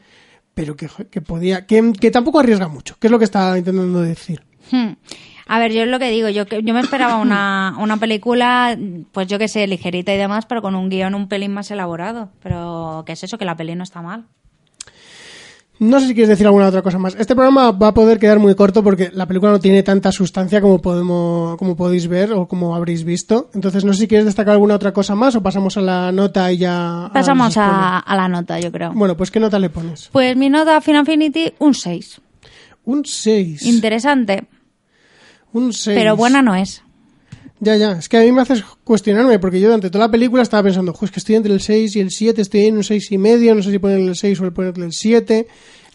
pero 0.52 0.74
que, 0.74 0.88
que 1.10 1.20
podía, 1.20 1.64
que, 1.64 1.92
que 1.92 2.10
tampoco 2.10 2.40
arriesga 2.40 2.66
mucho, 2.66 2.96
que 2.98 3.06
es 3.06 3.10
lo 3.12 3.20
que 3.20 3.24
estaba 3.24 3.56
intentando 3.56 4.00
decir. 4.00 4.42
Hmm. 4.72 4.94
A 5.48 5.58
ver, 5.60 5.72
yo 5.72 5.82
es 5.82 5.88
lo 5.88 5.98
que 5.98 6.10
digo, 6.10 6.28
yo, 6.28 6.46
que- 6.46 6.62
yo 6.62 6.74
me 6.74 6.80
esperaba 6.80 7.16
una, 7.16 7.76
una 7.80 7.96
película, 7.98 8.76
pues 9.12 9.28
yo 9.28 9.38
que 9.38 9.48
sé, 9.48 9.66
ligerita 9.66 10.12
y 10.12 10.18
demás, 10.18 10.44
pero 10.46 10.60
con 10.62 10.74
un 10.74 10.88
guion 10.88 11.14
un 11.14 11.28
pelín 11.28 11.52
más 11.52 11.70
elaborado. 11.70 12.30
Pero, 12.42 13.04
¿qué 13.06 13.12
es 13.12 13.22
eso? 13.24 13.38
Que 13.38 13.44
la 13.44 13.56
peli 13.56 13.74
no 13.74 13.84
está 13.84 14.02
mal. 14.02 14.24
No 15.78 16.00
sé 16.00 16.06
si 16.08 16.14
quieres 16.14 16.30
decir 16.30 16.46
alguna 16.46 16.68
otra 16.68 16.80
cosa 16.80 16.96
más. 16.98 17.14
Este 17.16 17.34
programa 17.34 17.70
va 17.70 17.88
a 17.88 17.94
poder 17.94 18.18
quedar 18.18 18.38
muy 18.38 18.54
corto 18.54 18.82
porque 18.82 19.10
la 19.12 19.26
película 19.26 19.52
no 19.52 19.60
tiene 19.60 19.82
tanta 19.82 20.10
sustancia 20.10 20.62
como 20.62 20.80
podemos, 20.80 21.58
como 21.58 21.76
podéis 21.76 22.08
ver 22.08 22.32
o 22.32 22.48
como 22.48 22.74
habréis 22.74 23.04
visto. 23.04 23.50
Entonces 23.52 23.84
no 23.84 23.92
sé 23.92 24.00
si 24.00 24.08
quieres 24.08 24.24
destacar 24.24 24.54
alguna 24.54 24.74
otra 24.76 24.94
cosa 24.94 25.14
más 25.14 25.36
o 25.36 25.42
pasamos 25.42 25.76
a 25.76 25.82
la 25.82 26.12
nota 26.12 26.50
y 26.50 26.56
ya. 26.56 27.10
Pasamos 27.12 27.54
a 27.58 28.02
la 28.08 28.26
nota, 28.26 28.58
yo 28.58 28.72
creo. 28.72 28.92
Bueno, 28.94 29.18
pues 29.18 29.30
¿qué 29.30 29.38
nota 29.38 29.58
le 29.58 29.68
pones? 29.68 30.08
Pues 30.12 30.34
mi 30.34 30.48
nota 30.48 30.78
a 30.78 30.80
Final 30.80 31.00
Infinity, 31.02 31.52
un 31.58 31.74
6. 31.74 32.22
Un 32.86 33.04
6. 33.04 33.66
Interesante, 33.66 34.46
Un 35.52 35.72
6. 35.72 35.96
pero 35.98 36.16
buena 36.16 36.42
no 36.42 36.54
es. 36.54 36.82
Ya, 37.60 37.76
ya. 37.76 37.92
Es 37.92 38.08
que 38.08 38.18
a 38.18 38.20
mí 38.20 38.32
me 38.32 38.42
haces 38.42 38.62
cuestionarme 38.84 39.38
porque 39.38 39.58
yo 39.60 39.68
durante 39.68 39.88
toda 39.88 40.06
la 40.06 40.10
película 40.10 40.42
estaba 40.42 40.64
pensando, 40.64 40.92
"Jo, 40.92 41.06
es 41.06 41.10
que 41.10 41.20
estoy 41.20 41.36
entre 41.36 41.52
el 41.54 41.60
6 41.60 41.96
y 41.96 42.00
el 42.00 42.10
7, 42.10 42.42
estoy 42.42 42.66
en 42.66 42.76
un 42.76 42.84
6 42.84 43.10
y 43.12 43.18
medio, 43.18 43.54
no 43.54 43.62
sé 43.62 43.70
si 43.70 43.78
ponerle 43.78 44.08
el 44.08 44.16
6 44.16 44.40
o 44.40 44.52
ponerle 44.52 44.84
el 44.86 44.92
7. 44.92 45.46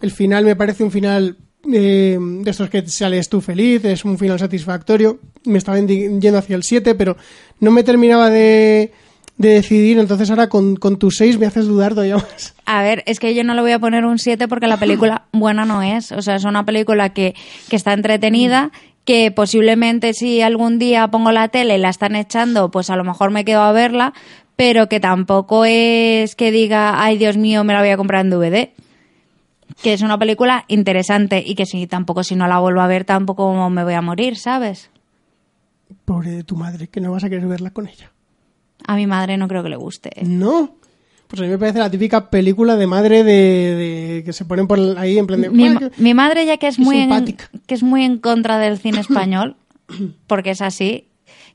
El 0.02 0.12
final 0.12 0.44
me 0.46 0.56
parece 0.56 0.84
un 0.84 0.90
final 0.92 1.38
eh, 1.72 2.18
de 2.20 2.50
estos 2.50 2.72
que 2.72 2.88
sales 2.88 3.30
tú 3.30 3.40
feliz, 3.42 3.86
es 3.86 4.04
un 4.04 4.18
final 4.18 4.40
satisfactorio. 4.40 5.20
Me 5.46 5.60
estaba 5.60 5.80
yendo 5.80 6.38
hacia 6.40 6.56
el 6.56 6.64
7, 6.64 6.96
pero 6.96 7.16
no 7.60 7.70
me 7.70 7.84
terminaba 7.84 8.32
de, 8.32 8.92
de 9.38 9.50
decidir, 9.50 10.00
entonces 10.00 10.32
ahora 10.32 10.50
con, 10.50 10.76
con 10.76 10.98
tu 10.98 11.12
6 11.12 11.38
me 11.38 11.46
haces 11.46 11.68
dudar 11.68 11.92
todavía 11.92 12.16
más. 12.18 12.56
A 12.66 12.82
ver, 12.82 13.04
es 13.06 13.20
que 13.20 13.36
yo 13.36 13.44
no 13.44 13.54
le 13.54 13.62
voy 13.62 13.74
a 13.74 13.80
poner 13.80 14.06
un 14.06 14.18
7 14.18 14.48
porque 14.48 14.66
la 14.66 14.78
película 14.78 15.26
buena 15.32 15.66
no 15.66 15.84
es. 15.84 16.12
O 16.12 16.24
sea, 16.24 16.36
es 16.38 16.44
una 16.46 16.66
película 16.66 17.10
que, 17.14 17.36
que 17.70 17.76
está 17.76 17.94
entretenida, 17.94 18.72
que 19.06 19.32
posiblemente 19.32 20.14
si 20.14 20.42
algún 20.42 20.80
día 20.80 21.08
pongo 21.08 21.32
la 21.32 21.48
tele 21.48 21.76
y 21.76 21.80
la 21.80 21.90
están 21.90 22.16
echando, 22.16 22.72
pues 22.72 22.90
a 22.90 22.96
lo 22.96 23.04
mejor 23.04 23.32
me 23.32 23.46
quedo 23.46 23.62
a 23.62 23.72
verla, 23.72 24.14
pero 24.56 24.88
que 24.88 25.00
tampoco 25.00 25.66
es 25.66 26.36
que 26.36 26.52
diga, 26.52 27.02
ay 27.02 27.18
Dios 27.18 27.38
mío, 27.38 27.64
me 27.64 27.74
la 27.74 27.80
voy 27.80 27.90
a 27.90 27.98
comprar 27.98 28.26
en 28.26 28.30
DVD. 28.30 28.70
Que 29.82 29.94
es 29.94 30.02
una 30.02 30.20
película 30.20 30.66
interesante 30.68 31.44
y 31.46 31.56
que 31.56 31.66
si 31.66 31.88
tampoco 31.88 32.24
si 32.24 32.36
no 32.36 32.48
la 32.48 32.60
vuelvo 32.60 32.82
a 32.82 32.88
ver 32.88 33.06
tampoco 33.06 33.70
me 33.70 33.84
voy 33.84 33.94
a 33.94 34.02
morir, 34.02 34.38
¿sabes? 34.38 34.92
Pobre 36.06 36.32
de 36.32 36.44
tu 36.44 36.56
madre, 36.56 36.88
que 36.88 37.02
no 37.02 37.12
vas 37.12 37.24
a 37.24 37.30
querer 37.30 37.48
verla 37.48 37.72
con 37.72 37.88
ella. 37.88 38.12
A 38.86 38.96
mi 38.96 39.08
madre 39.08 39.38
no 39.38 39.48
creo 39.48 39.64
que 39.64 39.70
le 39.70 39.78
guste. 39.78 40.12
No. 40.24 40.76
Pues 41.32 41.40
a 41.42 41.46
mí 41.46 41.50
me 41.50 41.58
parece 41.58 41.80
la 41.80 41.90
típica 41.90 42.30
película 42.30 42.76
de 42.76 42.86
madre 42.88 43.24
de, 43.24 43.34
de- 43.34 44.24
que 44.24 44.34
se 44.34 44.46
ponen 44.46 44.68
por 44.68 44.78
ahí 45.00 45.18
en 45.18 45.26
plan 45.28 45.42
de... 45.42 45.50
mi, 45.50 45.64
"Bueno, 45.64 45.80
ma- 45.82 45.90
que- 45.90 46.02
mi 46.02 46.14
madre 46.14 46.46
ya 46.46 46.58
que 46.58 46.68
es 46.68 46.78
muy 46.78 46.98
en, 46.98 47.04
simpática". 47.04 47.50
que 47.68 47.74
es 47.74 47.82
muy 47.84 48.04
en 48.04 48.20
contra 48.20 48.60
del 48.60 48.78
cine 48.78 49.00
español 49.08 49.56
porque 50.28 50.52
es 50.52 50.62
así 50.62 51.08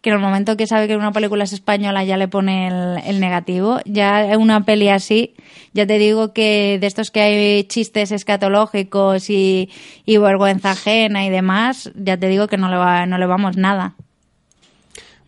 que 0.03 0.11
en 0.11 0.17
el 0.17 0.23
momento 0.23 0.57
que 0.57 0.67
sabe 0.67 0.89
que 0.89 0.97
una 0.97 1.13
película 1.13 1.45
es 1.45 1.53
española 1.53 2.05
ya 2.05 2.17
le 2.17 2.29
pone 2.29 2.69
el, 2.69 2.99
el 3.07 3.21
negativo 3.21 3.81
ya 3.87 4.27
una 4.39 4.65
peli 4.65 4.89
así 4.89 5.35
ya 5.75 5.87
te 5.87 5.99
digo 5.99 6.33
que 6.33 6.79
de 6.81 6.87
estos 6.87 7.11
que 7.11 7.21
hay 7.21 7.65
chistes 7.65 8.13
escatológicos 8.13 9.29
y, 9.31 9.69
y 10.05 10.17
vergüenza 10.19 10.71
ajena 10.73 11.25
y 11.27 11.31
demás 11.31 11.91
ya 11.97 12.17
te 12.17 12.29
digo 12.29 12.47
que 12.47 12.57
no 12.57 12.69
le 12.71 12.77
va 12.77 13.05
no 13.07 13.19
le 13.19 13.27
vamos 13.27 13.57
nada 13.57 13.95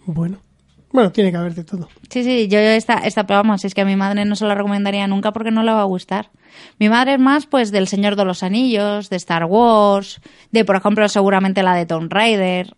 Bueno. 0.06 0.38
Bueno, 0.90 1.12
tiene 1.12 1.30
que 1.30 1.36
haber 1.36 1.54
de 1.54 1.64
todo. 1.64 1.88
Sí, 2.10 2.24
sí, 2.24 2.48
yo 2.48 2.58
esta, 2.58 2.94
esta, 2.98 3.26
pero 3.26 3.40
vamos, 3.40 3.64
es 3.64 3.74
que 3.74 3.82
a 3.82 3.84
mi 3.84 3.94
madre 3.96 4.24
no 4.24 4.36
se 4.36 4.46
la 4.46 4.54
recomendaría 4.54 5.06
nunca 5.06 5.32
porque 5.32 5.50
no 5.50 5.62
le 5.62 5.72
va 5.72 5.82
a 5.82 5.84
gustar. 5.84 6.30
Mi 6.78 6.88
madre 6.88 7.14
es 7.14 7.20
más, 7.20 7.46
pues, 7.46 7.70
del 7.70 7.86
Señor 7.88 8.16
de 8.16 8.24
los 8.24 8.42
Anillos, 8.42 9.10
de 9.10 9.16
Star 9.16 9.44
Wars, 9.44 10.20
de, 10.50 10.64
por 10.64 10.76
ejemplo, 10.76 11.06
seguramente 11.08 11.62
la 11.62 11.74
de 11.74 11.84
Tomb 11.86 12.10
Raider 12.12 12.72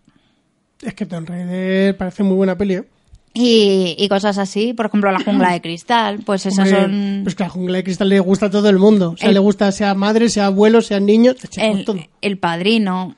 Es 0.83 0.95
que 0.95 1.07
Tomb 1.07 1.29
Raider 1.29 1.97
parece 1.97 2.23
muy 2.25 2.35
buena 2.37 2.57
peli. 2.59 2.75
¿eh? 2.75 2.85
y, 3.33 3.95
y 3.97 4.09
cosas 4.09 4.39
así. 4.39 4.73
Por 4.73 4.87
ejemplo, 4.87 5.13
la 5.13 5.21
Jungla 5.23 5.53
de 5.53 5.61
Cristal, 5.61 6.19
pues 6.27 6.47
esas 6.47 6.67
Hombre, 6.67 6.81
son 6.83 7.21
Pues 7.23 7.37
que 7.37 7.45
la 7.45 7.49
jungla 7.49 7.77
de 7.77 7.85
cristal 7.85 8.09
le 8.09 8.19
gusta 8.19 8.47
a 8.47 8.51
todo 8.51 8.69
el 8.69 8.79
mundo. 8.81 9.13
O 9.13 9.17
sea, 9.17 9.29
El- 9.29 9.35
le 9.35 9.41
gusta 9.41 9.71
sea 9.71 9.95
madre, 9.95 10.29
sea 10.29 10.47
abuelo, 10.47 10.83
sea 10.83 10.99
niño. 10.99 11.35
el, 11.59 11.85
todo. 11.85 11.97
el 12.23 12.39
Padrino. 12.39 13.15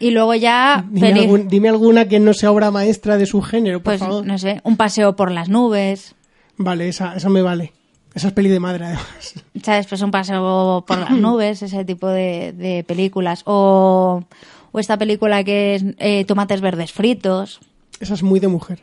Y 0.00 0.10
luego 0.10 0.34
ya, 0.34 0.84
Dime, 0.90 1.08
peli- 1.08 1.20
algún- 1.20 1.48
dime 1.48 1.68
alguna 1.68 2.08
que 2.08 2.18
no 2.18 2.32
sea 2.34 2.50
obra 2.50 2.70
maestra 2.72 3.16
de 3.18 3.26
su 3.26 3.40
género, 3.42 3.78
por 3.78 3.92
pues, 3.92 4.00
favor. 4.00 4.26
no 4.26 4.38
sé, 4.38 4.60
Un 4.64 4.76
paseo 4.76 5.14
por 5.14 5.30
las 5.30 5.48
nubes. 5.48 6.14
Vale, 6.56 6.88
esa, 6.88 7.14
esa 7.14 7.28
me 7.28 7.42
vale. 7.42 7.72
Esa 8.14 8.28
es 8.28 8.32
peli 8.34 8.48
de 8.48 8.58
madre, 8.60 8.86
además. 8.86 9.34
¿sabes? 9.62 9.86
Pues 9.86 10.00
un 10.02 10.10
paseo 10.10 10.84
por 10.88 10.98
las 10.98 11.10
nubes, 11.12 11.62
ese 11.62 11.84
tipo 11.84 12.08
de, 12.08 12.52
de 12.56 12.82
películas. 12.82 13.42
O, 13.44 14.24
o 14.72 14.78
esta 14.80 14.96
película 14.96 15.44
que 15.44 15.76
es 15.76 15.84
eh, 15.98 16.24
Tomates 16.24 16.60
Verdes 16.60 16.92
Fritos. 16.92 17.60
Esa 18.00 18.14
es 18.14 18.22
muy 18.22 18.40
de 18.40 18.48
mujer. 18.48 18.82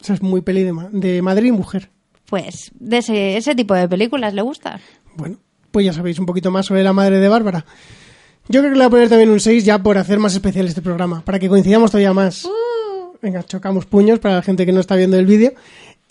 Esa 0.00 0.14
es 0.14 0.22
muy 0.22 0.42
peli 0.42 0.62
de, 0.62 0.72
ma- 0.72 0.90
de 0.92 1.22
madre 1.22 1.48
y 1.48 1.52
mujer. 1.52 1.88
Pues 2.26 2.70
de 2.78 2.98
ese, 2.98 3.36
ese 3.38 3.54
tipo 3.54 3.72
de 3.74 3.88
películas 3.88 4.34
le 4.34 4.42
gusta. 4.42 4.78
Bueno, 5.16 5.38
pues 5.72 5.86
ya 5.86 5.92
sabéis 5.94 6.18
un 6.18 6.26
poquito 6.26 6.50
más 6.50 6.66
sobre 6.66 6.84
la 6.84 6.92
madre 6.92 7.18
de 7.20 7.28
Bárbara. 7.28 7.64
Yo 8.48 8.60
creo 8.60 8.72
que 8.72 8.78
le 8.78 8.84
voy 8.84 8.86
a 8.86 8.90
poner 8.90 9.08
también 9.08 9.30
un 9.30 9.40
6 9.40 9.64
ya 9.64 9.78
por 9.82 9.98
hacer 9.98 10.18
más 10.18 10.32
especial 10.32 10.66
este 10.66 10.80
programa, 10.80 11.22
para 11.22 11.38
que 11.38 11.48
coincidamos 11.48 11.90
todavía 11.90 12.14
más. 12.14 12.48
Venga, 13.20 13.42
chocamos 13.42 13.84
puños 13.84 14.20
para 14.20 14.36
la 14.36 14.42
gente 14.42 14.64
que 14.64 14.72
no 14.72 14.80
está 14.80 14.96
viendo 14.96 15.18
el 15.18 15.26
vídeo. 15.26 15.52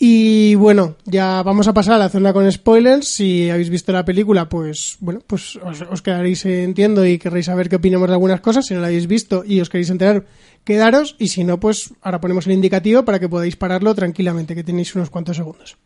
Y 0.00 0.54
bueno, 0.54 0.94
ya 1.06 1.42
vamos 1.42 1.66
a 1.66 1.74
pasar 1.74 1.94
a 1.94 1.98
la 1.98 2.08
zona 2.08 2.32
con 2.32 2.50
spoilers. 2.50 3.08
Si 3.08 3.50
habéis 3.50 3.68
visto 3.68 3.90
la 3.90 4.04
película, 4.04 4.48
pues 4.48 4.96
bueno, 5.00 5.20
pues 5.26 5.56
os, 5.56 5.82
os 5.82 6.02
quedaréis, 6.02 6.44
eh, 6.46 6.62
entiendo, 6.62 7.04
y 7.04 7.18
querréis 7.18 7.46
saber 7.46 7.68
qué 7.68 7.76
opinamos 7.76 8.06
de 8.06 8.14
algunas 8.14 8.40
cosas. 8.40 8.66
Si 8.66 8.74
no 8.74 8.80
la 8.80 8.86
habéis 8.86 9.08
visto 9.08 9.42
y 9.44 9.60
os 9.60 9.68
queréis 9.68 9.90
enterar, 9.90 10.24
quedaros. 10.62 11.16
Y 11.18 11.28
si 11.28 11.42
no, 11.42 11.58
pues 11.58 11.92
ahora 12.02 12.20
ponemos 12.20 12.46
el 12.46 12.52
indicativo 12.52 13.04
para 13.04 13.18
que 13.18 13.28
podáis 13.28 13.56
pararlo 13.56 13.92
tranquilamente, 13.96 14.54
que 14.54 14.62
tenéis 14.62 14.94
unos 14.94 15.10
cuantos 15.10 15.36
segundos. 15.36 15.76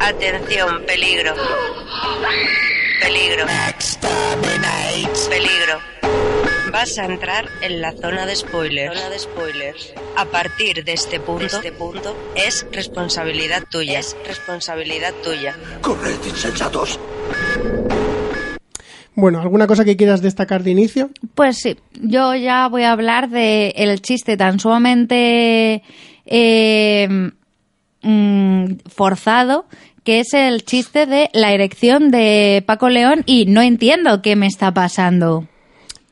Atención, 0.00 0.82
peligro. 0.86 1.32
Peligro. 3.00 3.46
Peligro. 5.28 5.78
Vas 6.72 6.98
a 6.98 7.06
entrar 7.06 7.46
en 7.62 7.80
la 7.80 7.92
zona 7.92 8.26
de 8.26 8.36
spoilers. 8.36 8.96
Zona 8.96 9.10
de 9.10 9.18
spoilers. 9.18 9.94
A 10.16 10.24
partir 10.26 10.84
de 10.84 10.92
este 10.92 11.20
punto, 11.20 11.44
este 11.44 11.72
punto 11.72 12.16
es 12.34 12.66
responsabilidad 12.72 13.64
tuya. 13.70 13.98
Es 13.98 14.16
responsabilidad 14.26 15.12
tuya. 15.22 15.56
Corred, 15.80 16.16
insensatos. 16.26 16.98
Bueno, 19.14 19.40
¿alguna 19.40 19.66
cosa 19.66 19.84
que 19.84 19.96
quieras 19.96 20.20
destacar 20.20 20.62
de 20.62 20.70
inicio? 20.72 21.10
Pues 21.34 21.58
sí, 21.58 21.76
yo 22.00 22.34
ya 22.34 22.68
voy 22.68 22.82
a 22.82 22.92
hablar 22.92 23.30
de 23.30 23.68
el 23.76 24.02
chiste 24.02 24.36
tan 24.36 24.58
sumamente 24.58 25.82
eh, 26.26 27.30
mm, 28.02 28.66
forzado 28.88 29.66
que 30.04 30.20
es 30.20 30.34
el 30.34 30.64
chiste 30.64 31.06
de 31.06 31.30
la 31.32 31.52
erección 31.52 32.10
de 32.10 32.62
Paco 32.66 32.88
León 32.88 33.22
y 33.26 33.46
no 33.46 33.62
entiendo 33.62 34.22
qué 34.22 34.36
me 34.36 34.46
está 34.46 34.72
pasando. 34.72 35.48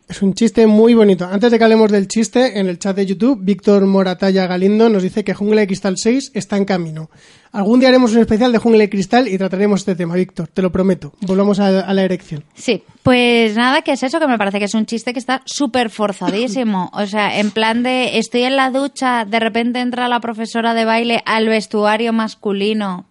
Es 0.09 0.21
un 0.21 0.35
chiste 0.35 0.67
muy 0.67 0.93
bonito. 0.93 1.25
Antes 1.25 1.51
de 1.51 1.57
que 1.57 1.65
hablemos 1.65 1.91
del 1.91 2.07
chiste, 2.07 2.59
en 2.59 2.69
el 2.69 2.79
chat 2.79 2.95
de 2.95 3.07
YouTube, 3.07 3.39
Víctor 3.41 3.87
Moratalla 3.87 4.47
Galindo 4.47 4.91
nos 4.91 5.03
dice 5.03 5.25
que 5.25 5.33
Jungla 5.33 5.63
de 5.63 5.67
Cristal 5.69 5.97
6 5.97 6.33
está 6.35 6.59
en 6.59 6.67
camino. 6.67 7.09
Algún 7.51 7.81
día 7.81 7.89
haremos 7.89 8.13
un 8.13 8.19
especial 8.19 8.53
de 8.53 8.59
Jungla 8.59 8.81
de 8.81 8.91
Cristal 8.91 9.27
y 9.27 9.39
trataremos 9.39 9.81
este 9.81 9.95
tema, 9.95 10.15
Víctor, 10.15 10.49
te 10.49 10.61
lo 10.61 10.71
prometo. 10.71 11.15
Volvamos 11.23 11.61
a, 11.61 11.81
a 11.81 11.95
la 11.95 12.03
erección. 12.03 12.45
Sí, 12.55 12.83
pues 13.03 13.57
nada, 13.57 13.81
que 13.81 13.93
es 13.93 14.03
eso, 14.03 14.21
que 14.21 14.27
me 14.27 14.37
parece 14.37 14.59
que 14.59 14.67
es 14.67 14.75
un 14.75 14.85
chiste 14.85 15.15
que 15.15 15.19
está 15.19 15.41
súper 15.47 15.89
forzadísimo. 15.89 16.91
O 17.03 17.07
sea, 17.07 17.39
en 17.39 17.51
plan 17.51 17.83
de 17.83 18.19
estoy 18.19 18.43
en 18.43 18.57
la 18.57 18.71
ducha, 18.71 19.25
de 19.25 19.41
repente 19.41 19.81
entra 19.81 20.09
la 20.09 20.21
profesora 20.21 20.75
de 20.75 20.85
baile 20.85 21.23
al 21.25 21.49
vestuario 21.49 22.13
masculino. 22.13 23.07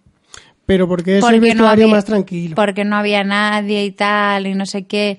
Pero 0.66 0.86
porque 0.88 1.16
es 1.18 1.20
porque 1.20 1.36
el 1.36 1.40
vestuario 1.40 1.84
había- 1.84 1.94
más 1.96 2.04
tranquilo. 2.04 2.54
Porque 2.54 2.84
no 2.84 2.96
había 2.96 3.24
nadie 3.24 3.84
y 3.84 3.90
tal, 3.90 4.46
y 4.46 4.54
no 4.54 4.64
sé 4.66 4.84
qué. 4.84 5.18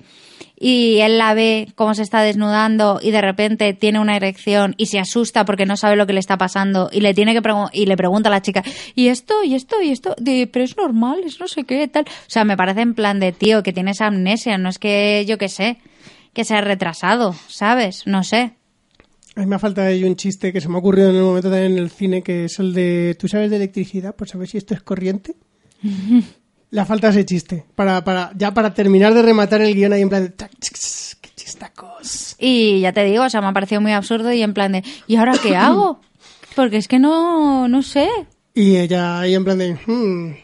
Y 0.56 1.00
él 1.00 1.18
la 1.18 1.34
ve 1.34 1.68
cómo 1.74 1.94
se 1.94 2.02
está 2.02 2.22
desnudando 2.22 3.00
y 3.02 3.10
de 3.10 3.20
repente 3.20 3.74
tiene 3.74 3.98
una 3.98 4.16
erección 4.16 4.74
y 4.78 4.86
se 4.86 4.98
asusta 5.00 5.44
porque 5.44 5.66
no 5.66 5.76
sabe 5.76 5.96
lo 5.96 6.06
que 6.06 6.12
le 6.12 6.20
está 6.20 6.38
pasando 6.38 6.88
y 6.92 7.00
le 7.00 7.12
tiene 7.12 7.34
que 7.34 7.42
y 7.72 7.86
le 7.86 7.96
pregunta 7.96 8.28
a 8.28 8.32
la 8.32 8.40
chica, 8.40 8.62
¿y 8.94 9.08
esto? 9.08 9.42
¿y 9.44 9.54
esto? 9.54 9.82
¿y 9.82 9.90
esto? 9.90 10.14
De, 10.16 10.46
pero 10.50 10.64
es 10.64 10.76
normal, 10.76 11.18
es 11.26 11.40
no 11.40 11.48
sé 11.48 11.64
qué, 11.64 11.86
tal. 11.88 12.04
O 12.04 12.30
sea, 12.30 12.44
me 12.44 12.56
parece 12.56 12.80
en 12.82 12.94
plan 12.94 13.20
de 13.20 13.32
tío 13.32 13.62
que 13.62 13.72
tienes 13.72 14.00
amnesia, 14.00 14.56
no 14.56 14.68
es 14.68 14.78
que 14.78 15.24
yo 15.28 15.36
qué 15.38 15.48
sé. 15.48 15.76
que 16.32 16.44
se 16.44 16.54
ha 16.56 16.60
retrasado, 16.60 17.34
¿sabes? 17.48 18.06
No 18.06 18.24
sé. 18.24 18.54
A 19.36 19.40
mí 19.40 19.46
me 19.46 19.58
falta 19.58 19.84
ahí 19.86 20.04
un 20.04 20.14
chiste 20.16 20.52
que 20.52 20.60
se 20.60 20.68
me 20.68 20.76
ha 20.76 20.78
ocurrido 20.78 21.10
en 21.10 21.16
el 21.16 21.22
momento 21.22 21.50
también 21.50 21.72
en 21.72 21.78
el 21.78 21.90
cine, 21.90 22.22
que 22.22 22.44
es 22.44 22.58
el 22.60 22.72
de, 22.72 23.16
¿tú 23.18 23.26
sabes 23.26 23.50
de 23.50 23.56
electricidad? 23.56 24.14
Por 24.14 24.28
saber 24.28 24.48
si 24.48 24.58
esto 24.58 24.74
es 24.74 24.82
corriente. 24.82 25.34
Le 26.70 26.84
falta 26.84 27.08
ese 27.10 27.24
chiste, 27.24 27.64
para, 27.76 28.02
para, 28.02 28.32
ya 28.36 28.52
para 28.52 28.74
terminar 28.74 29.14
de 29.14 29.22
rematar 29.22 29.62
el 29.62 29.74
guion 29.74 29.92
ahí 29.92 30.02
en 30.02 30.08
plan 30.08 30.24
de, 30.24 30.32
qué 30.34 31.30
chistacos. 31.36 32.34
Y 32.38 32.80
ya 32.80 32.92
te 32.92 33.04
digo, 33.04 33.22
o 33.24 33.30
sea, 33.30 33.40
me 33.40 33.46
ha 33.46 33.52
parecido 33.52 33.80
muy 33.80 33.92
absurdo 33.92 34.32
y 34.32 34.42
en 34.42 34.54
plan 34.54 34.72
de, 34.72 34.82
¿y 35.06 35.16
ahora 35.16 35.34
qué 35.40 35.54
hago? 35.56 36.00
Porque 36.56 36.76
es 36.76 36.88
que 36.88 36.98
no, 36.98 37.68
no 37.68 37.82
sé. 37.82 38.08
Y 38.54 38.76
ella 38.76 39.20
ahí 39.20 39.34
en 39.34 39.44
plan 39.44 39.58
de, 39.58 39.74
"Hmm, 39.86 40.34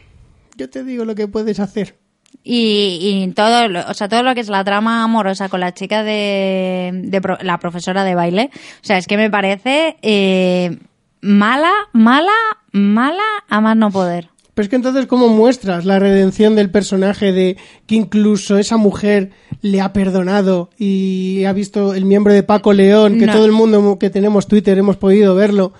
yo 0.57 0.69
te 0.69 0.83
digo 0.85 1.03
lo 1.05 1.15
que 1.15 1.27
puedes 1.27 1.59
hacer. 1.59 1.97
Y, 2.43 3.23
y 3.27 3.31
todo, 3.33 3.67
lo- 3.67 3.87
o 3.87 3.93
sea, 3.93 4.09
todo 4.09 4.23
lo 4.23 4.33
que 4.33 4.41
es 4.41 4.49
la 4.49 4.63
trama 4.63 5.03
amorosa 5.03 5.47
con 5.49 5.59
la 5.59 5.73
chica 5.73 6.03
de, 6.03 6.91
de 7.05 7.21
pro- 7.21 7.37
la 7.41 7.59
profesora 7.59 8.03
de 8.03 8.15
baile, 8.15 8.49
o 8.53 8.83
sea, 8.83 8.97
es 8.97 9.05
que 9.07 9.17
me 9.17 9.29
parece 9.29 9.97
eh, 10.01 10.77
mala, 11.21 11.71
mala, 11.93 12.31
mala 12.71 13.21
a 13.47 13.61
más 13.61 13.77
no 13.77 13.91
poder. 13.91 14.29
Pero 14.53 14.63
es 14.65 14.69
que 14.69 14.75
entonces, 14.75 15.05
¿cómo 15.05 15.29
muestras 15.29 15.85
la 15.85 15.97
redención 15.99 16.55
del 16.55 16.69
personaje 16.71 17.31
de 17.31 17.57
que 17.87 17.95
incluso 17.95 18.57
esa 18.57 18.75
mujer 18.75 19.29
le 19.61 19.79
ha 19.79 19.93
perdonado 19.93 20.69
y 20.77 21.45
ha 21.45 21.53
visto 21.53 21.93
el 21.93 22.03
miembro 22.05 22.33
de 22.33 22.43
Paco 22.43 22.73
León, 22.73 23.17
que 23.17 23.27
No. 23.27 23.33
todo 23.33 23.45
el 23.45 23.53
mundo 23.53 23.97
que 23.99 24.09
tenemos 24.09 24.47
Twitter 24.47 24.77
hemos 24.77 24.97
podido 24.97 25.35
verlo, 25.35 25.71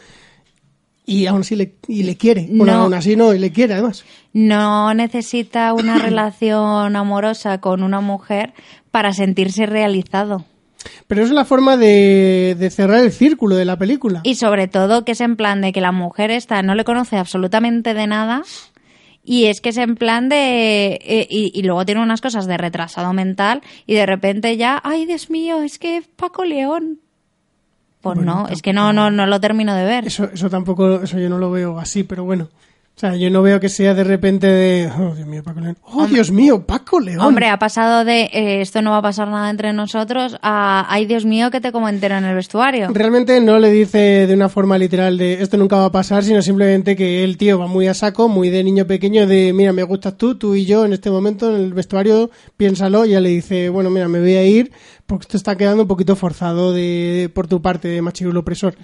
y 1.11 1.27
aún 1.27 1.41
así 1.41 1.55
le, 1.55 1.75
y 1.87 2.03
le 2.03 2.15
quiere? 2.17 2.47
Bueno, 2.49 2.73
No. 2.73 2.81
aún 2.83 2.93
así 2.93 3.15
no, 3.15 3.33
y 3.33 3.39
le 3.39 3.51
quiere 3.51 3.73
además. 3.73 4.03
No 4.33 4.93
necesita 4.93 5.73
una 5.73 5.97
relación 5.99 6.95
amorosa 6.95 7.59
con 7.59 7.83
una 7.83 8.01
mujer 8.01 8.53
para 8.91 9.13
sentirse 9.13 9.65
realizado. 9.65 10.45
Pero 11.07 11.23
es 11.23 11.29
la 11.29 11.45
forma 11.45 11.77
de, 11.77 12.55
de 12.57 12.69
cerrar 12.71 13.03
el 13.03 13.11
círculo 13.11 13.55
de 13.55 13.65
la 13.65 13.77
película. 13.77 14.21
Y 14.23 14.35
sobre 14.35 14.67
todo 14.67 15.05
que 15.05 15.11
es 15.11 15.21
en 15.21 15.35
plan 15.35 15.61
de 15.61 15.73
que 15.73 15.81
la 15.81 15.91
mujer 15.91 16.31
esta 16.31 16.61
no 16.63 16.73
le 16.73 16.83
conoce 16.83 17.17
absolutamente 17.17 17.93
de 17.93 18.07
nada 18.07 18.41
y 19.23 19.45
es 19.45 19.61
que 19.61 19.69
es 19.69 19.77
en 19.77 19.95
plan 19.95 20.29
de... 20.29 20.99
eh, 21.03 21.27
y, 21.29 21.51
y 21.53 21.61
luego 21.61 21.85
tiene 21.85 22.01
unas 22.01 22.21
cosas 22.21 22.47
de 22.47 22.57
retrasado 22.57 23.13
mental 23.13 23.61
y 23.85 23.93
de 23.93 24.07
repente 24.07 24.57
ya, 24.57 24.81
ay 24.83 25.05
Dios 25.05 25.29
mío, 25.29 25.61
es 25.61 25.77
que 25.77 26.01
Paco 26.15 26.45
León. 26.45 26.99
Pues 28.01 28.15
Bueno, 28.15 28.35
no, 28.35 28.47
es 28.47 28.61
que 28.61 28.73
no, 28.73 28.93
no, 28.93 29.11
no 29.11 29.25
lo 29.27 29.39
termino 29.39 29.75
de 29.75 29.85
ver. 29.85 30.07
Eso, 30.07 30.29
eso 30.33 30.49
tampoco, 30.49 31.03
eso 31.03 31.19
yo 31.19 31.29
no 31.29 31.37
lo 31.37 31.51
veo 31.51 31.79
así, 31.79 32.03
pero 32.03 32.23
bueno. 32.23 32.49
O 32.95 32.99
sea, 33.01 33.15
yo 33.15 33.31
no 33.31 33.41
veo 33.41 33.59
que 33.59 33.69
sea 33.69 33.95
de 33.95 34.03
repente 34.03 34.45
de, 34.45 34.91
oh 34.99 35.15
Dios 35.15 35.25
mío, 35.25 35.41
Paco 35.43 35.59
León. 35.59 35.77
Oh 35.81 36.05
Dios 36.05 36.29
mío, 36.29 36.67
Paco 36.67 36.99
León. 36.99 37.21
Hombre, 37.21 37.47
ha 37.47 37.57
pasado 37.57 38.05
de 38.05 38.29
eh, 38.33 38.61
esto 38.61 38.81
no 38.83 38.91
va 38.91 38.97
a 38.97 39.01
pasar 39.01 39.27
nada 39.27 39.49
entre 39.49 39.73
nosotros 39.73 40.37
a 40.43 40.85
ay 40.87 41.07
Dios 41.07 41.25
mío 41.25 41.49
que 41.49 41.61
te 41.61 41.71
como 41.71 41.89
entero 41.89 42.15
en 42.17 42.25
el 42.25 42.35
vestuario. 42.35 42.89
Realmente 42.93 43.39
no 43.41 43.57
le 43.57 43.71
dice 43.71 44.27
de 44.27 44.33
una 44.33 44.49
forma 44.49 44.77
literal 44.77 45.17
de 45.17 45.41
esto 45.41 45.57
nunca 45.57 45.77
va 45.77 45.85
a 45.85 45.91
pasar, 45.91 46.23
sino 46.23 46.43
simplemente 46.43 46.95
que 46.95 47.23
el 47.23 47.37
tío 47.37 47.57
va 47.57 47.65
muy 47.65 47.87
a 47.87 47.95
saco, 47.95 48.27
muy 48.27 48.49
de 48.49 48.63
niño 48.63 48.85
pequeño, 48.85 49.25
de 49.25 49.51
mira, 49.53 49.73
me 49.73 49.83
gustas 49.83 50.15
tú, 50.15 50.35
tú 50.35 50.53
y 50.53 50.65
yo 50.65 50.85
en 50.85 50.93
este 50.93 51.09
momento 51.09 51.55
en 51.55 51.61
el 51.61 51.73
vestuario, 51.73 52.29
piénsalo, 52.57 53.05
y 53.05 53.11
ya 53.11 53.19
le 53.19 53.29
dice, 53.29 53.69
bueno, 53.69 53.89
mira, 53.89 54.09
me 54.09 54.19
voy 54.19 54.35
a 54.35 54.45
ir 54.45 54.71
porque 55.11 55.23
esto 55.23 55.35
está 55.35 55.57
quedando 55.57 55.81
un 55.81 55.89
poquito 55.89 56.15
forzado 56.15 56.71
de, 56.71 57.29
por 57.33 57.45
tu 57.45 57.61
parte 57.61 57.89
de 57.89 58.01
machirulo 58.01 58.39
opresor. 58.39 58.75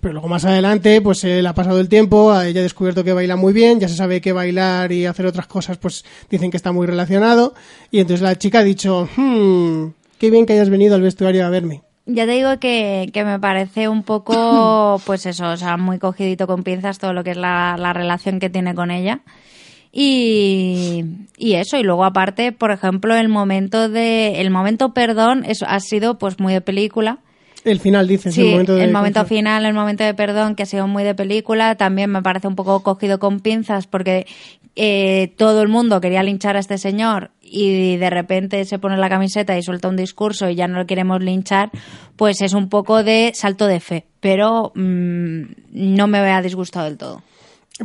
Pero 0.00 0.14
luego 0.14 0.28
más 0.28 0.46
adelante, 0.46 1.02
pues 1.02 1.24
él 1.24 1.46
ha 1.46 1.54
pasado 1.54 1.78
el 1.78 1.90
tiempo, 1.90 2.32
ella 2.40 2.60
ha 2.60 2.62
descubierto 2.62 3.04
que 3.04 3.12
baila 3.12 3.36
muy 3.36 3.52
bien, 3.52 3.80
ya 3.80 3.88
se 3.88 3.94
sabe 3.94 4.22
que 4.22 4.32
bailar 4.32 4.92
y 4.92 5.04
hacer 5.04 5.26
otras 5.26 5.46
cosas, 5.46 5.76
pues 5.76 6.06
dicen 6.30 6.50
que 6.50 6.56
está 6.56 6.72
muy 6.72 6.86
relacionado, 6.86 7.52
y 7.90 8.00
entonces 8.00 8.22
la 8.22 8.38
chica 8.38 8.60
ha 8.60 8.64
dicho, 8.64 9.10
hmm, 9.14 9.88
qué 10.18 10.30
bien 10.30 10.46
que 10.46 10.54
hayas 10.54 10.70
venido 10.70 10.94
al 10.94 11.02
vestuario 11.02 11.44
a 11.44 11.50
verme. 11.50 11.82
Ya 12.06 12.24
te 12.24 12.32
digo 12.32 12.58
que, 12.58 13.10
que 13.12 13.22
me 13.26 13.38
parece 13.38 13.86
un 13.88 14.04
poco, 14.04 15.02
pues 15.04 15.26
eso, 15.26 15.50
o 15.50 15.56
sea, 15.58 15.76
muy 15.76 15.98
cogidito 15.98 16.46
con 16.46 16.62
pinzas 16.62 16.98
todo 16.98 17.12
lo 17.12 17.22
que 17.24 17.32
es 17.32 17.36
la, 17.36 17.76
la 17.78 17.92
relación 17.92 18.40
que 18.40 18.48
tiene 18.48 18.74
con 18.74 18.90
ella. 18.90 19.20
Y, 19.96 21.04
y 21.38 21.54
eso, 21.54 21.76
y 21.76 21.84
luego 21.84 22.04
aparte, 22.04 22.50
por 22.50 22.72
ejemplo, 22.72 23.14
el 23.14 23.28
momento 23.28 23.88
de, 23.88 24.40
el 24.40 24.50
momento 24.50 24.92
perdón, 24.92 25.44
eso 25.46 25.66
ha 25.68 25.78
sido 25.78 26.18
pues 26.18 26.40
muy 26.40 26.52
de 26.52 26.60
película. 26.60 27.18
El 27.64 27.78
final, 27.78 28.08
dices, 28.08 28.34
Sí, 28.34 28.42
el 28.42 28.50
momento 28.50 28.74
de... 28.74 28.90
confort. 28.90 29.28
final, 29.28 29.64
el 29.64 29.72
momento 29.72 30.02
de 30.02 30.12
perdón, 30.12 30.56
que 30.56 30.64
ha 30.64 30.66
sido 30.66 30.88
muy 30.88 31.04
de 31.04 31.14
película, 31.14 31.76
también 31.76 32.10
me 32.10 32.22
parece 32.22 32.48
un 32.48 32.56
poco 32.56 32.82
cogido 32.82 33.20
con 33.20 33.38
pinzas 33.38 33.86
porque 33.86 34.26
eh, 34.74 35.32
todo 35.36 35.62
el 35.62 35.68
mundo 35.68 36.00
quería 36.00 36.24
linchar 36.24 36.56
a 36.56 36.58
este 36.60 36.76
señor 36.76 37.30
y 37.40 37.96
de 37.96 38.10
repente 38.10 38.64
se 38.64 38.80
pone 38.80 38.96
la 38.96 39.08
camiseta 39.08 39.56
y 39.56 39.62
suelta 39.62 39.86
un 39.86 39.96
discurso 39.96 40.50
y 40.50 40.56
ya 40.56 40.66
no 40.66 40.76
lo 40.76 40.86
queremos 40.86 41.22
linchar, 41.22 41.70
pues 42.16 42.42
es 42.42 42.52
un 42.52 42.68
poco 42.68 43.04
de 43.04 43.30
salto 43.32 43.68
de 43.68 43.78
fe, 43.78 44.06
pero 44.18 44.72
mm, 44.74 45.42
no 45.70 46.08
me 46.08 46.18
ha 46.18 46.42
disgustado 46.42 46.86
del 46.86 46.98
todo. 46.98 47.22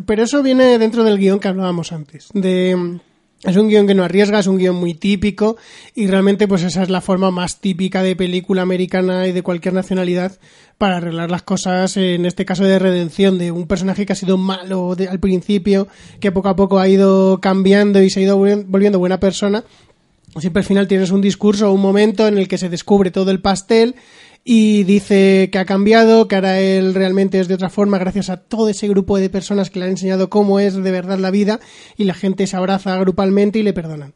Pero 0.06 0.24
eso 0.24 0.44
viene 0.44 0.78
dentro 0.78 1.04
del 1.04 1.18
guion 1.18 1.40
que 1.40 1.48
hablábamos 1.48 1.92
antes. 1.92 2.30
De, 2.34 2.76
mm, 2.76 3.00
es 3.44 3.56
un 3.58 3.70
guion 3.70 3.88
que 3.88 3.96
no 3.96 4.04
arriesga, 4.04 4.40
es 4.40 4.48
un 4.48 4.58
guion 4.58 4.76
muy 4.76 4.94
típico 4.94 5.58
y 5.96 6.08
realmente 6.08 6.48
pues 6.48 6.62
esa 6.64 6.84
es 6.84 6.90
la 6.90 7.02
forma 7.02 7.32
más 7.32 7.60
típica 7.60 8.04
de 8.04 8.16
película 8.16 8.62
americana 8.62 9.28
y 9.28 9.32
de 9.32 9.42
cualquier 9.42 9.74
nacionalidad 9.74 10.38
para 10.78 10.98
arreglar 10.98 11.32
las 11.32 11.42
cosas, 11.44 11.98
en 11.98 12.26
este 12.26 12.46
caso 12.46 12.64
de 12.66 12.78
redención 12.80 13.38
de 13.38 13.52
un 13.52 13.66
personaje 13.68 14.06
que 14.06 14.14
ha 14.14 14.16
sido 14.16 14.38
malo 14.38 14.96
al 15.10 15.20
principio, 15.20 15.88
que 16.20 16.32
poco 16.32 16.50
a 16.50 16.56
poco 16.56 16.80
ha 16.80 16.88
ido 16.88 17.40
cambiando 17.42 18.02
y 18.02 18.10
se 18.10 18.20
ha 18.20 18.24
ido 18.24 18.38
volvi- 18.40 18.66
volviendo 18.68 19.00
buena 19.00 19.20
persona. 19.20 19.64
Siempre 20.38 20.60
al 20.62 20.66
final 20.66 20.88
tienes 20.88 21.10
un 21.10 21.22
discurso 21.22 21.72
un 21.74 21.82
momento 21.82 22.28
en 22.28 22.38
el 22.38 22.48
que 22.48 22.60
se 22.60 22.70
descubre 22.70 23.10
todo 23.10 23.32
el 23.32 23.42
pastel 23.42 23.96
y 24.44 24.84
dice 24.84 25.50
que 25.52 25.60
ha 25.60 25.66
cambiado, 25.66 26.28
que 26.28 26.36
ahora 26.36 26.60
él 26.60 26.94
realmente 26.94 27.40
es 27.40 27.48
de 27.48 27.54
otra 27.54 27.70
forma 27.70 27.98
gracias 27.98 28.30
a 28.30 28.38
todo 28.38 28.70
ese 28.70 28.88
grupo 28.88 29.18
de 29.18 29.30
personas 29.30 29.70
que 29.70 29.80
le 29.80 29.86
han 29.86 29.92
enseñado 29.92 30.30
cómo 30.30 30.60
es 30.60 30.76
de 30.76 30.92
verdad 30.92 31.20
la 31.20 31.32
vida 31.32 31.60
y 31.98 32.06
la 32.06 32.14
gente 32.14 32.48
se 32.48 32.58
abraza 32.58 32.98
grupalmente 32.98 33.60
y 33.60 33.64
le 33.64 33.74
perdonan. 33.74 34.14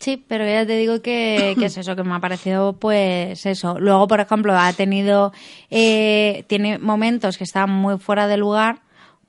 Sí, 0.00 0.22
pero 0.28 0.44
ya 0.44 0.66
te 0.66 0.76
digo 0.76 1.00
que, 1.02 1.54
que 1.58 1.66
es 1.66 1.76
eso, 1.78 1.96
que 1.96 2.02
me 2.02 2.14
ha 2.14 2.20
parecido 2.20 2.74
pues 2.74 3.46
eso. 3.46 3.78
Luego, 3.78 4.08
por 4.08 4.20
ejemplo, 4.20 4.56
ha 4.56 4.72
tenido, 4.72 5.32
eh, 5.70 6.44
tiene 6.46 6.78
momentos 6.78 7.38
que 7.38 7.44
están 7.44 7.70
muy 7.70 7.98
fuera 7.98 8.26
de 8.26 8.36
lugar, 8.36 8.82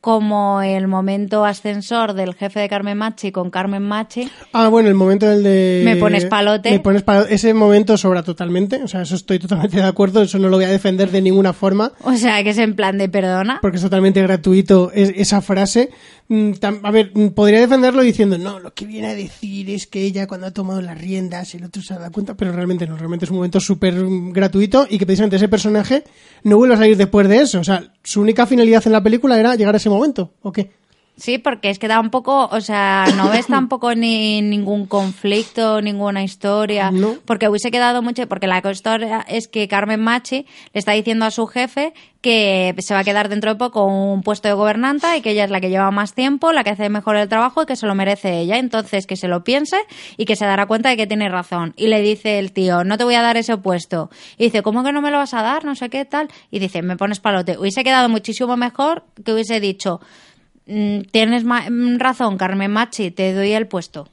como 0.05 0.61
el 0.61 0.87
momento 0.87 1.45
ascensor 1.45 2.13
del 2.13 2.35
jefe 2.35 2.59
de 2.59 2.69
Carmen 2.69 2.95
Machi 2.95 3.31
con 3.31 3.49
Carmen 3.49 3.81
Machi. 3.81 4.29
Ah, 4.53 4.67
bueno, 4.67 4.87
el 4.87 4.93
momento 4.93 5.25
del 5.27 5.41
de... 5.41 5.81
Me 5.83 5.95
pones 5.95 6.25
palote. 6.25 6.69
Me 6.69 6.79
pones 6.79 7.01
palo- 7.01 7.25
Ese 7.27 7.55
momento 7.55 7.97
sobra 7.97 8.21
totalmente, 8.21 8.83
o 8.83 8.87
sea, 8.87 9.01
eso 9.01 9.15
estoy 9.15 9.39
totalmente 9.39 9.77
de 9.77 9.83
acuerdo, 9.83 10.21
eso 10.21 10.37
no 10.37 10.47
lo 10.47 10.57
voy 10.57 10.65
a 10.65 10.69
defender 10.69 11.09
de 11.09 11.23
ninguna 11.23 11.53
forma. 11.53 11.91
O 12.03 12.13
sea, 12.17 12.43
que 12.43 12.51
es 12.51 12.59
en 12.59 12.75
plan 12.75 12.99
de 12.99 13.09
perdona. 13.09 13.57
porque 13.63 13.77
es 13.77 13.83
totalmente 13.83 14.21
gratuito 14.21 14.91
es- 14.93 15.11
esa 15.15 15.41
frase. 15.41 15.89
Mm, 16.27 16.51
A 16.83 16.91
ver, 16.91 17.11
mm, 17.13 17.29
podría 17.29 17.59
defenderlo 17.61 18.01
diciendo, 18.03 18.37
no, 18.37 18.59
lo 18.59 18.73
que 18.75 18.85
viene 18.85 19.07
a 19.07 19.15
decir 19.15 19.69
es 19.71 19.87
que 19.87 20.01
ella 20.03 20.27
cuando 20.27 20.45
ha 20.47 20.51
tomado 20.51 20.81
las 20.81 20.99
riendas, 20.99 21.53
el 21.55 21.63
otro 21.63 21.81
se 21.81 21.93
ha 21.95 21.97
dado 21.99 22.11
cuenta, 22.11 22.35
pero 22.35 22.51
realmente 22.51 22.85
no, 22.85 22.95
realmente 22.95 23.25
es 23.25 23.31
un 23.31 23.37
momento 23.37 23.59
súper 23.59 23.95
mm, 23.95 24.33
gratuito 24.33 24.85
y 24.87 24.99
que 24.99 25.05
precisamente 25.07 25.37
ese 25.37 25.47
personaje 25.49 26.03
no 26.43 26.57
vuelve 26.57 26.75
a 26.75 26.77
salir 26.77 26.95
después 26.95 27.27
de 27.27 27.37
eso. 27.37 27.59
O 27.59 27.63
sea, 27.63 27.83
su 28.03 28.21
única 28.21 28.45
finalidad 28.45 28.83
en 28.85 28.91
la 28.91 29.01
película 29.01 29.39
era 29.39 29.55
llegar 29.55 29.73
a 29.73 29.77
ese 29.77 29.89
momento, 29.89 29.94
¿o 30.41 30.51
qué? 30.51 30.71
Sí, 31.17 31.37
porque 31.37 31.69
es 31.69 31.79
que 31.79 31.87
da 31.87 32.01
un 32.01 32.09
poco, 32.09 32.49
o 32.51 32.59
sea, 32.59 33.05
no 33.15 33.29
ves 33.29 33.47
tampoco 33.47 33.95
ni 33.95 34.41
ningún 34.41 34.85
conflicto, 34.85 35.81
ninguna 35.81 36.23
historia, 36.23 36.91
porque 37.23 37.47
hubiese 37.47 37.71
quedado 37.71 38.01
mucho, 38.01 38.27
porque 38.27 38.47
la 38.47 38.61
historia 38.69 39.25
es 39.27 39.47
que 39.47 39.67
Carmen 39.69 40.01
Machi 40.01 40.45
le 40.73 40.79
está 40.79 40.91
diciendo 40.91 41.25
a 41.25 41.31
su 41.31 41.47
jefe 41.47 41.93
que 42.19 42.75
se 42.79 42.93
va 42.93 43.01
a 43.01 43.03
quedar 43.03 43.29
dentro 43.29 43.51
de 43.51 43.55
poco 43.57 43.85
un 43.85 44.23
puesto 44.23 44.47
de 44.47 44.55
gobernanta 44.55 45.15
y 45.15 45.21
que 45.21 45.31
ella 45.31 45.43
es 45.45 45.51
la 45.51 45.61
que 45.61 45.69
lleva 45.69 45.89
más 45.91 46.13
tiempo, 46.15 46.51
la 46.51 46.63
que 46.63 46.71
hace 46.71 46.89
mejor 46.89 47.15
el 47.15 47.29
trabajo 47.29 47.61
y 47.61 47.65
que 47.65 47.75
se 47.75 47.85
lo 47.85 47.93
merece 47.95 48.39
ella. 48.39 48.57
Entonces, 48.57 49.05
que 49.05 49.15
se 49.15 49.27
lo 49.27 49.43
piense 49.43 49.77
y 50.17 50.25
que 50.25 50.35
se 50.35 50.43
dará 50.45 50.65
cuenta 50.65 50.89
de 50.89 50.97
que 50.97 51.05
tiene 51.07 51.29
razón. 51.29 51.73
Y 51.77 51.87
le 51.87 52.01
dice 52.01 52.39
el 52.39 52.51
tío, 52.51 52.83
no 52.83 52.97
te 52.97 53.03
voy 53.03 53.15
a 53.15 53.21
dar 53.21 53.37
ese 53.37 53.55
puesto. 53.57 54.09
Y 54.37 54.45
dice, 54.45 54.63
¿cómo 54.63 54.83
que 54.83 54.91
no 54.91 55.01
me 55.01 55.11
lo 55.11 55.17
vas 55.17 55.33
a 55.35 55.43
dar? 55.43 55.63
No 55.65 55.75
sé 55.75 55.89
qué 55.89 56.03
tal. 56.03 56.27
Y 56.49 56.59
dice, 56.59 56.81
me 56.81 56.97
pones 56.97 57.19
palote. 57.19 57.57
Hubiese 57.59 57.83
quedado 57.83 58.09
muchísimo 58.09 58.57
mejor 58.57 59.03
que 59.23 59.31
hubiese 59.31 59.59
dicho, 59.59 59.99
"Mm, 60.01 60.34
tienes 60.65 61.43
ma- 61.43 61.69
mm, 61.69 61.97
razón, 61.99 62.37
Carmen 62.37 62.71
Machi, 62.71 63.11
te 63.11 63.33
doy 63.33 63.51
el 63.53 63.67
puesto. 63.67 64.07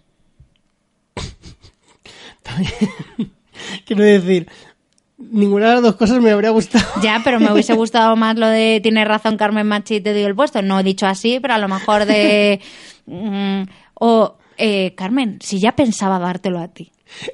Quiero 3.86 4.02
decir, 4.04 4.48
ninguna 5.18 5.68
de 5.68 5.74
las 5.74 5.82
dos 5.82 5.96
cosas 5.96 6.20
me 6.20 6.30
habría 6.30 6.50
gustado. 6.50 6.84
Ya, 7.02 7.20
pero 7.24 7.40
me 7.40 7.52
hubiese 7.52 7.74
gustado 7.76 8.16
más 8.16 8.36
lo 8.36 8.46
de 8.46 8.80
tienes 8.82 9.06
razón, 9.06 9.36
Carmen 9.36 9.66
Machi, 9.66 10.00
te 10.00 10.12
doy 10.12 10.22
el 10.22 10.34
puesto. 10.34 10.62
No 10.62 10.80
he 10.80 10.82
dicho 10.82 11.06
así, 11.06 11.38
pero 11.40 11.54
a 11.54 11.58
lo 11.58 11.68
mejor 11.68 12.04
de... 12.04 12.60
mm, 13.06 13.62
o, 13.94 14.36
eh, 14.58 14.94
Carmen, 14.94 15.38
si 15.40 15.60
ya 15.60 15.74
pensaba 15.76 16.18
dártelo 16.18 16.58
a 16.60 16.68
ti. 16.68 16.90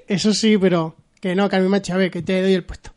Eso 0.06 0.32
sí, 0.34 0.58
pero 0.58 0.96
que 1.20 1.34
no, 1.34 1.48
Carmen 1.48 1.70
Machi, 1.70 1.92
a 1.92 1.96
ver, 1.96 2.10
que 2.10 2.22
te 2.22 2.40
doy 2.42 2.54
el 2.54 2.64
puesto. 2.64 2.90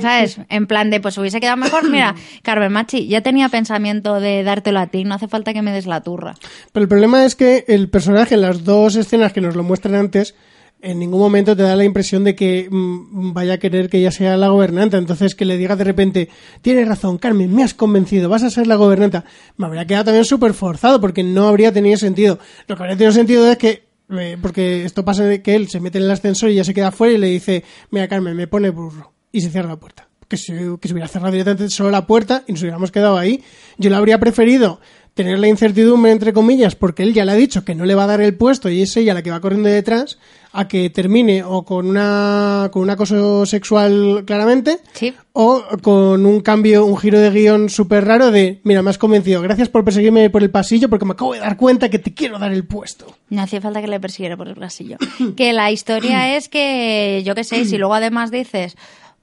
¿Sabes? 0.00 0.38
En 0.48 0.66
plan 0.66 0.90
de, 0.90 1.00
pues 1.00 1.16
hubiese 1.18 1.40
quedado 1.40 1.56
mejor. 1.56 1.88
Mira, 1.90 2.14
Carmen 2.42 2.72
Machi, 2.72 3.06
ya 3.06 3.22
tenía 3.22 3.48
pensamiento 3.48 4.20
de 4.20 4.42
dártelo 4.42 4.80
a 4.80 4.88
ti, 4.88 5.04
no 5.04 5.14
hace 5.14 5.28
falta 5.28 5.52
que 5.52 5.62
me 5.62 5.72
des 5.72 5.86
la 5.86 6.02
turra. 6.02 6.34
Pero 6.72 6.82
el 6.82 6.88
problema 6.88 7.24
es 7.24 7.36
que 7.36 7.64
el 7.68 7.88
personaje 7.88 8.34
en 8.34 8.42
las 8.42 8.64
dos 8.64 8.96
escenas 8.96 9.32
que 9.32 9.40
nos 9.40 9.56
lo 9.56 9.62
muestran 9.62 9.94
antes 9.94 10.34
en 10.82 10.98
ningún 10.98 11.20
momento 11.20 11.56
te 11.56 11.62
da 11.62 11.76
la 11.76 11.84
impresión 11.84 12.24
de 12.24 12.34
que 12.34 12.68
mm, 12.68 13.32
vaya 13.32 13.54
a 13.54 13.58
querer 13.58 13.88
que 13.88 13.98
ella 13.98 14.10
sea 14.10 14.36
la 14.36 14.48
gobernanta. 14.48 14.98
Entonces, 14.98 15.34
que 15.34 15.44
le 15.44 15.56
diga 15.56 15.76
de 15.76 15.84
repente, 15.84 16.28
tienes 16.60 16.88
razón, 16.88 17.18
Carmen, 17.18 17.54
me 17.54 17.62
has 17.62 17.72
convencido, 17.72 18.28
vas 18.28 18.42
a 18.42 18.50
ser 18.50 18.66
la 18.66 18.74
gobernanta. 18.74 19.24
Me 19.56 19.66
habría 19.66 19.86
quedado 19.86 20.06
también 20.06 20.24
súper 20.24 20.54
forzado 20.54 21.00
porque 21.00 21.22
no 21.22 21.46
habría 21.46 21.72
tenido 21.72 21.96
sentido. 21.96 22.38
Lo 22.66 22.76
que 22.76 22.82
habría 22.82 22.96
tenido 22.96 23.12
sentido 23.12 23.50
es 23.50 23.56
que, 23.58 23.84
eh, 24.10 24.36
porque 24.42 24.84
esto 24.84 25.04
pasa 25.04 25.24
de 25.24 25.40
que 25.40 25.54
él 25.54 25.68
se 25.68 25.80
mete 25.80 25.98
en 25.98 26.04
el 26.04 26.10
ascensor 26.10 26.50
y 26.50 26.56
ya 26.56 26.64
se 26.64 26.74
queda 26.74 26.90
fuera 26.90 27.14
y 27.14 27.18
le 27.18 27.28
dice, 27.28 27.64
mira, 27.90 28.08
Carmen, 28.08 28.36
me 28.36 28.48
pone 28.48 28.70
burro. 28.70 29.12
Y 29.32 29.40
se 29.40 29.50
cierra 29.50 29.68
la 29.68 29.76
puerta. 29.76 30.08
Que 30.28 30.36
se, 30.36 30.52
que 30.80 30.88
se 30.88 30.94
hubiera 30.94 31.08
cerrado 31.08 31.32
directamente 31.32 31.68
solo 31.68 31.90
la 31.90 32.06
puerta 32.06 32.42
y 32.46 32.52
nos 32.52 32.62
hubiéramos 32.62 32.90
quedado 32.90 33.18
ahí. 33.18 33.42
Yo 33.76 33.90
le 33.90 33.96
habría 33.96 34.18
preferido 34.18 34.80
tener 35.14 35.38
la 35.38 35.46
incertidumbre, 35.46 36.10
entre 36.10 36.32
comillas, 36.32 36.74
porque 36.74 37.02
él 37.02 37.12
ya 37.12 37.26
le 37.26 37.32
ha 37.32 37.34
dicho 37.34 37.66
que 37.66 37.74
no 37.74 37.84
le 37.84 37.94
va 37.94 38.04
a 38.04 38.06
dar 38.06 38.22
el 38.22 38.34
puesto 38.34 38.70
y 38.70 38.80
es 38.80 38.96
ella 38.96 39.12
la 39.12 39.22
que 39.22 39.30
va 39.30 39.40
corriendo 39.42 39.68
detrás, 39.68 40.18
a 40.52 40.68
que 40.68 40.88
termine 40.88 41.44
o 41.44 41.64
con 41.66 41.86
una 41.86 42.70
con 42.72 42.80
un 42.80 42.88
acoso 42.88 43.44
sexual 43.44 44.22
claramente 44.26 44.78
Sí. 44.94 45.12
o 45.34 45.62
con 45.82 46.24
un 46.24 46.40
cambio, 46.40 46.86
un 46.86 46.96
giro 46.96 47.18
de 47.20 47.28
guion 47.30 47.68
súper 47.68 48.06
raro 48.06 48.30
de, 48.30 48.62
mira, 48.64 48.80
me 48.80 48.88
has 48.88 48.96
convencido, 48.96 49.42
gracias 49.42 49.68
por 49.68 49.84
perseguirme 49.84 50.30
por 50.30 50.42
el 50.42 50.50
pasillo 50.50 50.88
porque 50.88 51.04
me 51.04 51.12
acabo 51.12 51.34
de 51.34 51.40
dar 51.40 51.58
cuenta 51.58 51.90
que 51.90 51.98
te 51.98 52.14
quiero 52.14 52.38
dar 52.38 52.52
el 52.54 52.64
puesto. 52.64 53.14
No 53.28 53.42
hacía 53.42 53.60
falta 53.60 53.82
que 53.82 53.88
le 53.88 54.00
persiguiera 54.00 54.38
por 54.38 54.48
el 54.48 54.54
pasillo. 54.54 54.96
que 55.36 55.52
la 55.52 55.70
historia 55.70 56.36
es 56.38 56.48
que, 56.48 57.22
yo 57.26 57.34
qué 57.34 57.44
sé, 57.44 57.66
si 57.66 57.76
luego 57.76 57.92
además 57.92 58.30
dices 58.30 58.76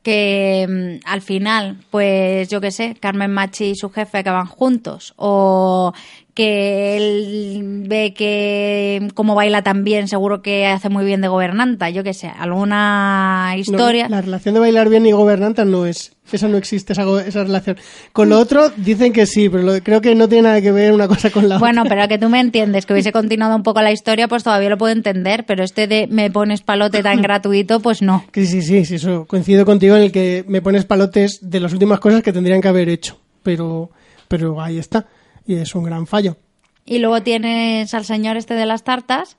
que 0.04 0.66
mm, 0.68 1.06
al 1.06 1.22
final, 1.22 1.78
pues 1.90 2.48
yo 2.50 2.62
qué 2.62 2.72
sé, 2.72 2.96
Carmen 3.00 3.32
Machi 3.32 3.72
y 3.72 3.76
su 3.76 3.90
jefe 3.90 4.20
acaban 4.20 4.48
juntos, 4.48 5.14
o 5.18 5.94
que 6.40 6.96
él 6.96 7.84
ve 7.88 8.14
que 8.14 9.10
como 9.14 9.36
baila 9.36 9.62
tan 9.62 9.84
bien, 9.84 10.08
seguro 10.08 10.42
que 10.42 10.66
hace 10.68 10.88
muy 10.88 11.04
bien 11.04 11.20
de 11.20 11.28
gobernanta, 11.28 11.90
yo 11.90 12.02
qué 12.02 12.14
sé, 12.14 12.28
alguna 12.30 13.52
No, 13.54 13.60
historia. 13.60 14.08
la 14.08 14.22
relación 14.22 14.54
de 14.54 14.62
bailar 14.62 14.88
bien 14.88 15.06
y 15.06 15.12
gobernanta 15.12 15.66
no 15.66 15.86
es. 15.86 16.14
Esa 16.32 16.48
no 16.48 16.58
existe, 16.58 16.94
esa, 16.94 17.04
esa 17.26 17.44
relación. 17.44 17.76
Con 18.14 18.30
lo 18.30 18.40
otro 18.40 18.70
dicen 18.78 19.12
que 19.12 19.26
sí, 19.26 19.50
pero 19.50 19.64
lo- 19.64 19.84
creo 19.84 20.00
que 20.00 20.16
no 20.16 20.30
tiene 20.30 20.44
nada 20.44 20.62
que 20.62 20.72
ver 20.72 20.94
una 20.94 21.08
cosa 21.10 21.30
con 21.30 21.50
la 21.50 21.58
Bueno, 21.58 21.82
otra. 21.82 21.96
pero 21.96 22.08
que 22.08 22.18
tú 22.20 22.30
me 22.30 22.40
entiendes, 22.40 22.86
que 22.86 22.94
hubiese 22.94 23.12
continuado 23.20 23.56
un 23.56 23.64
poco 23.64 23.82
la 23.82 23.92
historia, 23.92 24.28
pues 24.30 24.44
todavía 24.44 24.70
lo 24.70 24.78
puedo 24.78 24.94
entender, 24.94 25.46
pero 25.46 25.64
este 25.64 25.88
de 25.88 26.08
me 26.10 26.32
pones 26.32 26.62
palote 26.62 27.04
tan 27.04 27.22
gratuito, 27.24 27.80
pues 27.82 28.02
no. 28.02 28.24
Que 28.32 28.46
sí, 28.46 28.62
sí, 28.62 28.86
sí, 28.86 28.96
eso. 28.96 29.26
Coincido 29.26 29.66
contigo 29.66 29.96
en 29.98 30.04
el 30.04 30.12
que 30.12 30.46
me 30.48 30.62
pones 30.62 30.86
palotes 30.86 31.40
de 31.42 31.60
las 31.60 31.74
últimas 31.74 32.00
cosas 32.00 32.22
que 32.24 32.32
tendrían 32.32 32.62
que 32.62 32.68
haber 32.70 32.88
hecho. 32.90 33.20
Pero, 33.44 33.90
pero 34.28 34.62
ahí 34.62 34.78
está. 34.78 35.08
Y 35.50 35.56
es 35.56 35.74
un 35.74 35.84
gran 35.84 36.06
fallo. 36.06 36.38
Y 36.86 37.00
luego 37.00 37.24
tienes 37.24 37.92
al 37.96 38.06
señor 38.06 38.38
este 38.38 38.54
de 38.54 38.68
las 38.68 38.84
tartas, 38.84 39.36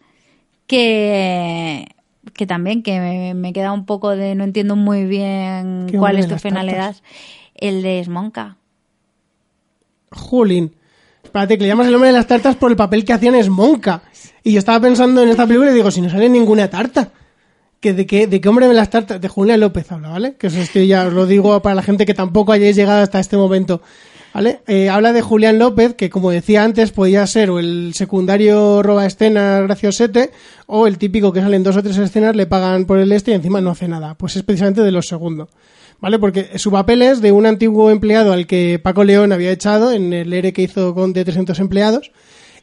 que, 0.67 1.87
que 2.35 2.49
también 2.49 2.83
que 2.83 2.99
me, 2.99 3.35
me 3.35 3.53
queda 3.53 3.71
un 3.71 3.87
poco 3.87 4.17
de 4.17 4.35
no 4.35 4.43
entiendo 4.43 4.75
muy 4.75 5.05
bien 5.05 5.87
¿Qué 5.89 5.99
cuál 5.99 6.19
es 6.19 6.27
tu 6.27 6.37
finalidad. 6.37 6.97
El 7.55 7.83
de 7.83 8.03
Smonka. 8.03 8.57
Julín. 10.11 10.75
Espérate, 11.23 11.57
que 11.57 11.63
le 11.63 11.69
llamas 11.69 11.87
el 11.87 11.93
nombre 11.93 12.09
de 12.09 12.17
las 12.17 12.27
tartas 12.27 12.57
por 12.57 12.73
el 12.73 12.77
papel 12.77 13.05
que 13.05 13.13
hacían 13.13 13.37
es 13.37 13.49
Monca. 13.49 14.03
Y 14.43 14.53
yo 14.53 14.59
estaba 14.59 14.81
pensando 14.81 15.23
en 15.23 15.29
esta 15.29 15.47
película 15.47 15.71
y 15.71 15.75
digo, 15.75 15.93
si 15.93 16.01
no 16.01 16.11
sale 16.11 16.29
ninguna 16.29 16.69
tarta. 16.69 17.13
que 17.79 17.93
de, 17.93 18.05
qué, 18.05 18.27
¿De 18.27 18.41
qué 18.41 18.49
hombre 18.49 18.67
de 18.67 18.75
las 18.75 18.91
tartas? 18.91 19.21
De 19.21 19.29
Julián 19.29 19.61
López 19.61 19.93
habla, 19.93 20.09
¿vale? 20.09 20.35
Que 20.35 20.49
eso 20.49 20.59
estoy 20.59 20.89
ya 20.89 21.07
os 21.07 21.13
lo 21.13 21.27
digo 21.27 21.63
para 21.63 21.77
la 21.77 21.83
gente 21.83 22.05
que 22.05 22.15
tampoco 22.15 22.51
hayáis 22.51 22.75
llegado 22.75 23.01
hasta 23.01 23.21
este 23.21 23.37
momento. 23.37 23.81
¿Vale? 24.33 24.61
Eh, 24.69 24.89
habla 24.89 25.13
de 25.13 25.23
Julián 25.23 25.59
López, 25.59 25.95
que 25.95 26.09
como 26.09 26.31
decía 26.31 26.63
antes, 26.63 26.93
podía 26.93 27.27
ser 27.27 27.51
o 27.51 27.59
el 27.59 27.93
secundario 27.95 28.83
roba 28.83 29.05
escenas 29.07 29.63
graciosete, 29.63 30.31
o 30.67 30.87
el 30.87 30.99
típico 30.99 31.33
que 31.33 31.41
sale 31.41 31.57
en 31.57 31.65
dos 31.65 31.77
o 31.77 31.83
tres 31.83 31.99
escenas, 31.99 32.37
le 32.37 32.47
pagan 32.47 32.85
por 32.85 32.99
el 32.99 33.11
este 33.13 33.33
y 33.33 33.35
encima 33.35 33.61
no 33.61 33.71
hace 33.71 33.89
nada. 33.89 34.15
Pues 34.15 34.37
es 34.37 34.43
precisamente 34.45 34.83
de 34.83 34.93
los 34.93 35.09
segundos. 35.09 35.49
¿Vale? 36.01 36.19
Porque 36.19 36.59
su 36.59 36.71
papel 36.71 37.03
es 37.03 37.21
de 37.21 37.31
un 37.33 37.45
antiguo 37.45 37.91
empleado 37.91 38.33
al 38.33 38.47
que 38.47 38.79
Paco 38.83 39.05
León 39.05 39.33
había 39.33 39.51
echado 39.53 39.93
en 39.93 40.13
el 40.15 40.33
ERE 40.33 40.53
que 40.55 40.63
hizo 40.63 40.95
con 40.95 41.13
de 41.13 41.25
300 41.25 41.59
empleados. 41.59 42.11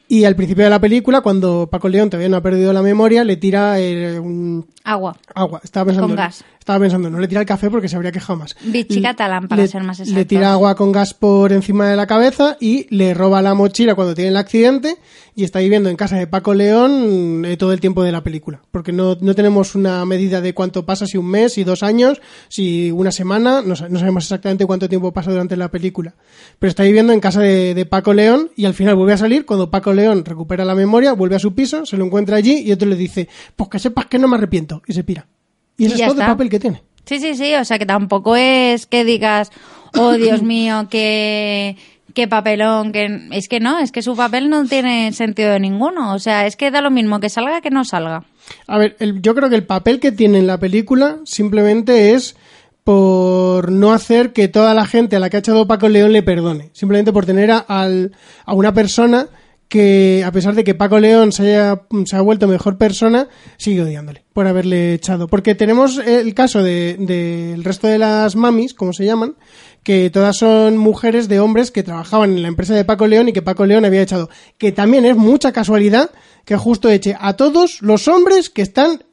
Y 0.07 0.23
al 0.23 0.35
principio 0.37 0.63
de 0.63 0.69
la 0.69 0.79
película, 0.79 1.19
cuando 1.21 1.67
Paco 1.69 1.89
León 1.89 2.09
todavía 2.09 2.29
no 2.29 2.37
ha 2.37 2.41
perdido 2.41 2.71
la 2.71 2.81
memoria, 2.81 3.25
le 3.25 3.35
tira 3.35 3.77
eh, 3.79 4.17
un 4.19 4.65
Agua. 4.85 5.17
agua. 5.35 5.59
Estaba 5.63 5.87
pensando, 5.87 6.07
Con 6.07 6.15
gas. 6.15 6.45
Estaba 6.67 6.81
pensando, 6.81 7.09
no 7.09 7.17
le 7.21 7.29
tira 7.29 7.39
el 7.39 7.47
café 7.47 7.69
porque 7.69 7.87
se 7.87 7.95
habría 7.95 8.11
quejado 8.11 8.39
más. 8.39 8.53
Vichy 8.61 8.95
Le- 8.95 9.01
catalán, 9.03 9.47
para 9.47 9.61
le- 9.61 9.69
ser 9.69 9.83
más 9.83 9.99
Le 9.99 10.03
exactos. 10.03 10.27
tira 10.27 10.51
agua 10.51 10.75
con 10.75 10.91
gas 10.91 11.13
por 11.13 11.53
encima 11.53 11.87
de 11.87 11.95
la 11.95 12.07
cabeza 12.07 12.57
y 12.59 12.93
le 12.93 13.13
roba 13.13 13.41
la 13.41 13.53
mochila 13.53 13.95
cuando 13.95 14.13
tiene 14.13 14.31
el 14.31 14.35
accidente 14.35 14.97
y 15.33 15.45
está 15.45 15.59
viviendo 15.59 15.87
en 15.89 15.95
casa 15.95 16.17
de 16.17 16.27
Paco 16.27 16.53
León 16.53 17.45
eh, 17.45 17.55
todo 17.55 17.71
el 17.71 17.79
tiempo 17.79 18.03
de 18.03 18.11
la 18.11 18.21
película. 18.21 18.59
Porque 18.69 18.91
no, 18.91 19.15
no 19.21 19.33
tenemos 19.33 19.75
una 19.75 20.03
medida 20.03 20.41
de 20.41 20.53
cuánto 20.53 20.85
pasa, 20.85 21.05
si 21.07 21.17
un 21.17 21.27
mes, 21.27 21.53
si 21.53 21.63
dos 21.63 21.83
años, 21.83 22.19
si 22.49 22.91
una 22.91 23.13
semana, 23.13 23.61
no, 23.65 23.77
sa- 23.77 23.87
no 23.87 23.97
sabemos 23.97 24.25
exactamente 24.25 24.65
cuánto 24.65 24.89
tiempo 24.89 25.13
pasa 25.13 25.31
durante 25.31 25.55
la 25.55 25.71
película. 25.71 26.15
Pero 26.59 26.67
está 26.69 26.83
viviendo 26.83 27.13
en 27.13 27.21
casa 27.21 27.39
de, 27.39 27.75
de 27.75 27.85
Paco 27.85 28.13
León 28.13 28.49
y 28.57 28.65
al 28.65 28.73
final 28.73 28.95
vuelve 28.95 29.13
a 29.13 29.17
salir 29.17 29.45
cuando 29.45 29.71
Paco 29.71 29.93
León 29.93 30.25
recupera 30.25 30.65
la 30.65 30.75
memoria, 30.75 31.13
vuelve 31.13 31.37
a 31.37 31.39
su 31.39 31.55
piso, 31.55 31.85
se 31.85 31.95
lo 31.95 32.03
encuentra 32.03 32.35
allí 32.35 32.57
y 32.65 32.73
otro 32.73 32.89
le 32.89 32.97
dice, 32.97 33.29
pues 33.55 33.69
que 33.69 33.79
sepas 33.79 34.07
que 34.07 34.19
no 34.19 34.27
me 34.27 34.35
arrepiento 34.35 34.81
y 34.85 34.91
se 34.91 35.05
pira. 35.05 35.27
Y 35.77 35.85
ese 35.85 35.97
Y 35.97 36.01
es 36.01 36.07
todo 36.07 36.11
está. 36.13 36.25
el 36.25 36.31
papel 36.31 36.49
que 36.49 36.59
tiene. 36.59 36.83
Sí, 37.05 37.19
sí, 37.19 37.35
sí, 37.35 37.53
o 37.55 37.63
sea 37.63 37.79
que 37.79 37.85
tampoco 37.85 38.35
es 38.35 38.85
que 38.85 39.03
digas, 39.05 39.51
oh 39.97 40.11
Dios 40.17 40.41
mío, 40.43 40.87
qué, 40.89 41.77
qué 42.13 42.27
papelón, 42.27 42.91
que 42.91 43.27
es 43.31 43.47
que 43.47 43.59
no, 43.59 43.79
es 43.79 43.91
que 43.91 44.01
su 44.01 44.15
papel 44.15 44.49
no 44.49 44.65
tiene 44.65 45.13
sentido 45.13 45.51
de 45.51 45.59
ninguno, 45.59 46.13
o 46.13 46.19
sea, 46.19 46.45
es 46.47 46.55
que 46.57 46.71
da 46.71 46.81
lo 46.81 46.91
mismo 46.91 47.19
que 47.19 47.29
salga 47.29 47.61
que 47.61 47.69
no 47.69 47.85
salga. 47.85 48.23
A 48.67 48.77
ver, 48.77 48.95
el- 48.99 49.21
yo 49.21 49.35
creo 49.35 49.49
que 49.49 49.55
el 49.55 49.65
papel 49.65 49.99
que 49.99 50.11
tiene 50.11 50.39
en 50.39 50.47
la 50.47 50.57
película 50.59 51.17
simplemente 51.25 52.13
es 52.13 52.35
por 52.83 53.71
no 53.71 53.91
hacer 53.91 54.31
que 54.31 54.47
toda 54.47 54.73
la 54.73 54.85
gente 54.85 55.17
a 55.17 55.19
la 55.19 55.29
que 55.29 55.35
ha 55.37 55.39
echado 55.41 55.67
Paco 55.67 55.89
León 55.89 56.13
le 56.13 56.23
perdone. 56.23 56.69
Simplemente 56.73 57.11
por 57.11 57.25
tener 57.25 57.51
a, 57.51 57.57
al- 57.59 58.13
a 58.45 58.53
una 58.53 58.73
persona 58.73 59.27
que, 59.69 60.23
a 60.25 60.31
pesar 60.31 60.55
de 60.55 60.63
que 60.63 60.75
Paco 60.75 60.99
León 60.99 61.31
se, 61.31 61.43
haya, 61.43 61.81
se 62.05 62.15
ha 62.15 62.21
vuelto 62.21 62.47
mejor 62.47 62.77
persona, 62.77 63.27
sigue 63.57 63.81
odiándole 63.81 64.23
por 64.33 64.47
haberle 64.47 64.93
echado. 64.93 65.27
Porque 65.27 65.55
tenemos 65.55 65.97
el 65.97 66.33
caso 66.33 66.63
del 66.63 67.05
de, 67.05 67.59
resto 67.61 67.87
de 67.87 67.97
las 67.97 68.35
mamis, 68.35 68.73
como 68.73 68.93
se 68.93 69.05
llaman, 69.05 69.35
que 69.83 70.09
todas 70.09 70.37
son 70.37 70.77
mujeres 70.77 71.27
de 71.27 71.39
hombres 71.39 71.71
que 71.71 71.83
trabajaban 71.83 72.31
en 72.31 72.41
la 72.41 72.47
empresa 72.47 72.73
de 72.73 72.85
Paco 72.85 73.07
León 73.07 73.29
y 73.29 73.33
que 73.33 73.41
Paco 73.41 73.65
León 73.65 73.85
había 73.85 74.01
echado. 74.01 74.29
Que 74.57 74.71
también 74.71 75.05
es 75.05 75.17
mucha 75.17 75.51
casualidad 75.51 76.11
que 76.45 76.55
justo 76.55 76.89
eche 76.89 77.15
a 77.19 77.33
todos 77.33 77.81
los 77.81 78.07
hombres 78.07 78.49
que 78.49 78.61
están 78.61 79.03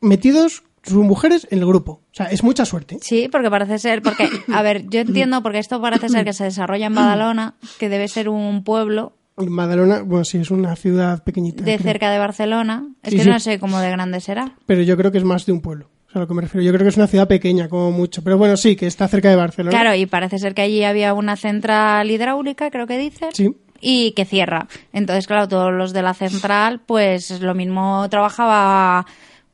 metidos 0.00 0.64
sus 0.82 1.04
mujeres 1.04 1.46
en 1.50 1.60
el 1.60 1.66
grupo. 1.66 1.92
O 1.92 2.14
sea, 2.14 2.26
es 2.26 2.42
mucha 2.42 2.64
suerte. 2.64 2.98
Sí, 3.00 3.28
porque 3.30 3.50
parece 3.50 3.78
ser, 3.78 4.02
porque, 4.02 4.28
a 4.52 4.62
ver, 4.62 4.88
yo 4.88 5.00
entiendo, 5.02 5.42
porque 5.42 5.58
esto 5.58 5.80
parece 5.80 6.08
ser 6.08 6.24
que 6.24 6.32
se 6.32 6.44
desarrolla 6.44 6.86
en 6.86 6.94
Badalona, 6.94 7.54
que 7.78 7.88
debe 7.88 8.08
ser 8.08 8.28
un 8.28 8.64
pueblo 8.64 9.14
Madalona, 9.36 10.02
bueno, 10.02 10.24
sí, 10.24 10.38
es 10.38 10.50
una 10.50 10.76
ciudad 10.76 11.22
pequeñita. 11.24 11.64
de 11.64 11.76
creo. 11.76 11.82
cerca 11.92 12.10
de 12.10 12.18
Barcelona, 12.18 12.86
es 13.02 13.10
Sí, 13.10 13.16
que 13.16 13.22
sí. 13.24 13.28
no 13.30 13.40
sé 13.40 13.58
cómo 13.58 13.78
de 13.80 13.90
grande 13.90 14.20
será. 14.20 14.52
Pero 14.66 14.82
yo 14.82 14.96
creo 14.96 15.10
que 15.10 15.18
es 15.18 15.24
más 15.24 15.46
de 15.46 15.52
un 15.52 15.60
pueblo. 15.60 15.88
O 16.08 16.12
sea, 16.12 16.20
a 16.20 16.22
lo 16.24 16.28
que 16.28 16.34
me 16.34 16.42
refiero. 16.42 16.62
Yo 16.64 16.72
creo 16.72 16.82
que 16.84 16.90
es 16.90 16.96
una 16.98 17.06
ciudad 17.06 17.26
pequeña, 17.26 17.68
como 17.68 17.90
mucho. 17.90 18.22
Pero 18.22 18.36
bueno, 18.36 18.56
sí, 18.58 18.76
que 18.76 18.86
está 18.86 19.08
cerca 19.08 19.30
de 19.30 19.36
Barcelona. 19.36 19.70
Claro, 19.78 19.94
y 19.96 20.04
parece 20.06 20.38
ser 20.38 20.54
que 20.54 20.60
allí 20.62 20.84
había 20.84 21.14
una 21.14 21.36
central 21.36 22.10
hidráulica, 22.10 22.70
creo 22.70 22.86
que 22.86 22.98
dicen. 22.98 23.30
Sí. 23.32 23.56
Y 23.80 24.12
que 24.12 24.26
cierra. 24.26 24.68
Entonces, 24.92 25.26
claro, 25.26 25.48
todos 25.48 25.72
los 25.72 25.92
de 25.94 26.02
la 26.02 26.12
central, 26.14 26.82
pues 26.86 27.40
lo 27.40 27.54
mismo 27.54 28.06
trabajaba 28.10 29.06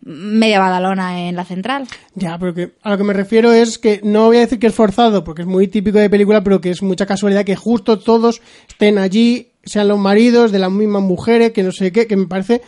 media 0.02 0.58
Badalona 0.60 1.28
en 1.28 1.36
la 1.36 1.44
central. 1.44 1.86
Ya, 2.14 2.38
pero 2.38 2.54
que 2.54 2.72
a 2.82 2.90
lo 2.90 2.98
que 2.98 3.04
me 3.04 3.12
refiero 3.12 3.52
es 3.52 3.78
que 3.78 4.00
no 4.04 4.26
voy 4.26 4.38
a 4.38 4.40
decir 4.40 4.58
que 4.58 4.66
es 4.68 4.74
forzado, 4.74 5.24
porque 5.24 5.42
es 5.42 5.48
muy 5.48 5.68
típico 5.68 5.98
de 5.98 6.10
película, 6.10 6.42
pero 6.42 6.60
que 6.60 6.70
es 6.70 6.82
mucha 6.82 7.06
casualidad 7.06 7.44
que 7.44 7.56
justo 7.56 7.98
todos 7.98 8.40
estén 8.68 8.98
allí, 8.98 9.48
sean 9.68 9.88
los 9.88 9.98
maridos 9.98 10.50
de 10.52 10.58
las 10.58 10.70
mismas 10.72 11.02
mujeres, 11.02 11.52
que 11.52 11.62
no 11.62 11.72
sé 11.72 11.92
qué, 11.92 12.06
que 12.06 12.16
me 12.16 12.26
parece 12.26 12.62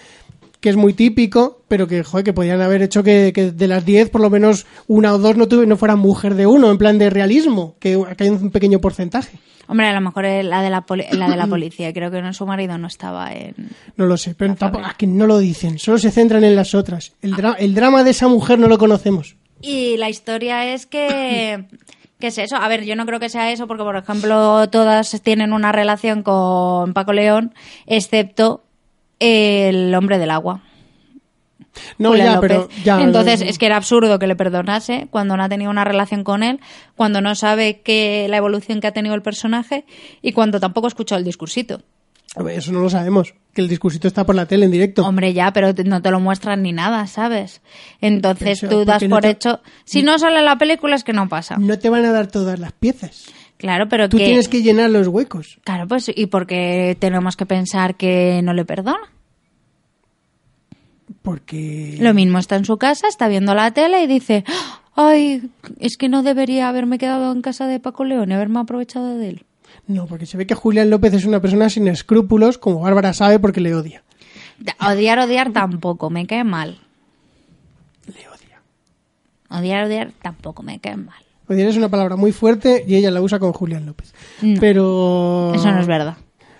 que 0.61 0.69
es 0.69 0.77
muy 0.77 0.93
típico, 0.93 1.63
pero 1.69 1.87
que, 1.89 2.05
joder, 2.05 2.23
que 2.25 2.33
podían 2.35 2.61
haber 2.61 2.83
hecho 2.83 3.03
que, 3.03 3.33
que 3.35 3.51
de 3.51 3.67
las 3.67 3.85
10 3.87 4.11
por 4.11 4.21
lo 4.21 4.29
menos 4.29 4.67
una 4.89 5.15
o 5.15 5.19
dos 5.19 5.35
no, 5.37 5.49
tuve, 5.49 5.67
no 5.67 5.79
fueran 5.79 5.99
mujer 5.99 6.35
de 6.35 6.47
uno, 6.47 6.71
en 6.71 6.77
plan 6.77 6.99
de 6.99 7.09
realismo, 7.09 7.77
que, 7.81 7.99
que 8.17 8.25
hay 8.25 8.31
un 8.31 8.51
pequeño 8.51 8.79
porcentaje. 8.79 9.39
Hombre, 9.69 9.87
a 9.87 9.93
lo 9.95 10.01
mejor 10.03 10.25
es 10.27 10.45
la 10.45 10.61
de 10.63 10.69
la, 10.69 10.83
poli- 10.83 11.07
la 11.13 11.31
de 11.31 11.37
la 11.37 11.47
policía. 11.47 11.93
Creo 11.95 12.11
que 12.11 12.21
no, 12.21 12.35
su 12.35 12.45
marido 12.45 12.77
no 12.77 12.89
estaba 12.89 13.33
en... 13.33 13.55
No 13.97 14.05
lo 14.07 14.17
sé, 14.17 14.35
pero 14.35 14.55
tampoco, 14.57 14.85
es 14.87 14.95
que 14.95 15.07
no 15.07 15.27
lo 15.29 15.39
dicen, 15.39 15.79
solo 15.79 15.97
se 15.97 16.11
centran 16.11 16.43
en 16.45 16.57
las 16.57 16.75
otras. 16.75 17.13
El, 17.23 17.35
dra- 17.37 17.55
el 17.59 17.73
drama 17.75 18.03
de 18.03 18.11
esa 18.11 18.27
mujer 18.29 18.59
no 18.59 18.67
lo 18.69 18.79
conocemos. 18.79 19.37
Y 19.63 19.97
la 19.97 20.11
historia 20.11 20.75
es 20.75 20.87
que... 20.87 21.65
¿Qué 22.21 22.29
es 22.29 22.39
eso? 22.39 22.57
A 22.57 22.69
ver, 22.69 22.85
yo 22.85 22.97
no 22.97 23.07
creo 23.07 23.19
que 23.19 23.29
sea 23.29 23.51
eso 23.51 23.67
porque, 23.67 23.83
por 23.83 23.97
ejemplo, 23.97 24.69
todas 24.69 25.21
tienen 25.23 25.53
una 25.53 25.73
relación 25.73 26.23
con 26.23 26.93
Paco 26.93 27.13
León, 27.13 27.55
excepto 27.87 28.63
el 29.19 29.95
hombre 29.95 30.19
del 30.19 30.31
agua. 30.31 30.63
No, 31.99 32.15
ya, 32.17 32.35
López. 32.35 32.51
pero 32.51 32.69
ya. 32.85 33.01
Entonces, 33.01 33.43
es 33.43 33.59
que 33.59 33.67
era 33.67 33.77
absurdo 33.77 34.19
que 34.19 34.27
le 34.27 34.37
perdonase 34.37 35.09
cuando 35.11 35.37
no 35.37 35.45
ha 35.45 35.49
tenido 35.49 35.71
una 35.71 35.85
relación 35.85 36.25
con 36.25 36.43
él, 36.43 36.61
cuando 36.97 37.21
no 37.21 37.35
sabe 37.35 37.81
que 37.81 38.27
la 38.29 38.37
evolución 38.37 38.81
que 38.81 38.89
ha 38.89 38.93
tenido 38.93 39.15
el 39.15 39.23
personaje 39.23 39.85
y 40.21 40.33
cuando 40.33 40.61
tampoco 40.61 40.87
ha 40.87 40.89
escuchado 40.89 41.19
el 41.19 41.25
discursito. 41.25 41.83
Eso 42.51 42.71
no 42.73 42.81
lo 42.81 42.89
sabemos, 42.89 43.35
que 43.53 43.61
el 43.61 43.69
discursito 43.69 44.07
está 44.07 44.25
por 44.25 44.37
la 44.37 44.47
tele 44.47 44.65
en 44.65 44.71
directo. 44.71 45.05
Hombre, 45.05 45.33
ya, 45.33 45.53
pero 45.53 45.73
no 45.85 46.01
te 46.01 46.11
lo 46.13 46.21
muestran 46.21 46.63
ni 46.63 46.73
nada, 46.73 47.07
¿sabes? 47.09 47.61
Entonces 48.01 48.61
Pero, 48.61 48.71
tú 48.71 48.77
¿por 48.79 48.87
das 48.87 49.03
no 49.03 49.09
por 49.17 49.23
te- 49.23 49.31
hecho... 49.31 49.61
Si 49.85 50.05
no 50.05 50.17
sale 50.19 50.41
la 50.43 50.57
película 50.57 50.95
es 50.95 51.03
que 51.03 51.13
no 51.13 51.29
pasa. 51.29 51.57
No 51.59 51.77
te 51.79 51.91
van 51.91 52.05
a 52.05 52.13
dar 52.13 52.29
todas 52.29 52.61
las 52.61 52.71
piezas. 52.73 53.27
Claro, 53.57 53.89
pero 53.89 54.09
Tú 54.09 54.17
que... 54.17 54.27
tienes 54.27 54.49
que 54.49 54.63
llenar 54.63 54.91
los 54.91 55.09
huecos. 55.09 55.59
Claro, 55.65 55.89
pues 55.89 56.11
y 56.15 56.27
porque 56.27 56.97
tenemos 57.01 57.37
que 57.37 57.47
pensar 57.47 57.97
que 57.97 58.41
no 58.45 58.53
le 58.55 58.65
perdona. 58.65 59.11
Porque... 61.23 61.97
Lo 62.01 62.15
mismo 62.15 62.39
está 62.39 62.57
en 62.57 62.65
su 62.65 62.79
casa, 62.79 63.09
está 63.09 63.29
viendo 63.29 63.55
la 63.55 63.73
tele 63.73 64.03
y 64.03 64.07
dice, 64.07 64.45
ay, 64.95 65.51
es 65.81 65.97
que 65.97 66.09
no 66.09 66.23
debería 66.23 66.69
haberme 66.69 66.99
quedado 66.99 67.33
en 67.33 67.43
casa 67.43 67.67
de 67.67 67.81
Paco 67.81 68.05
León 68.05 68.31
y 68.31 68.35
haberme 68.35 68.61
aprovechado 68.61 69.19
de 69.19 69.29
él. 69.31 69.45
No, 69.91 70.07
porque 70.07 70.25
se 70.25 70.37
ve 70.37 70.47
que 70.47 70.55
Julián 70.55 70.89
López 70.89 71.15
es 71.15 71.25
una 71.25 71.41
persona 71.41 71.69
sin 71.69 71.89
escrúpulos, 71.89 72.59
como 72.59 72.79
Bárbara 72.79 73.13
sabe 73.13 73.41
porque 73.41 73.61
le 73.61 73.75
odia. 73.75 74.05
Odiar, 74.89 75.19
odiar 75.19 75.53
tampoco, 75.53 76.11
me 76.11 76.29
cae 76.29 76.45
mal. 76.45 76.79
Le 78.07 78.29
odia. 78.29 78.63
Odiar, 79.49 79.87
odiar 79.87 80.13
tampoco 80.23 80.63
me 80.63 80.79
cae 80.79 80.97
mal. 80.97 81.25
Odiar 81.49 81.69
es 81.69 81.77
una 81.77 81.89
palabra 81.89 82.15
muy 82.15 82.31
fuerte 82.31 82.85
y 82.87 82.95
ella 82.95 83.11
la 83.11 83.21
usa 83.21 83.41
con 83.41 83.53
Julián 83.53 83.85
López. 83.85 84.15
No, 84.43 84.61
Pero... 84.61 85.53
Eso 85.57 85.73
no 85.73 85.81
es 85.81 85.89
verdad. 85.89 86.17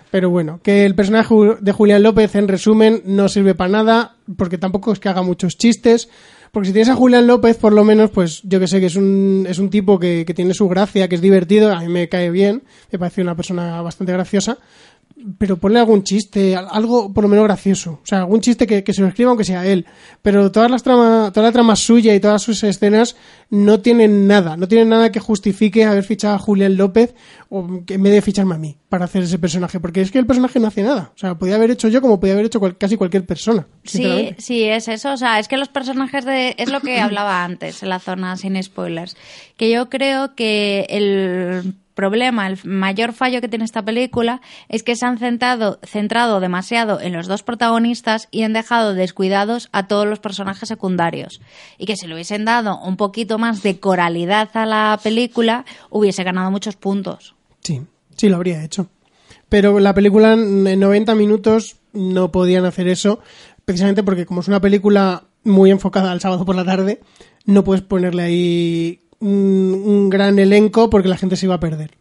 Pero 0.09 0.29
bueno, 0.29 0.59
que 0.61 0.85
el 0.85 0.93
personaje 0.93 1.33
de 1.61 1.71
Julián 1.71 2.03
López, 2.03 2.35
en 2.35 2.49
resumen, 2.49 3.01
no 3.05 3.29
sirve 3.29 3.55
para 3.55 3.71
nada, 3.71 4.15
porque 4.35 4.57
tampoco 4.57 4.91
es 4.91 4.99
que 4.99 5.07
haga 5.07 5.21
muchos 5.21 5.57
chistes. 5.57 6.09
Porque 6.51 6.67
si 6.67 6.73
tienes 6.73 6.89
a 6.89 6.95
Julián 6.95 7.27
López, 7.27 7.55
por 7.55 7.71
lo 7.71 7.85
menos, 7.85 8.09
pues 8.09 8.41
yo 8.43 8.59
que 8.59 8.67
sé 8.67 8.81
que 8.81 8.87
es 8.87 8.97
un, 8.97 9.45
es 9.47 9.57
un 9.57 9.69
tipo 9.69 9.97
que, 9.97 10.25
que 10.25 10.33
tiene 10.33 10.53
su 10.53 10.67
gracia, 10.67 11.07
que 11.07 11.15
es 11.15 11.21
divertido, 11.21 11.71
a 11.71 11.79
mí 11.79 11.87
me 11.87 12.09
cae 12.09 12.29
bien, 12.29 12.63
me 12.91 12.99
parece 12.99 13.21
una 13.21 13.35
persona 13.35 13.81
bastante 13.81 14.11
graciosa. 14.11 14.57
Pero 15.37 15.57
ponle 15.57 15.79
algún 15.79 16.03
chiste, 16.03 16.55
al- 16.55 16.67
algo 16.71 17.13
por 17.13 17.23
lo 17.23 17.27
menos 17.29 17.45
gracioso. 17.45 17.99
O 18.03 18.05
sea, 18.05 18.19
algún 18.19 18.41
chiste 18.41 18.65
que, 18.67 18.83
que 18.83 18.93
se 18.93 19.01
lo 19.01 19.07
escriba 19.07 19.29
aunque 19.29 19.43
sea 19.43 19.65
él. 19.65 19.85
Pero 20.21 20.51
todas 20.51 20.69
las 20.71 20.83
tramas, 20.83 21.31
toda 21.33 21.47
la 21.47 21.51
trama 21.51 21.75
suya 21.75 22.13
y 22.15 22.19
todas 22.19 22.41
sus 22.41 22.63
escenas 22.63 23.15
no 23.49 23.79
tienen 23.81 24.27
nada. 24.27 24.57
No 24.57 24.67
tienen 24.67 24.89
nada 24.89 25.11
que 25.11 25.19
justifique 25.19 25.83
haber 25.85 26.03
fichado 26.03 26.35
a 26.35 26.39
Julián 26.39 26.77
López 26.77 27.13
o 27.49 27.83
que 27.85 27.95
en 27.95 28.03
vez 28.03 28.13
de 28.13 28.21
ficharme 28.21 28.55
a 28.55 28.57
mí 28.57 28.77
para 28.89 29.05
hacer 29.05 29.23
ese 29.23 29.39
personaje. 29.39 29.79
Porque 29.79 30.01
es 30.01 30.11
que 30.11 30.19
el 30.19 30.25
personaje 30.25 30.59
no 30.59 30.67
hace 30.67 30.83
nada. 30.83 31.11
O 31.15 31.17
sea, 31.17 31.35
podía 31.35 31.55
haber 31.55 31.71
hecho 31.71 31.87
yo 31.87 32.01
como 32.01 32.19
podía 32.19 32.33
haber 32.33 32.45
hecho 32.45 32.59
cual- 32.59 32.77
casi 32.77 32.97
cualquier 32.97 33.25
persona. 33.25 33.67
Sí, 33.83 34.33
sí, 34.37 34.63
es 34.63 34.87
eso. 34.87 35.11
O 35.13 35.17
sea, 35.17 35.39
es 35.39 35.47
que 35.47 35.57
los 35.57 35.69
personajes 35.69 36.25
de. 36.25 36.55
Es 36.57 36.71
lo 36.71 36.81
que 36.81 36.99
hablaba 37.01 37.43
antes 37.43 37.83
en 37.83 37.89
la 37.89 37.99
zona 37.99 38.37
sin 38.37 38.61
spoilers. 38.61 39.15
Que 39.57 39.69
yo 39.69 39.89
creo 39.89 40.35
que 40.35 40.85
el 40.89 41.75
problema, 42.01 42.47
el 42.47 42.57
mayor 42.63 43.13
fallo 43.13 43.41
que 43.41 43.47
tiene 43.47 43.63
esta 43.63 43.85
película 43.85 44.41
es 44.69 44.81
que 44.81 44.95
se 44.95 45.05
han 45.05 45.19
centrado, 45.19 45.79
centrado 45.83 46.39
demasiado 46.39 46.99
en 46.99 47.13
los 47.13 47.27
dos 47.27 47.43
protagonistas 47.43 48.27
y 48.31 48.41
han 48.41 48.53
dejado 48.53 48.95
descuidados 48.95 49.69
a 49.71 49.85
todos 49.85 50.07
los 50.07 50.17
personajes 50.17 50.67
secundarios. 50.67 51.41
Y 51.77 51.85
que 51.85 51.95
si 51.95 52.07
le 52.07 52.15
hubiesen 52.15 52.43
dado 52.43 52.79
un 52.81 52.97
poquito 52.97 53.37
más 53.37 53.61
de 53.61 53.79
coralidad 53.79 54.49
a 54.55 54.65
la 54.65 54.99
película, 55.03 55.63
hubiese 55.91 56.23
ganado 56.23 56.49
muchos 56.49 56.75
puntos. 56.75 57.35
Sí, 57.59 57.83
sí 58.17 58.29
lo 58.29 58.37
habría 58.37 58.63
hecho. 58.63 58.87
Pero 59.47 59.79
la 59.79 59.93
película 59.93 60.33
en 60.33 60.79
90 60.79 61.13
minutos 61.13 61.75
no 61.93 62.31
podían 62.31 62.65
hacer 62.65 62.87
eso, 62.87 63.19
precisamente 63.63 64.01
porque 64.01 64.25
como 64.25 64.41
es 64.41 64.47
una 64.47 64.59
película 64.59 65.25
muy 65.43 65.69
enfocada 65.69 66.11
al 66.11 66.19
sábado 66.19 66.45
por 66.45 66.55
la 66.55 66.65
tarde, 66.65 66.99
no 67.45 67.63
puedes 67.63 67.83
ponerle 67.83 68.23
ahí 68.23 68.99
un, 69.21 69.81
un 69.85 70.09
gran 70.09 70.37
elenco 70.39 70.89
porque 70.89 71.07
la 71.07 71.17
gente 71.17 71.35
se 71.35 71.45
iba 71.45 71.55
a 71.55 71.59
perder. 71.59 71.91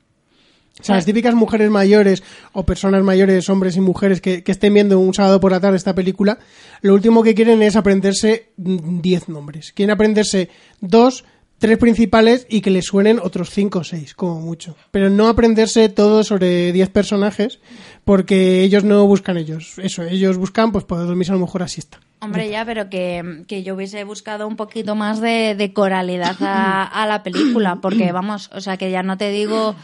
O 0.81 0.85
sea, 0.85 0.95
las 0.95 1.05
típicas 1.05 1.35
mujeres 1.35 1.71
mayores 1.71 2.23
o 2.53 2.65
personas 2.65 3.03
mayores, 3.03 3.49
hombres 3.51 3.77
y 3.77 3.81
mujeres 3.81 4.21
que, 4.21 4.43
que 4.43 4.53
estén 4.53 4.73
viendo 4.73 4.99
un 4.99 5.13
sábado 5.13 5.39
por 5.41 5.53
la 5.53 5.61
tarde 5.61 5.77
esta 5.77 5.95
película, 5.95 6.39
lo 6.81 6.95
último 6.95 7.23
que 7.23 7.35
quieren 7.35 7.63
es 7.63 7.77
aprenderse 7.77 8.49
mm, 8.57 9.01
10 9.01 9.29
nombres. 9.29 9.73
Quieren 9.73 9.93
aprenderse 9.93 10.49
dos, 10.81 11.25
tres 11.61 11.79
principales 11.79 12.47
y 12.51 12.61
que 12.63 12.71
les 12.71 12.87
suenen 12.87 13.21
otros 13.23 13.51
cinco 13.51 13.79
o 13.81 13.85
seis, 13.85 14.15
como 14.15 14.41
mucho. 14.41 14.75
Pero 14.91 15.11
no 15.11 15.29
aprenderse 15.29 15.89
todo 15.89 16.25
sobre 16.25 16.73
10 16.73 16.89
personajes 16.89 17.61
porque 18.05 18.63
ellos 18.65 18.83
no 18.83 19.07
buscan 19.07 19.37
ellos. 19.37 19.75
Eso, 19.79 20.03
ellos 20.03 20.37
buscan 20.39 20.73
pues 20.73 20.85
poder 20.85 21.07
dormirse 21.07 21.31
a 21.31 21.37
lo 21.37 21.41
mejor 21.43 21.63
así 21.63 21.79
está. 21.81 22.01
Hombre, 22.23 22.51
ya, 22.51 22.65
pero 22.65 22.91
que, 22.91 23.45
que 23.47 23.63
yo 23.63 23.75
hubiese 23.77 24.03
buscado 24.05 24.47
un 24.49 24.57
poquito 24.57 24.95
más 24.95 25.21
de, 25.21 25.55
de 25.55 25.73
coralidad 25.73 26.37
a, 26.41 26.83
a 27.03 27.07
la 27.07 27.23
película, 27.23 27.77
porque 27.77 28.11
vamos, 28.13 28.51
o 28.53 28.61
sea, 28.61 28.77
que 28.77 28.91
ya 28.91 29.03
no 29.03 29.17
te 29.17 29.31
digo, 29.31 29.75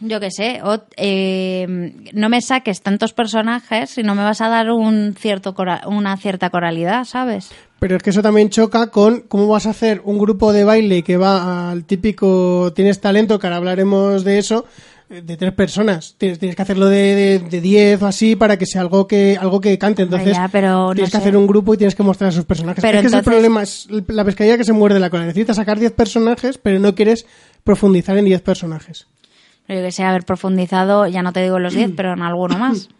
yo 0.00 0.18
qué 0.20 0.30
sé, 0.30 0.60
o- 0.64 0.82
eh, 0.96 1.94
no 2.12 2.28
me 2.28 2.40
saques 2.40 2.82
tantos 2.82 3.12
personajes 3.12 3.90
si 3.90 4.02
no 4.02 4.14
me 4.14 4.22
vas 4.22 4.40
a 4.40 4.48
dar 4.48 4.70
un 4.70 5.14
cierto 5.18 5.54
cora- 5.54 5.82
una 5.86 6.16
cierta 6.16 6.50
coralidad, 6.50 7.04
¿sabes? 7.04 7.50
Pero 7.82 7.96
es 7.96 8.02
que 8.04 8.10
eso 8.10 8.22
también 8.22 8.48
choca 8.48 8.92
con 8.92 9.22
cómo 9.22 9.48
vas 9.48 9.66
a 9.66 9.70
hacer 9.70 10.02
un 10.04 10.16
grupo 10.16 10.52
de 10.52 10.62
baile 10.62 11.02
que 11.02 11.16
va 11.16 11.72
al 11.72 11.82
típico 11.82 12.72
tienes 12.76 13.00
talento, 13.00 13.40
que 13.40 13.48
ahora 13.48 13.56
hablaremos 13.56 14.22
de 14.22 14.38
eso, 14.38 14.66
eh, 15.10 15.20
de 15.20 15.36
tres 15.36 15.52
personas. 15.52 16.14
Tienes, 16.16 16.38
tienes 16.38 16.54
que 16.54 16.62
hacerlo 16.62 16.86
de, 16.86 17.16
de, 17.16 17.38
de 17.40 17.60
diez 17.60 18.00
o 18.00 18.06
así 18.06 18.36
para 18.36 18.56
que 18.56 18.66
sea 18.66 18.82
algo 18.82 19.08
que 19.08 19.36
algo 19.36 19.60
que 19.60 19.76
cante. 19.78 20.02
Entonces 20.02 20.36
Ya, 20.36 20.46
pero 20.46 20.90
no 20.90 20.94
tienes 20.94 21.10
que 21.10 21.16
hacer 21.16 21.36
un 21.36 21.48
grupo 21.48 21.74
y 21.74 21.76
tienes 21.76 21.96
que 21.96 22.04
mostrar 22.04 22.28
a 22.28 22.32
sus 22.32 22.44
personajes. 22.44 22.80
Pero 22.80 22.98
es 22.98 23.02
que 23.02 23.08
es 23.08 23.14
el 23.14 23.24
problema, 23.24 23.64
es 23.64 23.88
la 23.90 24.24
pescadilla 24.24 24.56
que 24.56 24.62
se 24.62 24.72
muerde 24.72 25.00
la 25.00 25.10
cola. 25.10 25.26
Necesitas 25.26 25.56
sacar 25.56 25.80
diez 25.80 25.90
personajes, 25.90 26.58
pero 26.58 26.78
no 26.78 26.94
quieres 26.94 27.26
profundizar 27.64 28.16
en 28.16 28.26
diez 28.26 28.42
personajes. 28.42 29.08
Pero 29.66 29.80
yo 29.80 29.86
que 29.86 29.90
sé, 29.90 30.04
haber 30.04 30.22
profundizado, 30.22 31.08
ya 31.08 31.24
no 31.24 31.32
te 31.32 31.42
digo 31.42 31.58
los 31.58 31.74
10, 31.74 31.90
pero 31.96 32.12
en 32.12 32.22
alguno 32.22 32.58
más. 32.58 32.90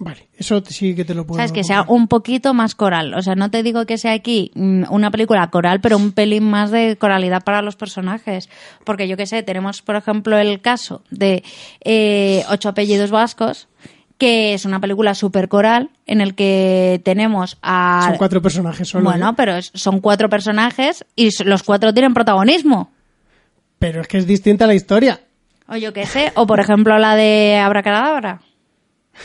Vale, 0.00 0.28
eso 0.38 0.62
sí 0.64 0.94
que 0.94 1.04
te 1.04 1.12
lo 1.12 1.26
puedo 1.26 1.38
¿Sabes? 1.38 1.50
Que 1.50 1.64
sea 1.64 1.84
un 1.88 2.06
poquito 2.06 2.54
más 2.54 2.76
coral. 2.76 3.14
O 3.14 3.22
sea, 3.22 3.34
no 3.34 3.50
te 3.50 3.64
digo 3.64 3.84
que 3.84 3.98
sea 3.98 4.12
aquí 4.12 4.52
mm, 4.54 4.84
una 4.90 5.10
película 5.10 5.50
coral, 5.50 5.80
pero 5.80 5.96
un 5.96 6.12
pelín 6.12 6.44
más 6.44 6.70
de 6.70 6.96
coralidad 6.96 7.42
para 7.42 7.62
los 7.62 7.74
personajes. 7.74 8.48
Porque 8.84 9.08
yo 9.08 9.16
que 9.16 9.26
sé, 9.26 9.42
tenemos, 9.42 9.82
por 9.82 9.96
ejemplo, 9.96 10.38
el 10.38 10.60
caso 10.60 11.02
de 11.10 11.42
eh, 11.84 12.44
Ocho 12.48 12.68
apellidos 12.68 13.10
vascos, 13.10 13.66
que 14.18 14.54
es 14.54 14.64
una 14.64 14.78
película 14.78 15.14
súper 15.14 15.48
coral, 15.48 15.90
en 16.06 16.20
el 16.20 16.36
que 16.36 17.00
tenemos 17.04 17.58
a... 17.62 18.04
Son 18.06 18.18
cuatro 18.18 18.40
personajes 18.40 18.88
solo. 18.88 19.04
Bueno, 19.04 19.30
¿eh? 19.30 19.34
pero 19.36 19.56
es- 19.56 19.72
son 19.74 20.00
cuatro 20.00 20.28
personajes 20.28 21.04
y 21.16 21.30
los 21.44 21.64
cuatro 21.64 21.92
tienen 21.92 22.14
protagonismo. 22.14 22.92
Pero 23.80 24.00
es 24.00 24.06
que 24.06 24.18
es 24.18 24.26
distinta 24.28 24.66
la 24.68 24.74
historia. 24.74 25.20
O 25.68 25.76
yo 25.76 25.92
qué 25.92 26.06
sé, 26.06 26.32
o 26.36 26.46
por 26.46 26.60
ejemplo 26.60 26.98
la 26.98 27.14
de 27.16 27.56
Abracadabra. 27.56 28.40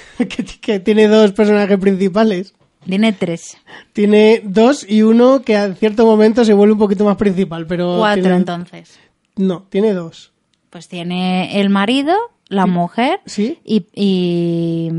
que, 0.18 0.26
que 0.46 0.80
tiene 0.80 1.08
dos 1.08 1.32
personajes 1.32 1.78
principales. 1.80 2.54
Tiene 2.86 3.14
tres. 3.14 3.58
Tiene 3.94 4.42
dos 4.44 4.86
y 4.88 5.04
uno 5.04 5.42
que 5.44 5.56
a 5.56 5.74
cierto 5.76 6.06
momento 6.06 6.44
se 6.44 6.54
vuelve 6.54 6.74
un 6.74 6.80
poquito 6.80 7.06
más 7.06 7.16
principal, 7.16 7.66
pero... 7.66 7.98
Cuatro 7.98 8.22
tiene- 8.24 8.38
entonces. 8.38 9.00
No, 9.38 9.64
tiene 9.70 9.94
dos. 9.94 10.34
Pues 10.70 10.88
tiene 10.90 11.62
el 11.62 11.70
marido, 11.70 12.14
la 12.50 12.66
mujer 12.66 13.20
Sí. 13.26 13.60
y, 13.64 13.86
y 13.96 14.90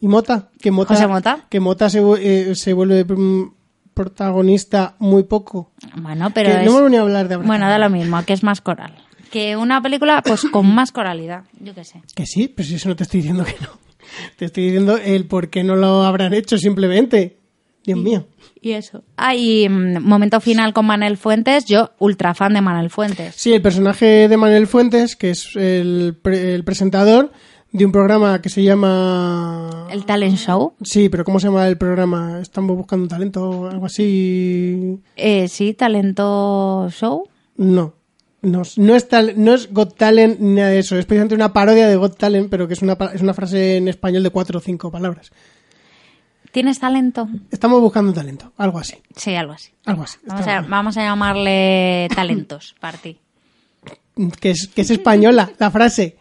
¿Y 0.00 0.08
Mota? 0.08 0.50
Que 0.60 0.70
Mota 0.70 0.94
José 0.94 1.06
Mota. 1.06 1.40
Que 1.50 1.60
Mota 1.60 1.90
se, 1.90 2.00
eh, 2.20 2.54
se 2.54 2.72
vuelve 2.72 3.04
mm, 3.04 3.52
protagonista 3.92 4.94
muy 4.98 5.24
poco. 5.24 5.72
bueno, 5.96 6.30
pero 6.30 6.50
Que 6.50 6.58
es- 6.60 6.64
no 6.64 6.70
hemos 6.70 6.82
venido 6.84 7.02
a 7.02 7.06
hablar 7.06 7.28
de 7.28 7.34
Abraham. 7.34 7.48
bueno, 7.48 7.68
da 7.68 7.78
lo 7.78 7.90
mismo, 7.90 8.22
que 8.24 8.32
es 8.32 8.42
más 8.42 8.60
coral. 8.60 8.94
Que 9.30 9.56
una 9.56 9.82
película 9.82 10.22
pues 10.22 10.42
con 10.52 10.72
más 10.74 10.92
coralidad, 10.92 11.44
yo 11.60 11.74
qué 11.74 11.84
sé. 11.84 12.00
Que 12.14 12.24
sí, 12.26 12.48
pero 12.48 12.66
si 12.68 12.76
eso 12.76 12.88
no 12.88 12.96
te 12.96 13.02
estoy 13.02 13.20
diciendo 13.20 13.44
que 13.44 13.56
no. 13.60 13.68
Te 14.36 14.44
estoy 14.46 14.64
diciendo 14.64 14.96
el 14.96 15.26
por 15.26 15.48
qué 15.48 15.64
no 15.64 15.76
lo 15.76 16.02
habrán 16.04 16.34
hecho 16.34 16.58
simplemente. 16.58 17.36
Dios 17.84 17.98
mío. 18.00 18.26
Y 18.60 18.72
eso. 18.72 19.04
Ah, 19.16 19.36
y 19.36 19.68
mm, 19.68 20.00
momento 20.00 20.40
final 20.40 20.72
con 20.72 20.86
Manel 20.86 21.16
Fuentes, 21.16 21.66
yo 21.66 21.90
ultra 22.00 22.34
fan 22.34 22.52
de 22.54 22.60
Manel 22.60 22.90
Fuentes. 22.90 23.34
Sí, 23.36 23.52
el 23.52 23.62
personaje 23.62 24.26
de 24.28 24.36
Manuel 24.36 24.66
Fuentes, 24.66 25.14
que 25.14 25.30
es 25.30 25.54
el, 25.54 26.16
pre- 26.20 26.54
el 26.54 26.64
presentador 26.64 27.30
de 27.70 27.84
un 27.84 27.92
programa 27.92 28.40
que 28.42 28.48
se 28.48 28.62
llama... 28.64 29.86
El 29.90 30.04
talent 30.04 30.36
show. 30.36 30.74
Sí, 30.82 31.08
pero 31.08 31.24
¿cómo 31.24 31.38
se 31.38 31.46
llama 31.46 31.68
el 31.68 31.76
programa? 31.78 32.40
Estamos 32.40 32.76
buscando 32.76 33.04
un 33.04 33.08
talento 33.08 33.48
o 33.50 33.68
algo 33.70 33.86
así. 33.86 34.98
Eh, 35.16 35.46
sí, 35.48 35.74
talento 35.74 36.88
show. 36.90 37.28
No. 37.56 37.94
No, 38.46 38.62
no, 38.76 38.94
es 38.94 39.08
tal- 39.08 39.34
no 39.36 39.54
es 39.54 39.72
Got 39.72 39.96
Talent 39.96 40.38
ni 40.38 40.54
nada 40.54 40.68
de 40.70 40.78
eso. 40.78 40.96
Es 40.96 41.04
precisamente 41.04 41.34
una 41.34 41.52
parodia 41.52 41.88
de 41.88 41.96
Got 41.96 42.16
Talent, 42.16 42.48
pero 42.48 42.68
que 42.68 42.74
es 42.74 42.82
una, 42.82 42.96
es 43.12 43.20
una 43.20 43.34
frase 43.34 43.76
en 43.78 43.88
español 43.88 44.22
de 44.22 44.30
cuatro 44.30 44.58
o 44.58 44.62
cinco 44.62 44.90
palabras. 44.90 45.32
¿Tienes 46.52 46.78
talento? 46.78 47.28
Estamos 47.50 47.80
buscando 47.80 48.12
talento, 48.12 48.52
algo 48.56 48.78
así. 48.78 48.94
Sí, 49.14 49.34
algo 49.34 49.52
así. 49.52 49.72
Algo 49.84 50.04
así. 50.04 50.18
Vamos 50.26 50.46
a, 50.46 50.60
vamos 50.62 50.96
a 50.96 51.02
llamarle 51.02 52.08
talentos, 52.14 52.74
para 52.80 52.96
ti. 52.98 53.18
Que 54.40 54.50
es, 54.52 54.68
que 54.68 54.80
es 54.82 54.90
española 54.90 55.50
la 55.58 55.70
frase. 55.70 56.16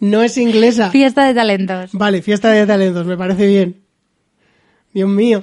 No 0.00 0.22
es 0.22 0.38
inglesa. 0.38 0.90
Fiesta 0.90 1.26
de 1.26 1.34
talentos. 1.34 1.90
Vale, 1.92 2.22
fiesta 2.22 2.50
de 2.50 2.66
talentos, 2.66 3.04
me 3.06 3.16
parece 3.16 3.46
bien. 3.46 3.81
Dios 4.92 5.08
mío. 5.08 5.42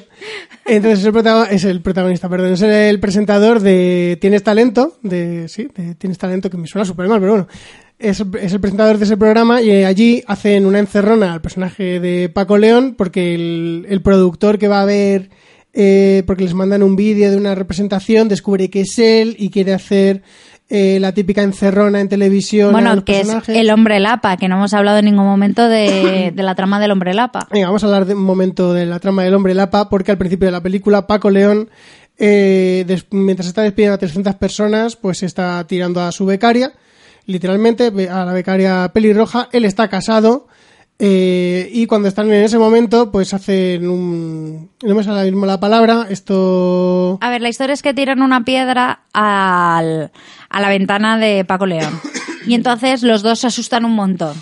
Entonces 0.66 1.00
es 1.00 1.06
el, 1.06 1.48
es 1.50 1.64
el 1.66 1.82
protagonista, 1.82 2.30
perdón, 2.30 2.54
es 2.54 2.62
el 2.62 3.00
presentador 3.00 3.60
de 3.60 4.18
Tienes 4.22 4.44
Talento, 4.44 4.98
de 5.02 5.48
sí, 5.48 5.68
de 5.76 5.96
Tienes 5.96 6.18
Talento, 6.18 6.50
que 6.50 6.58
me 6.58 6.68
suena 6.68 6.86
súper 6.86 7.08
mal, 7.08 7.20
pero 7.20 7.32
bueno. 7.32 7.48
es, 7.98 8.20
el 8.20 8.60
presentador 8.62 8.98
de 8.98 9.06
ese 9.06 9.18
programa 9.18 9.62
y 9.62 9.84
allí 9.84 10.24
hacen 10.28 10.66
una 10.66 10.80
encerrona 10.80 11.34
al 11.34 11.42
personaje 11.42 12.00
de 12.00 12.30
Paco 12.30 12.58
León 12.58 12.96
porque 12.98 13.34
el, 13.34 13.88
el 13.90 14.02
productor 14.02 14.60
que 14.60 14.68
va 14.68 14.82
a 14.82 14.86
ver, 14.86 15.30
eh, 15.74 16.24
porque 16.28 16.44
les 16.44 16.54
mandan 16.54 16.84
un 16.84 16.96
vídeo 16.96 17.32
de 17.32 17.38
una 17.38 17.56
representación, 17.56 18.28
descubre 18.28 18.70
que 18.70 18.82
es 18.82 19.00
él 19.00 19.36
y 19.40 19.50
quiere 19.50 19.74
hacer 19.74 20.22
eh, 20.70 21.00
la 21.00 21.12
típica 21.14 21.42
encerrona 21.42 22.00
en 22.00 22.10
televisión. 22.10 22.70
a 22.70 22.72
Bueno, 22.72 22.96
los 22.96 23.04
que 23.04 23.22
es 23.22 23.30
el 23.50 23.70
hombre 23.72 24.00
lapa, 24.00 24.38
que 24.38 24.48
no 24.48 24.56
hemos 24.58 24.74
hablado 24.74 25.00
en 25.00 25.06
ningún 25.06 25.26
momento 25.26 25.68
de, 25.68 26.32
de 26.36 26.44
la 26.44 26.54
trama 26.56 26.80
del 26.80 26.92
hombre 26.92 27.14
lapa. 27.14 27.48
Venga, 27.52 27.68
vamos 27.68 27.84
a 27.84 27.88
hablar 27.88 28.06
de 28.06 28.14
un 28.14 28.24
momento 28.24 28.74
de 28.74 28.86
la 28.86 29.00
trama 29.00 29.24
del 29.24 29.34
hombre 29.34 29.54
lapa, 29.56 29.90
porque 29.90 30.12
al 30.12 30.18
principio 30.18 30.46
de 30.48 30.52
la 30.52 30.62
película 30.62 31.08
Paco 31.08 31.30
León, 31.30 31.70
eh, 32.18 32.84
des- 32.88 33.08
mientras 33.12 33.48
está 33.48 33.62
despidiendo 33.64 33.96
a 33.96 33.98
300 33.98 34.36
personas, 34.36 34.96
pues 34.96 35.24
está 35.24 35.66
tirando 35.68 36.02
a 36.02 36.12
su 36.12 36.26
becaria, 36.26 36.74
literalmente 37.26 37.92
a 38.10 38.26
la 38.26 38.34
becaria 38.34 38.92
pelirroja. 38.94 39.50
Él 39.52 39.66
está 39.66 39.88
casado 39.88 40.48
eh, 41.02 41.70
y 41.72 41.86
cuando 41.86 42.10
están 42.10 42.28
en 42.28 42.44
ese 42.44 42.58
momento, 42.58 43.10
pues 43.12 43.34
hacen 43.34 43.88
un... 43.90 44.70
No 44.84 44.96
me 44.96 45.04
sale 45.04 45.20
ahora 45.20 45.32
mismo 45.32 45.46
la 45.46 45.60
palabra, 45.60 46.08
esto... 46.10 47.18
A 47.22 47.30
ver, 47.30 47.42
la 47.42 47.48
historia 47.50 47.74
es 47.74 47.82
que 47.82 47.94
tiran 47.94 48.22
una 48.22 48.44
piedra 48.44 49.02
al- 49.14 50.12
a 50.50 50.62
la 50.62 50.70
ventana 50.70 51.18
de 51.18 51.46
Paco 51.46 51.66
León. 51.66 52.00
Y 52.48 52.54
entonces 52.54 53.04
los 53.04 53.22
dos 53.22 53.40
se 53.40 53.48
asustan 53.48 53.86
un 53.86 53.94
montón. 53.94 54.36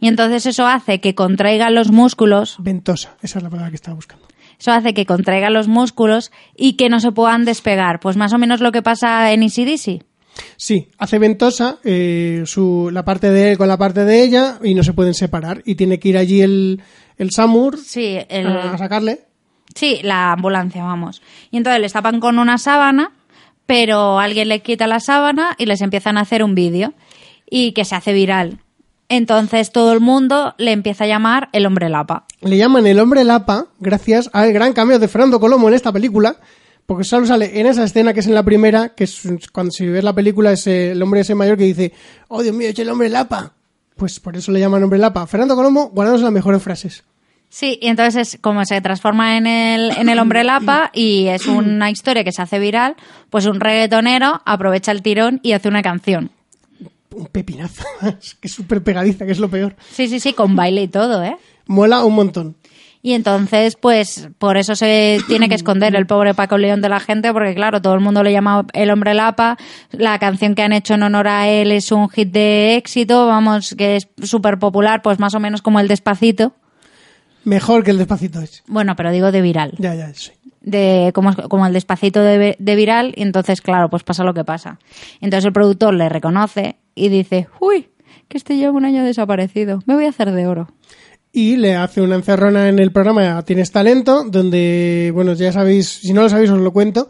Y 0.00 0.08
entonces 0.08 0.46
eso 0.46 0.66
hace 0.66 1.00
que 1.00 1.14
contraigan 1.14 1.74
los 1.74 1.90
músculos. 1.90 2.56
Ventosa, 2.58 3.16
esa 3.22 3.38
es 3.38 3.42
la 3.42 3.50
palabra 3.50 3.70
que 3.70 3.76
estaba 3.76 3.94
buscando. 3.96 4.26
Eso 4.58 4.72
hace 4.72 4.92
que 4.94 5.06
contraigan 5.06 5.52
los 5.52 5.68
músculos 5.68 6.32
y 6.56 6.72
que 6.74 6.88
no 6.88 7.00
se 7.00 7.12
puedan 7.12 7.44
despegar. 7.44 8.00
Pues 8.00 8.16
más 8.16 8.32
o 8.32 8.38
menos 8.38 8.60
lo 8.60 8.72
que 8.72 8.82
pasa 8.82 9.32
en 9.32 9.42
Easy 9.42 9.64
Dizzy. 9.64 10.02
Sí, 10.56 10.88
hace 10.98 11.18
ventosa 11.18 11.78
eh, 11.84 12.42
su, 12.46 12.90
la 12.92 13.04
parte 13.04 13.30
de 13.30 13.52
él 13.52 13.58
con 13.58 13.66
la 13.68 13.76
parte 13.76 14.04
de 14.04 14.22
ella 14.22 14.58
y 14.62 14.74
no 14.74 14.82
se 14.84 14.92
pueden 14.92 15.14
separar. 15.14 15.62
Y 15.64 15.74
tiene 15.74 15.98
que 15.98 16.08
ir 16.10 16.16
allí 16.18 16.42
el, 16.42 16.80
el 17.16 17.30
Samur 17.32 17.76
Sí, 17.78 18.18
el- 18.28 18.46
a 18.46 18.78
sacarle. 18.78 19.20
Sí, 19.74 19.98
la 20.02 20.32
ambulancia, 20.32 20.82
vamos. 20.84 21.22
Y 21.50 21.56
entonces 21.56 21.80
les 21.80 21.92
tapan 21.92 22.20
con 22.20 22.38
una 22.38 22.56
sábana, 22.58 23.12
pero 23.68 24.18
alguien 24.18 24.48
le 24.48 24.62
quita 24.62 24.86
la 24.86 24.98
sábana 24.98 25.54
y 25.58 25.66
les 25.66 25.82
empiezan 25.82 26.16
a 26.16 26.22
hacer 26.22 26.42
un 26.42 26.54
vídeo 26.54 26.94
y 27.50 27.72
que 27.72 27.84
se 27.84 27.94
hace 27.94 28.14
viral. 28.14 28.60
Entonces 29.10 29.72
todo 29.72 29.92
el 29.92 30.00
mundo 30.00 30.54
le 30.56 30.72
empieza 30.72 31.04
a 31.04 31.06
llamar 31.06 31.50
el 31.52 31.66
hombre 31.66 31.90
lapa. 31.90 32.24
Le 32.40 32.56
llaman 32.56 32.86
el 32.86 32.98
hombre 32.98 33.24
lapa 33.24 33.66
gracias 33.78 34.30
al 34.32 34.54
gran 34.54 34.72
cambio 34.72 34.98
de 34.98 35.06
Fernando 35.06 35.38
Colomo 35.38 35.68
en 35.68 35.74
esta 35.74 35.92
película, 35.92 36.36
porque 36.86 37.04
solo 37.04 37.26
sale 37.26 37.60
en 37.60 37.66
esa 37.66 37.84
escena 37.84 38.14
que 38.14 38.20
es 38.20 38.26
en 38.26 38.34
la 38.34 38.42
primera, 38.42 38.94
que 38.94 39.04
es 39.04 39.20
cuando 39.52 39.70
si 39.70 39.86
ves 39.86 40.02
la 40.02 40.14
película 40.14 40.52
es 40.52 40.66
eh, 40.66 40.92
el 40.92 41.02
hombre 41.02 41.20
ese 41.20 41.34
mayor 41.34 41.58
que 41.58 41.64
dice, 41.64 41.92
oh 42.28 42.42
Dios 42.42 42.56
mío, 42.56 42.70
es 42.70 42.78
el 42.78 42.88
hombre 42.88 43.10
lapa. 43.10 43.52
Pues 43.96 44.18
por 44.18 44.34
eso 44.34 44.50
le 44.50 44.60
llaman 44.60 44.82
hombre 44.82 44.98
lapa. 44.98 45.26
Fernando 45.26 45.54
Colomo 45.54 45.90
guardándose 45.90 46.24
las 46.24 46.32
mejores 46.32 46.62
frases. 46.62 47.04
Sí, 47.48 47.78
y 47.80 47.88
entonces 47.88 48.34
es 48.34 48.40
como 48.40 48.64
se 48.64 48.80
transforma 48.80 49.36
en 49.36 49.46
el, 49.46 49.90
en 49.96 50.08
el 50.08 50.18
hombre 50.18 50.44
lapa 50.44 50.90
y 50.94 51.28
es 51.28 51.46
una 51.46 51.90
historia 51.90 52.24
que 52.24 52.32
se 52.32 52.42
hace 52.42 52.58
viral, 52.58 52.96
pues 53.30 53.46
un 53.46 53.60
reggaetonero 53.60 54.42
aprovecha 54.44 54.92
el 54.92 55.02
tirón 55.02 55.40
y 55.42 55.52
hace 55.52 55.68
una 55.68 55.82
canción. 55.82 56.30
Un 57.14 57.26
pepinazo, 57.26 57.84
Es 58.20 58.34
que 58.34 58.48
es 58.48 58.54
súper 58.54 58.82
pegadiza, 58.82 59.24
que 59.24 59.32
es 59.32 59.38
lo 59.38 59.48
peor. 59.48 59.74
Sí, 59.90 60.08
sí, 60.08 60.20
sí, 60.20 60.34
con 60.34 60.54
baile 60.54 60.82
y 60.82 60.88
todo, 60.88 61.22
¿eh? 61.22 61.36
Mola 61.66 62.04
un 62.04 62.14
montón. 62.14 62.56
Y 63.00 63.12
entonces, 63.12 63.76
pues, 63.76 64.28
por 64.38 64.56
eso 64.56 64.74
se 64.74 65.18
tiene 65.28 65.48
que 65.48 65.54
esconder 65.54 65.94
el 65.94 66.06
pobre 66.06 66.34
Paco 66.34 66.58
León 66.58 66.80
de 66.80 66.88
la 66.88 66.98
gente, 66.98 67.32
porque 67.32 67.54
claro, 67.54 67.80
todo 67.80 67.94
el 67.94 68.00
mundo 68.00 68.22
le 68.22 68.32
llama 68.32 68.66
el 68.72 68.90
hombre 68.90 69.14
lapa. 69.14 69.56
La 69.92 70.18
canción 70.18 70.54
que 70.54 70.62
han 70.62 70.72
hecho 70.72 70.94
en 70.94 71.04
honor 71.04 71.28
a 71.28 71.48
él 71.48 71.70
es 71.70 71.92
un 71.92 72.08
hit 72.08 72.30
de 72.30 72.74
éxito, 72.74 73.26
vamos, 73.26 73.74
que 73.78 73.96
es 73.96 74.08
súper 74.22 74.58
popular, 74.58 75.00
pues 75.02 75.20
más 75.20 75.34
o 75.34 75.40
menos 75.40 75.62
como 75.62 75.78
el 75.78 75.86
despacito. 75.86 76.52
Mejor 77.44 77.84
que 77.84 77.90
el 77.92 77.98
despacito 77.98 78.40
es. 78.40 78.62
Bueno, 78.66 78.94
pero 78.96 79.10
digo 79.10 79.32
de 79.32 79.40
viral. 79.40 79.74
Ya, 79.78 79.94
ya, 79.94 80.12
sí. 80.14 80.32
De, 80.60 81.12
como, 81.14 81.34
como 81.48 81.66
el 81.66 81.72
despacito 81.72 82.20
de, 82.20 82.56
de 82.58 82.76
viral, 82.76 83.14
y 83.16 83.22
entonces, 83.22 83.60
claro, 83.60 83.88
pues 83.88 84.02
pasa 84.02 84.24
lo 84.24 84.34
que 84.34 84.44
pasa. 84.44 84.78
Entonces 85.20 85.46
el 85.46 85.52
productor 85.52 85.94
le 85.94 86.08
reconoce 86.08 86.76
y 86.94 87.08
dice, 87.08 87.48
uy, 87.60 87.88
que 88.28 88.36
este 88.36 88.56
lleva 88.56 88.72
un 88.72 88.84
año 88.84 89.04
desaparecido, 89.04 89.80
me 89.86 89.94
voy 89.94 90.04
a 90.04 90.10
hacer 90.10 90.32
de 90.32 90.46
oro. 90.46 90.68
y 91.32 91.56
le 91.56 91.76
hace 91.76 92.00
una 92.00 92.16
encerrona 92.16 92.68
en 92.68 92.78
el 92.80 92.90
programa 92.90 93.40
Tienes 93.44 93.70
Talento, 93.70 94.24
donde, 94.24 95.10
bueno, 95.14 95.34
ya 95.34 95.52
sabéis, 95.52 95.88
si 95.88 96.12
no 96.12 96.22
lo 96.22 96.28
sabéis 96.28 96.50
os 96.50 96.58
lo 96.58 96.72
cuento, 96.72 97.08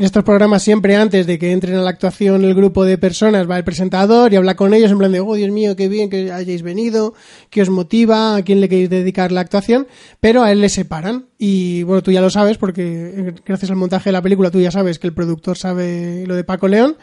en 0.00 0.06
estos 0.06 0.24
programas 0.24 0.62
siempre 0.62 0.96
antes 0.96 1.26
de 1.26 1.38
que 1.38 1.52
entren 1.52 1.76
a 1.76 1.82
la 1.82 1.90
actuación 1.90 2.42
el 2.42 2.54
grupo 2.54 2.86
de 2.86 2.96
personas 2.96 3.46
va 3.46 3.58
el 3.58 3.64
presentador 3.64 4.32
y 4.32 4.36
habla 4.36 4.56
con 4.56 4.72
ellos 4.72 4.90
en 4.90 4.96
plan 4.96 5.12
de, 5.12 5.20
oh 5.20 5.34
Dios 5.34 5.50
mío, 5.50 5.76
qué 5.76 5.88
bien 5.90 6.08
que 6.08 6.32
hayáis 6.32 6.62
venido, 6.62 7.12
qué 7.50 7.60
os 7.60 7.68
motiva, 7.68 8.36
a 8.36 8.42
quién 8.42 8.62
le 8.62 8.70
queréis 8.70 8.88
dedicar 8.88 9.30
la 9.30 9.42
actuación, 9.42 9.86
pero 10.18 10.42
a 10.42 10.52
él 10.52 10.62
le 10.62 10.70
separan. 10.70 11.26
Y 11.36 11.82
bueno, 11.82 12.02
tú 12.02 12.12
ya 12.12 12.22
lo 12.22 12.30
sabes 12.30 12.56
porque 12.56 13.12
eh, 13.14 13.34
gracias 13.44 13.70
al 13.70 13.76
montaje 13.76 14.08
de 14.08 14.12
la 14.12 14.22
película 14.22 14.50
tú 14.50 14.58
ya 14.58 14.70
sabes 14.70 14.98
que 14.98 15.06
el 15.06 15.12
productor 15.12 15.58
sabe 15.58 16.24
lo 16.26 16.34
de 16.34 16.44
Paco 16.44 16.66
León 16.66 16.96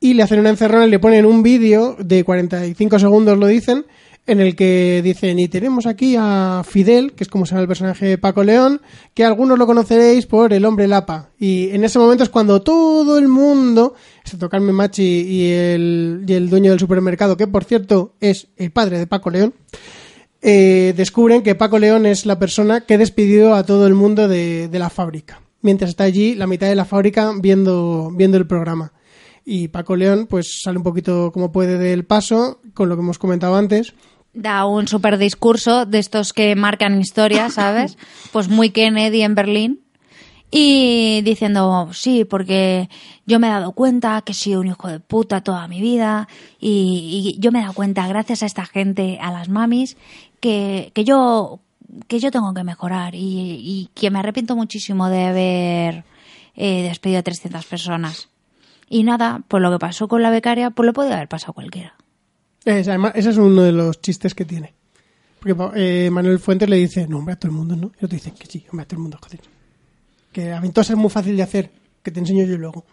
y 0.00 0.14
le 0.14 0.24
hacen 0.24 0.40
una 0.40 0.50
encerrona 0.50 0.88
y 0.88 0.90
le 0.90 0.98
ponen 0.98 1.24
un 1.24 1.44
vídeo 1.44 1.96
de 2.00 2.24
45 2.24 2.98
segundos, 2.98 3.38
lo 3.38 3.46
dicen, 3.46 3.86
en 4.26 4.40
el 4.40 4.54
que 4.54 5.00
dicen, 5.02 5.38
y 5.38 5.48
tenemos 5.48 5.86
aquí 5.86 6.14
a 6.16 6.62
Fidel, 6.64 7.12
que 7.12 7.24
es 7.24 7.28
como 7.28 7.44
se 7.44 7.50
llama 7.50 7.62
el 7.62 7.68
personaje 7.68 8.06
de 8.06 8.18
Paco 8.18 8.44
León, 8.44 8.80
que 9.14 9.24
algunos 9.24 9.58
lo 9.58 9.66
conoceréis 9.66 10.26
por 10.26 10.52
el 10.52 10.64
hombre 10.64 10.86
Lapa. 10.86 11.30
Y 11.38 11.70
en 11.70 11.82
ese 11.82 11.98
momento 11.98 12.22
es 12.22 12.30
cuando 12.30 12.62
todo 12.62 13.18
el 13.18 13.26
mundo, 13.26 13.94
excepto 14.22 14.48
Carmen 14.48 14.76
Machi 14.76 15.02
y 15.02 15.50
el, 15.50 16.24
y 16.26 16.32
el 16.34 16.48
dueño 16.48 16.70
del 16.70 16.78
supermercado, 16.78 17.36
que 17.36 17.48
por 17.48 17.64
cierto 17.64 18.14
es 18.20 18.46
el 18.56 18.70
padre 18.70 18.98
de 18.98 19.08
Paco 19.08 19.30
León, 19.30 19.54
eh, 20.40 20.94
descubren 20.96 21.42
que 21.42 21.56
Paco 21.56 21.80
León 21.80 22.06
es 22.06 22.24
la 22.24 22.38
persona 22.38 22.82
que 22.82 22.98
despidió 22.98 23.54
a 23.54 23.64
todo 23.64 23.88
el 23.88 23.94
mundo 23.94 24.28
de, 24.28 24.68
de 24.68 24.78
la 24.78 24.90
fábrica. 24.90 25.42
Mientras 25.62 25.90
está 25.90 26.04
allí, 26.04 26.36
la 26.36 26.46
mitad 26.46 26.68
de 26.68 26.74
la 26.76 26.84
fábrica 26.84 27.32
viendo, 27.40 28.10
viendo 28.14 28.36
el 28.36 28.46
programa. 28.46 28.92
Y 29.44 29.68
Paco 29.68 29.96
León, 29.96 30.26
pues 30.28 30.60
sale 30.62 30.78
un 30.78 30.84
poquito 30.84 31.32
como 31.32 31.50
puede 31.50 31.78
del 31.78 32.04
paso, 32.04 32.60
con 32.74 32.88
lo 32.88 32.96
que 32.96 33.02
hemos 33.02 33.18
comentado 33.18 33.56
antes. 33.56 33.94
Da 34.34 34.66
un 34.66 34.88
super 34.88 35.18
discurso 35.18 35.86
de 35.86 35.98
estos 35.98 36.32
que 36.32 36.54
marcan 36.56 37.00
historia, 37.00 37.50
¿sabes? 37.50 37.98
Pues 38.32 38.48
muy 38.48 38.70
Kennedy 38.70 39.22
en 39.22 39.34
Berlín. 39.34 39.80
Y 40.54 41.22
diciendo, 41.22 41.88
sí, 41.94 42.26
porque 42.26 42.90
yo 43.24 43.38
me 43.38 43.46
he 43.46 43.50
dado 43.50 43.72
cuenta 43.72 44.20
que 44.20 44.32
he 44.32 44.34
sido 44.34 44.60
un 44.60 44.66
hijo 44.66 44.86
de 44.86 45.00
puta 45.00 45.40
toda 45.40 45.66
mi 45.66 45.80
vida 45.80 46.28
y, 46.60 47.34
y 47.34 47.40
yo 47.40 47.52
me 47.52 47.60
he 47.60 47.62
dado 47.62 47.72
cuenta, 47.72 48.06
gracias 48.06 48.42
a 48.42 48.46
esta 48.46 48.66
gente, 48.66 49.18
a 49.22 49.32
las 49.32 49.48
mamis, 49.48 49.96
que, 50.40 50.92
que 50.94 51.04
yo 51.04 51.60
que 52.08 52.20
yo 52.20 52.30
tengo 52.30 52.54
que 52.54 52.64
mejorar 52.64 53.14
y, 53.14 53.18
y 53.18 53.90
que 53.94 54.10
me 54.10 54.18
arrepiento 54.18 54.56
muchísimo 54.56 55.08
de 55.08 55.24
haber 55.24 56.04
eh, 56.54 56.82
despedido 56.82 57.20
a 57.20 57.22
300 57.22 57.64
personas. 57.66 58.28
Y 58.88 59.04
nada, 59.04 59.42
pues 59.48 59.62
lo 59.62 59.70
que 59.70 59.78
pasó 59.78 60.08
con 60.08 60.22
la 60.22 60.30
becaria, 60.30 60.70
pues 60.70 60.86
lo 60.86 60.92
podía 60.92 61.14
haber 61.14 61.28
pasado 61.28 61.52
cualquiera. 61.54 61.94
Es, 62.64 62.88
además, 62.88 63.12
ese 63.14 63.30
es 63.30 63.36
uno 63.36 63.62
de 63.62 63.72
los 63.72 64.00
chistes 64.00 64.34
que 64.34 64.44
tiene. 64.44 64.72
Porque 65.40 65.54
eh, 65.74 66.10
Manuel 66.10 66.38
Fuentes 66.38 66.68
le 66.68 66.76
dice, 66.76 67.06
no, 67.08 67.18
hombre, 67.18 67.34
a 67.34 67.36
todo 67.38 67.50
el 67.50 67.56
mundo, 67.58 67.74
¿no? 67.76 67.88
Y 68.00 68.04
otro 68.04 68.16
dice 68.16 68.32
que 68.32 68.46
sí, 68.46 68.64
hombre, 68.70 68.84
a 68.84 68.86
todo 68.86 68.96
el 68.98 69.02
mundo, 69.02 69.18
joder. 69.20 69.40
Que 70.32 70.52
a 70.52 70.60
ventosa 70.60 70.92
es 70.92 70.98
muy 70.98 71.10
fácil 71.10 71.36
de 71.36 71.42
hacer, 71.42 71.70
que 72.02 72.10
te 72.10 72.20
enseño 72.20 72.44
yo 72.44 72.56
luego. 72.56 72.84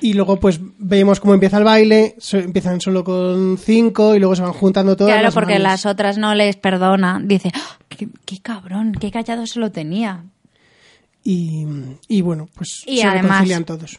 Y 0.00 0.14
luego, 0.14 0.38
pues, 0.40 0.60
vemos 0.78 1.20
cómo 1.20 1.34
empieza 1.34 1.58
el 1.58 1.64
baile, 1.64 2.14
so- 2.18 2.38
empiezan 2.38 2.80
solo 2.80 3.04
con 3.04 3.58
cinco 3.58 4.14
y 4.14 4.18
luego 4.18 4.34
se 4.36 4.42
van 4.42 4.52
juntando 4.52 4.96
todas 4.96 5.12
Claro, 5.12 5.24
las 5.24 5.34
porque 5.34 5.58
las 5.58 5.86
otras 5.86 6.16
no 6.18 6.34
les 6.34 6.56
perdona. 6.56 7.20
Dice, 7.22 7.50
"Ah, 7.54 7.78
qué, 7.88 8.08
qué 8.24 8.38
cabrón, 8.40 8.92
qué 8.98 9.10
callado 9.10 9.46
se 9.46 9.58
lo 9.60 9.70
tenía. 9.72 10.24
Y, 11.22 11.66
y 12.08 12.20
bueno, 12.22 12.48
pues 12.54 12.82
Y 12.86 12.98
se 12.98 13.04
además- 13.04 13.22
reconcilian 13.30 13.64
todos. 13.64 13.98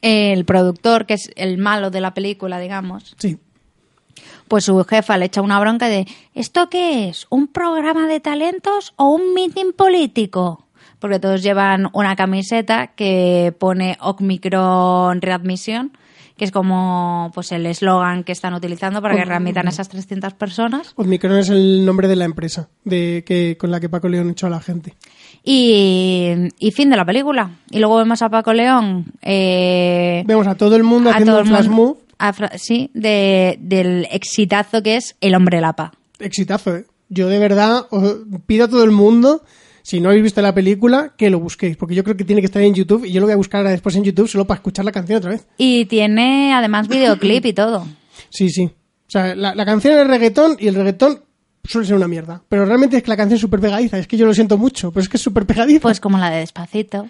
El 0.00 0.44
productor, 0.44 1.06
que 1.06 1.14
es 1.14 1.30
el 1.36 1.58
malo 1.58 1.90
de 1.90 2.00
la 2.00 2.14
película, 2.14 2.58
digamos, 2.58 3.14
Sí. 3.18 3.38
Pues 4.52 4.66
su 4.66 4.84
jefa 4.84 5.16
le 5.16 5.24
echa 5.24 5.40
una 5.40 5.58
bronca 5.58 5.88
de, 5.88 6.06
¿esto 6.34 6.68
qué 6.68 7.08
es? 7.08 7.26
¿Un 7.30 7.46
programa 7.46 8.06
de 8.06 8.20
talentos 8.20 8.92
o 8.96 9.06
un 9.08 9.32
meeting 9.32 9.72
político? 9.74 10.66
Porque 10.98 11.18
todos 11.18 11.42
llevan 11.42 11.88
una 11.94 12.16
camiseta 12.16 12.88
que 12.88 13.54
pone 13.58 13.96
Omicron 14.02 15.22
Readmisión, 15.22 15.96
que 16.36 16.44
es 16.44 16.50
como 16.52 17.30
pues 17.34 17.50
el 17.52 17.64
eslogan 17.64 18.24
que 18.24 18.32
están 18.32 18.52
utilizando 18.52 19.00
para 19.00 19.16
que 19.16 19.24
readmitan 19.24 19.66
a 19.68 19.70
esas 19.70 19.88
300 19.88 20.34
personas. 20.34 20.92
Omicron 20.96 21.38
es 21.38 21.48
el 21.48 21.86
nombre 21.86 22.06
de 22.06 22.16
la 22.16 22.26
empresa 22.26 22.68
de 22.84 23.24
que 23.26 23.56
con 23.58 23.70
la 23.70 23.80
que 23.80 23.88
Paco 23.88 24.10
León 24.10 24.28
echó 24.28 24.48
a 24.48 24.50
la 24.50 24.60
gente. 24.60 24.92
Y, 25.42 26.28
y 26.58 26.70
fin 26.72 26.90
de 26.90 26.96
la 26.98 27.04
película. 27.06 27.52
Y 27.70 27.78
luego 27.78 27.96
vemos 27.96 28.20
a 28.20 28.28
Paco 28.28 28.52
León. 28.52 29.06
eh, 29.22 30.24
Vemos 30.26 30.46
a 30.46 30.54
todo 30.56 30.76
el 30.76 30.82
mundo 30.84 31.08
haciendo 31.10 31.38
el 31.38 31.46
flash 31.46 31.68
mundo- 31.68 31.82
move. 31.94 31.98
Sí, 32.56 32.90
de- 32.94 33.56
del 33.60 34.06
exitazo 34.10 34.82
que 34.82 34.96
es 34.96 35.16
El 35.20 35.34
Hombre 35.34 35.60
Lapa. 35.60 35.92
Exitazo, 36.18 36.76
¿eh? 36.76 36.84
Yo 37.08 37.28
de 37.28 37.38
verdad 37.38 37.86
os 37.90 38.16
pido 38.46 38.64
a 38.64 38.68
todo 38.68 38.84
el 38.84 38.90
mundo, 38.90 39.44
si 39.82 40.00
no 40.00 40.08
habéis 40.08 40.22
visto 40.22 40.40
la 40.40 40.54
película, 40.54 41.12
que 41.16 41.28
lo 41.30 41.40
busquéis, 41.40 41.76
porque 41.76 41.94
yo 41.94 42.04
creo 42.04 42.16
que 42.16 42.24
tiene 42.24 42.40
que 42.40 42.46
estar 42.46 42.62
en 42.62 42.72
YouTube 42.74 43.04
y 43.04 43.12
yo 43.12 43.20
lo 43.20 43.26
voy 43.26 43.34
a 43.34 43.36
buscar 43.36 43.58
ahora 43.58 43.70
después 43.70 43.96
en 43.96 44.04
YouTube 44.04 44.28
solo 44.28 44.46
para 44.46 44.56
escuchar 44.58 44.84
la 44.84 44.92
canción 44.92 45.18
otra 45.18 45.30
vez. 45.30 45.46
Y 45.58 45.84
tiene 45.86 46.54
además 46.54 46.88
videoclip 46.88 47.44
y 47.46 47.52
todo. 47.52 47.86
Sí, 48.30 48.48
sí. 48.48 48.70
sea, 49.08 49.34
la, 49.34 49.54
la 49.54 49.64
canción 49.66 49.98
es 49.98 50.06
reggaetón 50.06 50.56
y 50.58 50.68
el 50.68 50.74
reggaetón 50.74 51.20
suele 51.64 51.86
ser 51.86 51.96
una 51.96 52.08
mierda. 52.08 52.42
Pero 52.48 52.64
realmente 52.64 52.96
es 52.96 53.02
que 53.02 53.10
la 53.10 53.16
canción 53.16 53.34
es 53.34 53.40
súper 53.42 53.60
pegadiza. 53.60 53.98
Es 53.98 54.06
que 54.06 54.16
yo 54.16 54.24
lo 54.24 54.32
siento 54.32 54.56
mucho, 54.56 54.90
pero 54.90 55.02
es 55.02 55.08
que 55.10 55.18
es 55.18 55.22
súper 55.22 55.44
pegadiza. 55.44 55.80
Pues 55.82 56.00
como 56.00 56.16
la 56.16 56.30
de 56.30 56.38
Despacito. 56.38 57.06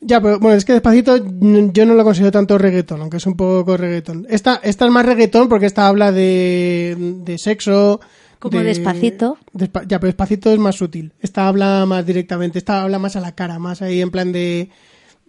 Ya, 0.00 0.20
pero 0.20 0.38
bueno, 0.38 0.56
es 0.56 0.64
que 0.64 0.72
despacito 0.74 1.16
yo 1.16 1.84
no 1.86 1.94
lo 1.94 2.04
considero 2.04 2.30
tanto 2.30 2.56
reggaetón, 2.56 3.00
aunque 3.00 3.16
es 3.16 3.26
un 3.26 3.34
poco 3.36 3.76
reggaetón. 3.76 4.26
Esta, 4.30 4.60
esta 4.62 4.84
es 4.86 4.90
más 4.92 5.04
reggaetón 5.04 5.48
porque 5.48 5.66
esta 5.66 5.88
habla 5.88 6.12
de, 6.12 6.96
de 7.24 7.38
sexo. 7.38 8.00
Como 8.38 8.58
de- 8.58 8.64
Despacito. 8.64 9.38
despa- 9.52 9.82
ya, 9.88 9.98
pero 9.98 10.06
despacito 10.08 10.52
es 10.52 10.58
más 10.60 10.76
sutil. 10.76 11.12
Esta 11.20 11.48
habla 11.48 11.84
más 11.86 12.06
directamente, 12.06 12.58
esta 12.58 12.82
habla 12.82 13.00
más 13.00 13.16
a 13.16 13.20
la 13.20 13.34
cara, 13.34 13.58
más 13.58 13.82
ahí 13.82 14.00
en 14.00 14.10
plan 14.12 14.30
de, 14.30 14.70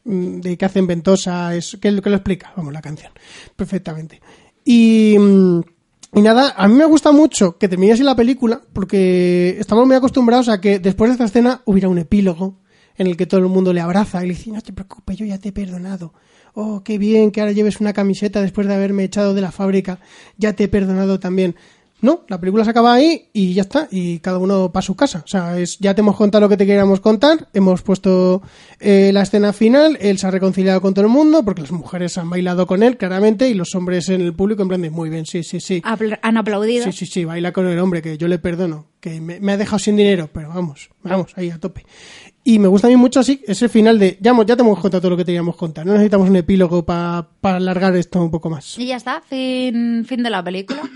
mm, 0.04 0.42
de 0.42 0.58
que 0.58 0.66
hacen 0.66 0.86
ventosa, 0.86 1.56
es, 1.56 1.76
que, 1.82 1.92
lo- 1.92 2.04
que 2.04 2.12
lo 2.12 2.18
explica, 2.18 2.54
vamos, 2.56 2.72
la 2.72 2.82
canción, 2.82 3.12
perfectamente. 3.56 4.22
Y, 4.64 5.16
mm, 5.18 5.62
y 6.14 6.22
nada, 6.22 6.54
a 6.56 6.68
mí 6.68 6.76
me 6.76 6.86
gusta 6.86 7.12
mucho 7.12 7.58
que 7.58 7.68
termine 7.68 7.94
así 7.94 8.04
la 8.04 8.16
película, 8.16 8.62
porque 8.74 9.58
estamos 9.60 9.88
muy 9.88 9.96
acostumbrados 9.96 10.48
a 10.48 10.62
que 10.62 10.78
después 10.78 11.10
de 11.10 11.14
esta 11.14 11.26
escena 11.26 11.62
hubiera 11.66 11.90
un 11.90 11.98
epílogo 11.98 12.60
en 13.00 13.08
el 13.08 13.18
que 13.18 13.26
todo 13.26 13.40
el 13.40 13.48
mundo 13.48 13.74
le 13.74 13.82
abraza 13.82 14.24
y 14.24 14.28
le 14.28 14.36
dice, 14.36 14.52
no 14.52 14.62
te 14.62 14.74
preocupes, 14.74 15.18
yo 15.18 15.26
ya 15.26 15.40
te 15.40 15.50
he 15.50 15.52
perdonado. 15.52 16.14
Oh, 16.54 16.84
qué 16.84 16.98
bien 16.98 17.32
que 17.32 17.40
ahora 17.40 17.54
lleves 17.54 17.80
una 17.80 17.94
camiseta 17.94 18.42
después 18.42 18.68
de 18.68 18.76
haberme 18.76 19.06
echado 19.06 19.34
de 19.34 19.42
la 19.42 19.52
fábrica, 19.52 20.00
ya 20.38 20.54
te 20.54 20.66
he 20.66 20.68
perdonado 20.68 21.20
también. 21.20 21.56
No, 22.02 22.22
la 22.30 22.40
película 22.40 22.64
se 22.64 22.70
acaba 22.70 22.94
ahí 22.94 23.28
y 23.34 23.54
ya 23.54 23.64
está, 23.64 23.88
y 23.92 24.20
cada 24.20 24.38
uno 24.38 24.72
para 24.72 24.86
su 24.86 24.96
casa. 24.96 25.22
O 25.26 25.28
sea, 25.28 25.60
es, 25.60 25.80
ya 25.80 25.94
te 25.94 26.02
hemos 26.02 26.16
contado 26.16 26.42
lo 26.42 26.50
que 26.50 26.56
te 26.56 26.66
queríamos 26.66 27.02
contar, 27.02 27.50
hemos 27.54 27.82
puesto 27.82 28.42
eh, 28.80 29.12
la 29.14 29.24
escena 29.24 29.52
final, 29.52 29.98
él 30.00 30.18
se 30.18 30.26
ha 30.26 30.32
reconciliado 30.32 30.80
con 30.82 30.94
todo 30.94 31.06
el 31.06 31.12
mundo, 31.12 31.44
porque 31.44 31.62
las 31.62 31.72
mujeres 31.72 32.18
han 32.18 32.30
bailado 32.30 32.68
con 32.68 32.84
él, 32.84 32.96
claramente, 32.96 33.50
y 33.50 33.54
los 33.54 33.76
hombres 33.76 34.08
en 34.10 34.22
el 34.22 34.34
público 34.34 34.62
en 34.62 34.70
plan 34.70 34.82
de, 34.82 34.90
muy 34.90 35.10
bien, 35.10 35.26
sí, 35.26 35.44
sí, 35.44 35.60
sí. 35.60 35.82
Han 36.22 36.38
aplaudido. 36.38 36.86
Sí, 36.86 36.94
sí, 36.94 37.06
sí, 37.06 37.26
baila 37.26 37.52
con 37.52 37.68
el 37.68 37.80
hombre, 37.80 38.02
que 38.02 38.18
yo 38.18 38.30
le 38.30 38.40
perdono, 38.40 38.88
que 39.02 39.20
me, 39.20 39.42
me 39.42 39.52
ha 39.52 39.58
dejado 39.58 39.80
sin 39.80 39.98
dinero, 39.98 40.30
pero 40.32 40.50
vamos, 40.50 40.90
vamos, 41.04 41.34
ahí 41.36 41.50
a 41.50 41.60
tope. 41.60 41.86
Y 42.44 42.58
me 42.58 42.68
gusta 42.68 42.88
a 42.88 42.90
mí 42.90 42.96
mucho 42.96 43.20
así 43.20 43.42
ese 43.46 43.70
final 43.70 44.00
de, 44.00 44.18
ya, 44.22 44.34
ya 44.46 44.56
te 44.56 44.62
hemos 44.62 44.80
contado 44.80 45.02
todo 45.02 45.12
lo 45.12 45.18
que 45.18 45.26
teníamos 45.26 45.56
que 45.56 45.60
contar, 45.60 45.86
no 45.86 45.92
necesitamos 45.94 46.30
un 46.30 46.36
epílogo 46.38 46.86
para 46.86 47.28
alargar 47.42 47.96
esto 47.96 48.22
un 48.24 48.32
poco 48.32 48.50
más. 48.50 48.78
Y 48.80 48.88
ya 48.88 48.96
está, 48.96 49.22
fin, 49.22 50.06
fin 50.06 50.24
de 50.24 50.30
la 50.30 50.44
película. 50.44 50.82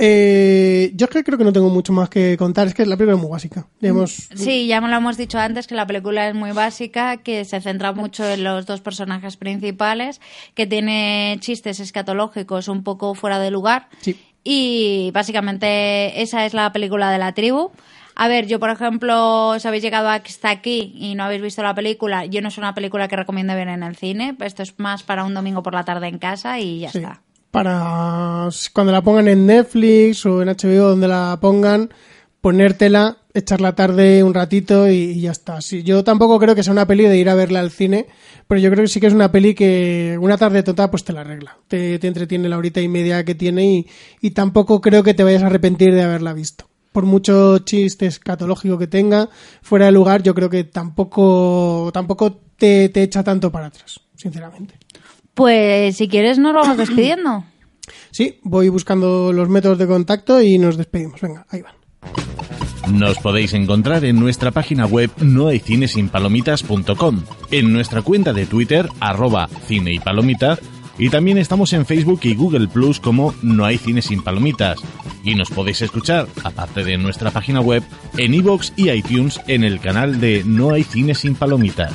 Eh, 0.00 0.92
yo 0.94 1.06
es 1.06 1.10
que 1.10 1.24
creo 1.24 1.36
que 1.36 1.42
no 1.42 1.52
tengo 1.52 1.70
mucho 1.70 1.92
más 1.92 2.08
que 2.08 2.36
contar, 2.36 2.68
es 2.68 2.74
que 2.74 2.86
la 2.86 2.96
película 2.96 3.16
es 3.16 3.20
muy 3.20 3.30
básica. 3.32 3.66
Ya 3.80 3.88
hemos- 3.88 4.28
Sí, 4.36 4.68
ya 4.68 4.80
me 4.80 4.88
lo 4.88 4.94
hemos 4.96 5.16
dicho 5.16 5.38
antes 5.40 5.66
que 5.66 5.74
la 5.74 5.88
película 5.88 6.28
es 6.28 6.36
muy 6.36 6.52
básica, 6.52 7.16
que 7.16 7.44
se 7.44 7.60
centra 7.60 7.92
mucho 7.92 8.24
en 8.24 8.44
los 8.44 8.64
dos 8.64 8.80
personajes 8.80 9.36
principales, 9.36 10.20
que 10.54 10.68
tiene 10.68 11.36
chistes 11.40 11.80
escatológicos 11.80 12.68
un 12.68 12.84
poco 12.84 13.16
fuera 13.16 13.40
de 13.40 13.50
lugar. 13.50 13.88
Y 14.44 15.10
básicamente 15.12 16.22
esa 16.22 16.46
es 16.46 16.54
la 16.54 16.72
película 16.72 17.10
de 17.10 17.18
la 17.18 17.32
tribu. 17.34 17.70
A 18.20 18.26
ver, 18.26 18.46
yo 18.48 18.58
por 18.58 18.70
ejemplo, 18.70 19.54
si 19.60 19.68
habéis 19.68 19.82
llegado 19.84 20.08
hasta 20.08 20.50
aquí 20.50 20.92
y 20.96 21.14
no 21.14 21.22
habéis 21.22 21.40
visto 21.40 21.62
la 21.62 21.72
película, 21.74 22.24
yo 22.26 22.42
no 22.42 22.48
es 22.48 22.58
una 22.58 22.74
película 22.74 23.06
que 23.06 23.14
recomiendo 23.16 23.54
ver 23.54 23.68
en 23.68 23.82
el 23.84 23.94
cine. 23.96 24.36
Esto 24.40 24.64
es 24.64 24.74
más 24.78 25.04
para 25.04 25.22
un 25.24 25.34
domingo 25.34 25.62
por 25.62 25.72
la 25.72 25.84
tarde 25.84 26.08
en 26.08 26.18
casa 26.18 26.58
y 26.58 26.80
ya 26.80 26.90
Sí. 26.90 26.98
está. 26.98 27.22
para 27.52 28.48
cuando 28.74 28.92
la 28.92 29.02
pongan 29.02 29.28
en 29.28 29.46
Netflix 29.46 30.26
o 30.26 30.42
en 30.42 30.48
HBO 30.48 30.88
donde 30.90 31.06
la 31.08 31.38
pongan 31.40 31.90
ponértela 32.40 33.18
echar 33.34 33.60
la 33.60 33.74
tarde 33.74 34.22
un 34.22 34.34
ratito 34.34 34.88
y, 34.88 34.94
y 34.96 35.20
ya 35.22 35.30
está 35.32 35.60
sí, 35.60 35.82
yo 35.82 36.04
tampoco 36.04 36.38
creo 36.38 36.54
que 36.54 36.62
sea 36.62 36.72
una 36.72 36.86
peli 36.86 37.04
de 37.04 37.16
ir 37.16 37.28
a 37.28 37.34
verla 37.34 37.60
al 37.60 37.70
cine 37.70 38.06
pero 38.46 38.60
yo 38.60 38.70
creo 38.70 38.84
que 38.84 38.88
sí 38.88 39.00
que 39.00 39.06
es 39.08 39.12
una 39.14 39.32
peli 39.32 39.54
que 39.54 40.16
una 40.20 40.36
tarde 40.38 40.62
total 40.62 40.90
pues 40.90 41.04
te 41.04 41.12
la 41.12 41.22
arregla 41.22 41.56
te, 41.68 41.98
te 41.98 42.06
entretiene 42.06 42.48
la 42.48 42.58
horita 42.58 42.80
y 42.80 42.88
media 42.88 43.24
que 43.24 43.34
tiene 43.34 43.64
y, 43.64 43.86
y 44.20 44.30
tampoco 44.32 44.80
creo 44.80 45.02
que 45.02 45.14
te 45.14 45.24
vayas 45.24 45.42
a 45.42 45.46
arrepentir 45.46 45.92
de 45.94 46.02
haberla 46.02 46.32
visto 46.32 46.67
por 46.98 47.06
mucho 47.06 47.60
chiste 47.60 48.06
escatológico 48.06 48.76
que 48.76 48.88
tenga 48.88 49.28
fuera 49.62 49.86
de 49.86 49.92
lugar 49.92 50.20
yo 50.20 50.34
creo 50.34 50.50
que 50.50 50.64
tampoco 50.64 51.90
tampoco 51.94 52.40
te, 52.56 52.88
te 52.88 53.04
echa 53.04 53.22
tanto 53.22 53.52
para 53.52 53.66
atrás 53.66 54.00
sinceramente 54.16 54.74
Pues 55.32 55.96
si 55.96 56.08
quieres 56.08 56.40
nos 56.40 56.52
vamos 56.52 56.76
despidiendo. 56.82 57.44
Sí, 58.10 58.40
voy 58.42 58.68
buscando 58.68 59.32
los 59.32 59.48
métodos 59.48 59.78
de 59.78 59.86
contacto 59.86 60.42
y 60.42 60.58
nos 60.58 60.76
despedimos. 60.76 61.20
Venga, 61.20 61.46
ahí 61.50 61.62
van. 61.62 62.98
Nos 62.98 63.18
podéis 63.18 63.54
encontrar 63.54 64.04
en 64.04 64.18
nuestra 64.18 64.50
página 64.50 64.86
web 64.86 65.08
nohaycinesinpalomitas.com, 65.18 67.22
en 67.52 67.72
nuestra 67.72 68.02
cuenta 68.02 68.32
de 68.32 68.46
Twitter, 68.46 68.88
arroba 68.98 69.48
cine 69.68 69.92
y 69.92 70.00
palomitas, 70.00 70.58
y 70.98 71.10
también 71.10 71.38
estamos 71.38 71.72
en 71.72 71.86
Facebook 71.86 72.18
y 72.24 72.34
Google 72.34 72.66
Plus 72.68 73.00
como 73.00 73.34
No 73.42 73.64
hay 73.64 73.78
cine 73.78 74.02
sin 74.02 74.22
palomitas. 74.22 74.78
Y 75.24 75.34
nos 75.34 75.48
podéis 75.50 75.82
escuchar, 75.82 76.28
aparte 76.44 76.84
de 76.84 76.98
nuestra 76.98 77.30
página 77.30 77.60
web, 77.60 77.82
en 78.16 78.34
iVoox 78.34 78.72
y 78.76 78.90
iTunes 78.90 79.40
en 79.46 79.64
el 79.64 79.80
canal 79.80 80.20
de 80.20 80.42
No 80.44 80.72
hay 80.72 80.82
cine 80.82 81.14
sin 81.14 81.34
palomitas. 81.34 81.94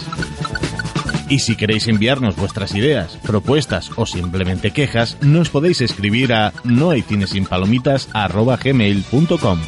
Y 1.29 1.39
si 1.39 1.55
queréis 1.55 1.87
enviarnos 1.87 2.35
vuestras 2.35 2.75
ideas, 2.75 3.17
propuestas 3.23 3.89
o 3.95 4.05
simplemente 4.05 4.71
quejas, 4.71 5.17
nos 5.21 5.49
podéis 5.49 5.81
escribir 5.81 6.33
a 6.33 6.53
nohaycinesinpalomitas.gmail.com 6.63 9.59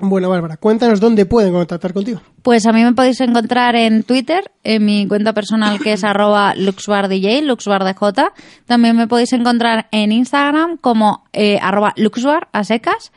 Bueno, 0.00 0.28
Bárbara, 0.28 0.56
cuéntanos 0.56 1.00
dónde 1.00 1.26
pueden 1.26 1.52
contactar 1.52 1.92
contigo. 1.92 2.20
Pues 2.42 2.66
a 2.66 2.72
mí 2.72 2.84
me 2.84 2.92
podéis 2.92 3.20
encontrar 3.20 3.74
en 3.74 4.04
Twitter, 4.04 4.52
en 4.62 4.84
mi 4.84 5.08
cuenta 5.08 5.32
personal 5.32 5.80
que 5.80 5.94
es 5.94 6.04
arroba 6.04 6.54
luxbardj, 6.54 7.42
luxbardj. 7.42 8.20
También 8.64 8.96
me 8.96 9.08
podéis 9.08 9.32
encontrar 9.32 9.88
en 9.90 10.12
Instagram 10.12 10.76
como 10.76 11.24
eh, 11.32 11.58
arroba 11.60 11.94
luxbar 11.96 12.48
a 12.52 12.62
secas. 12.62 13.10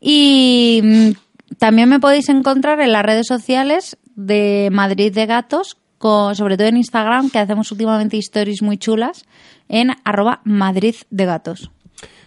Y 0.00 0.80
mm, 0.82 1.10
también 1.58 1.88
me 1.88 2.00
podéis 2.00 2.28
encontrar 2.28 2.80
en 2.80 2.92
las 2.92 3.04
redes 3.04 3.28
sociales 3.28 3.96
de 4.16 4.70
Madrid 4.72 5.14
de 5.14 5.26
Gatos, 5.26 5.76
con, 5.98 6.34
sobre 6.34 6.56
todo 6.56 6.66
en 6.66 6.76
Instagram, 6.76 7.30
que 7.30 7.38
hacemos 7.38 7.70
últimamente 7.70 8.18
stories 8.18 8.60
muy 8.60 8.76
chulas, 8.76 9.24
en 9.68 9.92
arroba 10.04 10.40
Madrid 10.44 10.96
de 11.10 11.26
Gatos. 11.26 11.70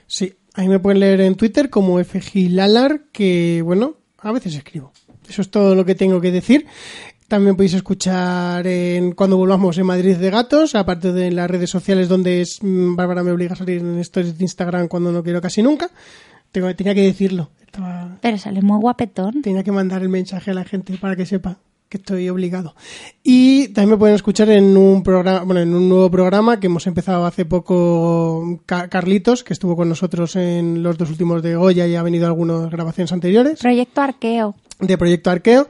Sí, 0.07 0.33
ahí 0.57 0.67
me 0.67 0.79
pueden 0.79 0.99
leer 0.99 1.21
en 1.21 1.35
Twitter 1.35 1.69
como 1.69 2.03
FGLalar, 2.03 3.03
que 3.13 3.61
bueno, 3.63 3.95
a 4.19 4.31
veces 4.33 4.55
escribo. 4.55 4.91
Eso 5.29 5.41
es 5.41 5.49
todo 5.49 5.75
lo 5.75 5.85
que 5.85 5.95
tengo 5.95 6.19
que 6.21 6.31
decir. 6.31 6.65
También 7.27 7.55
podéis 7.57 7.73
escuchar 7.73 8.65
en 8.67 9.11
cuando 9.11 9.35
volvamos 9.37 9.77
en 9.77 9.85
Madrid 9.85 10.15
de 10.15 10.29
Gatos, 10.29 10.75
aparte 10.75 11.11
de 11.11 11.31
las 11.31 11.49
redes 11.51 11.69
sociales 11.69 12.07
donde 12.07 12.41
es 12.41 12.59
mm, 12.61 12.95
Bárbara 12.95 13.21
me 13.23 13.31
obliga 13.31 13.53
a 13.53 13.57
salir 13.57 13.79
en 13.81 13.99
stories 13.99 14.37
de 14.37 14.43
Instagram 14.45 14.87
cuando 14.87 15.11
no 15.11 15.21
quiero 15.23 15.41
casi 15.41 15.61
nunca. 15.61 15.89
Tengo, 16.53 16.73
tenía 16.75 16.95
que 16.95 17.01
decirlo. 17.01 17.49
Estaba- 17.65 18.17
Pero 18.21 18.37
sale 18.37 18.61
muy 18.61 18.79
guapetón. 18.79 19.41
Tenía 19.41 19.63
que 19.63 19.73
mandar 19.73 20.01
el 20.01 20.09
mensaje 20.09 20.51
a 20.51 20.53
la 20.53 20.63
gente 20.63 20.97
para 20.97 21.17
que 21.17 21.25
sepa 21.25 21.57
que 21.89 21.97
estoy 21.97 22.27
obligado. 22.29 22.75
Y 23.23 23.69
también 23.69 23.91
me 23.91 23.97
pueden 23.97 24.15
escuchar 24.15 24.49
en 24.49 24.75
un 24.77 25.03
programa, 25.03 25.41
bueno, 25.43 25.61
en 25.61 25.73
un 25.73 25.87
nuevo 25.89 26.09
programa 26.11 26.59
que 26.59 26.67
hemos 26.67 26.85
empezado 26.87 27.25
hace 27.25 27.45
poco 27.45 28.61
Ca- 28.65 28.87
Carlitos, 28.89 29.43
que 29.43 29.53
estuvo 29.53 29.75
con 29.75 29.89
nosotros 29.89 30.35
en 30.35 30.83
los 30.83 30.97
dos 30.97 31.09
últimos 31.09 31.41
de 31.43 31.55
Goya 31.55 31.87
y 31.87 31.95
ha 31.95 32.03
venido 32.03 32.25
a 32.25 32.29
algunas 32.29 32.69
grabaciones 32.69 33.11
anteriores 33.11 33.59
Proyecto 33.59 34.01
Arqueo. 34.01 34.55
de 34.79 34.97
Proyecto 34.97 35.29
Arqueo 35.29 35.67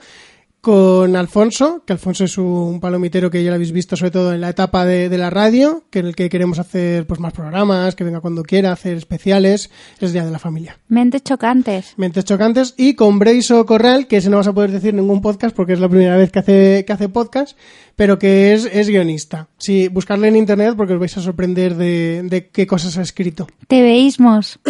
con 0.68 1.15
Alfonso, 1.15 1.82
que 1.88 1.93
Alfonso 1.93 2.26
es 2.26 2.38
un 2.38 2.82
palomitero 2.82 3.32
que 3.32 3.41
ya 3.41 3.51
lo 3.51 3.55
habéis 3.55 3.72
visto 3.72 3.95
sobre 3.95 4.11
todo 4.11 4.34
en 4.34 4.41
la 4.41 4.49
etapa 4.49 4.84
de, 4.84 5.07
de 5.07 5.18
la 5.18 5.30
radio, 5.30 5.86
que 5.89 5.99
en 5.99 6.07
el 6.07 6.13
que 6.13 6.28
queremos 6.28 6.59
hacer 6.59 7.07
pues 7.07 7.22
más 7.22 7.32
programas, 7.32 7.95
que 7.95 8.03
venga 8.03 8.20
cuando 8.20 8.43
quiera, 8.43 8.74
hacer 8.74 8.97
especiales, 8.97 9.72
es 10.01 10.11
Día 10.11 10.26
de 10.26 10.32
la 10.32 10.39
Familia. 10.39 10.78
Mentes 10.89 11.24
chocantes. 11.24 11.93
Mentes 11.95 12.26
chocantes 12.26 12.74
y 12.76 12.95
con 12.95 13.18
Breiso 13.18 13.65
Corral, 13.65 14.07
que 14.07 14.18
ese 14.18 14.30
no 14.30 14.36
vas 14.36 14.47
a 14.47 14.53
poder 14.53 14.72
decir 14.72 14.93
ningún 14.93 15.22
podcast 15.22 15.55
porque 15.55 15.72
es 15.72 15.80
la 15.80 15.88
primera 15.88 16.18
vez 16.18 16.34
que 16.34 16.39
hace, 16.39 16.84
que 16.86 16.91
hace 16.91 17.07
podcast, 17.07 17.57
pero 17.95 18.20
que 18.20 18.53
es, 18.53 18.65
es 18.65 18.89
guionista. 18.89 19.47
Sí, 19.59 19.88
buscarle 19.88 20.28
en 20.28 20.36
internet 20.36 20.74
porque 20.76 20.95
os 20.95 20.99
vais 20.99 21.15
a 21.15 21.22
sorprender 21.22 21.76
de, 21.76 22.24
de 22.26 22.49
qué 22.49 22.68
cosas 22.68 22.97
ha 22.97 23.03
escrito. 23.03 23.47
Te 23.70 23.82
veísmos. 23.82 24.59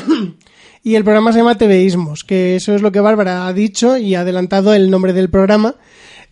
Y 0.87 0.95
el 0.95 1.03
programa 1.03 1.33
se 1.33 1.39
llama 1.39 1.57
TVismos, 1.57 2.23
que 2.23 2.55
eso 2.55 2.73
es 2.73 2.81
lo 2.81 2.93
que 2.93 3.01
Bárbara 3.01 3.45
ha 3.45 3.51
dicho 3.51 3.97
y 3.97 4.15
ha 4.15 4.21
adelantado 4.21 4.73
el 4.73 4.89
nombre 4.89 5.11
del 5.11 5.29
programa, 5.29 5.75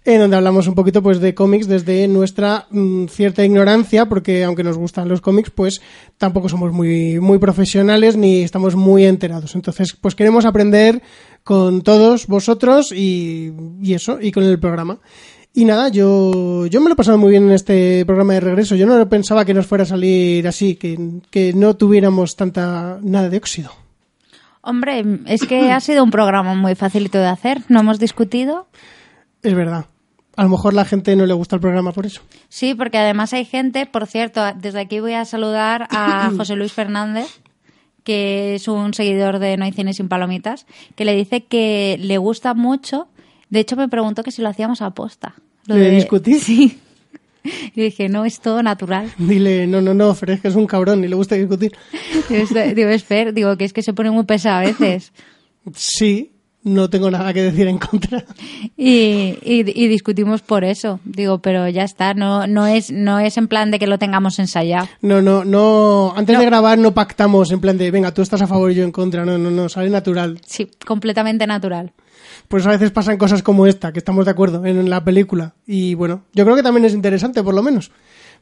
en 0.06 0.22
donde 0.22 0.38
hablamos 0.38 0.66
un 0.68 0.76
poquito 0.76 1.04
pues 1.04 1.20
de 1.20 1.36
cómics 1.36 1.68
desde 1.68 2.08
nuestra 2.08 2.66
mm, 2.72 3.08
cierta 3.08 3.44
ignorancia, 3.44 4.06
porque 4.06 4.46
aunque 4.46 4.64
nos 4.64 4.78
gustan 4.78 5.10
los 5.10 5.20
cómics, 5.20 5.50
pues 5.50 5.82
tampoco 6.18 6.48
somos 6.48 6.72
muy, 6.72 7.20
muy 7.20 7.38
profesionales 7.38 8.16
ni 8.16 8.44
estamos 8.44 8.78
muy 8.78 9.04
enterados. 9.04 9.56
Entonces, 9.56 9.94
pues 10.00 10.16
queremos 10.16 10.46
aprender 10.46 11.02
con 11.44 11.82
todos 11.82 12.26
vosotros 12.26 12.94
y, 12.94 13.52
y 13.82 13.94
eso, 13.94 14.20
y 14.22 14.32
con 14.32 14.46
el 14.46 14.58
programa. 14.58 15.00
Y 15.54 15.66
nada, 15.66 15.90
yo, 15.90 16.66
yo 16.68 16.80
me 16.80 16.88
lo 16.88 16.94
he 16.94 16.96
pasado 16.96 17.18
muy 17.18 17.32
bien 17.32 17.44
en 17.44 17.52
este 17.52 18.06
programa 18.06 18.36
de 18.36 18.40
regreso. 18.40 18.76
Yo 18.76 18.86
no 18.86 19.10
pensaba 19.10 19.44
que 19.44 19.54
nos 19.54 19.66
fuera 19.66 19.84
a 19.84 19.88
salir 19.88 20.48
así, 20.48 20.76
que, 20.76 20.98
que 21.30 21.52
no 21.52 21.76
tuviéramos 21.76 22.38
tanta, 22.38 23.00
nada 23.02 23.28
de 23.28 23.36
óxido. 23.36 23.85
Hombre, 24.66 25.06
es 25.28 25.46
que 25.46 25.72
ha 25.72 25.80
sido 25.80 26.04
un 26.04 26.10
programa 26.10 26.56
muy 26.56 26.74
facilito 26.74 27.20
de 27.20 27.28
hacer. 27.28 27.62
No 27.70 27.82
hemos 27.82 28.00
discutido. 28.00 28.68
Es 29.44 29.54
verdad. 29.54 29.86
A 30.36 30.44
lo 30.44 30.50
mejor 30.50 30.74
la 30.74 30.86
gente 30.86 31.16
no 31.16 31.26
le 31.26 31.34
gusta 31.34 31.56
el 31.56 31.62
programa 31.62 31.92
por 31.92 32.06
eso. 32.06 32.22
Sí, 32.50 32.74
porque 32.74 32.98
además 32.98 33.32
hay 33.34 33.46
gente, 33.46 33.86
por 33.86 34.08
cierto, 34.08 34.42
desde 34.56 34.82
aquí 34.82 35.00
voy 35.00 35.14
a 35.14 35.24
saludar 35.24 35.88
a 35.92 36.32
José 36.38 36.56
Luis 36.56 36.74
Fernández, 36.74 37.28
que 38.04 38.56
es 38.56 38.68
un 38.68 38.94
seguidor 38.94 39.40
de 39.40 39.56
No 39.56 39.66
hay 39.66 39.72
cine 39.72 39.94
sin 39.94 40.10
palomitas, 40.10 40.66
que 40.96 41.06
le 41.06 41.16
dice 41.16 41.44
que 41.46 41.98
le 42.02 42.18
gusta 42.18 42.54
mucho. 42.56 43.08
De 43.50 43.60
hecho, 43.60 43.76
me 43.76 43.88
preguntó 43.88 44.24
que 44.24 44.32
si 44.32 44.42
lo 44.42 44.50
hacíamos 44.50 44.82
a 44.82 44.90
posta. 44.92 45.36
Lo 45.68 45.76
¿De 45.76 45.92
discutir? 45.92 46.40
Sí. 46.42 46.80
Y 47.76 47.82
dije, 47.82 48.10
no, 48.10 48.26
es 48.26 48.40
todo 48.40 48.62
natural. 48.64 49.12
Dile, 49.18 49.68
no, 49.68 49.82
no, 49.82 49.94
no, 49.94 50.14
Fer, 50.16 50.32
es 50.32 50.42
que 50.42 50.48
es 50.50 50.56
un 50.56 50.66
cabrón 50.68 51.04
y 51.04 51.08
le 51.08 51.16
gusta 51.16 51.36
discutir. 51.36 51.72
Digo, 52.30 52.42
"Es- 52.44 52.76
Digo, 52.76 52.90
es 52.90 53.04
Fer, 53.04 53.34
digo, 53.34 53.56
que 53.58 53.66
es 53.66 53.74
que 53.74 53.82
se 53.84 53.94
pone 53.94 54.12
muy 54.12 54.26
pesado 54.26 54.58
a 54.58 54.62
veces. 54.62 55.14
Sí, 55.74 56.32
no 56.66 56.90
tengo 56.90 57.10
nada 57.12 57.32
que 57.32 57.44
decir 57.44 57.68
en 57.68 57.78
contra. 57.78 58.26
Y, 58.76 59.38
y, 59.44 59.84
y 59.84 59.88
discutimos 59.88 60.42
por 60.42 60.64
eso. 60.66 61.00
Digo, 61.06 61.38
pero 61.38 61.70
ya 61.70 61.84
está, 61.84 62.14
no, 62.14 62.48
no, 62.48 62.66
es, 62.68 62.92
no 62.92 63.20
es 63.20 63.38
en 63.38 63.48
plan 63.48 63.72
de 63.72 63.80
que 63.80 63.88
lo 63.88 64.00
tengamos 64.00 64.40
ensayado. 64.40 64.88
No, 65.02 65.22
no, 65.22 65.46
no. 65.46 66.12
Antes 66.16 66.38
de 66.38 66.46
grabar 66.46 66.78
no 66.80 66.94
pactamos 66.94 67.52
en 67.52 67.62
plan 67.62 67.78
de, 67.78 67.92
venga, 67.92 68.14
tú 68.14 68.22
estás 68.24 68.42
a 68.42 68.48
favor 68.48 68.72
y 68.72 68.76
yo 68.76 68.84
en 68.84 68.92
contra. 68.92 69.24
No, 69.24 69.38
no, 69.38 69.52
no, 69.52 69.70
sale 69.70 69.90
natural. 69.90 70.42
Sí, 70.46 70.70
completamente 70.86 71.46
natural. 71.48 71.94
Pues 72.48 72.66
a 72.66 72.72
veces 72.72 72.92
pasan 72.92 73.18
cosas 73.18 73.44
como 73.44 73.68
esta, 73.68 73.94
que 73.94 74.00
estamos 74.00 74.26
de 74.26 74.32
acuerdo 74.32 74.66
en 74.66 74.90
la 74.90 75.04
película. 75.04 75.54
Y 75.68 75.94
bueno, 75.94 76.24
yo 76.34 76.44
creo 76.46 76.56
que 76.56 76.64
también 76.64 76.86
es 76.86 76.94
interesante, 76.94 77.44
por 77.44 77.54
lo 77.54 77.62
menos. 77.62 77.92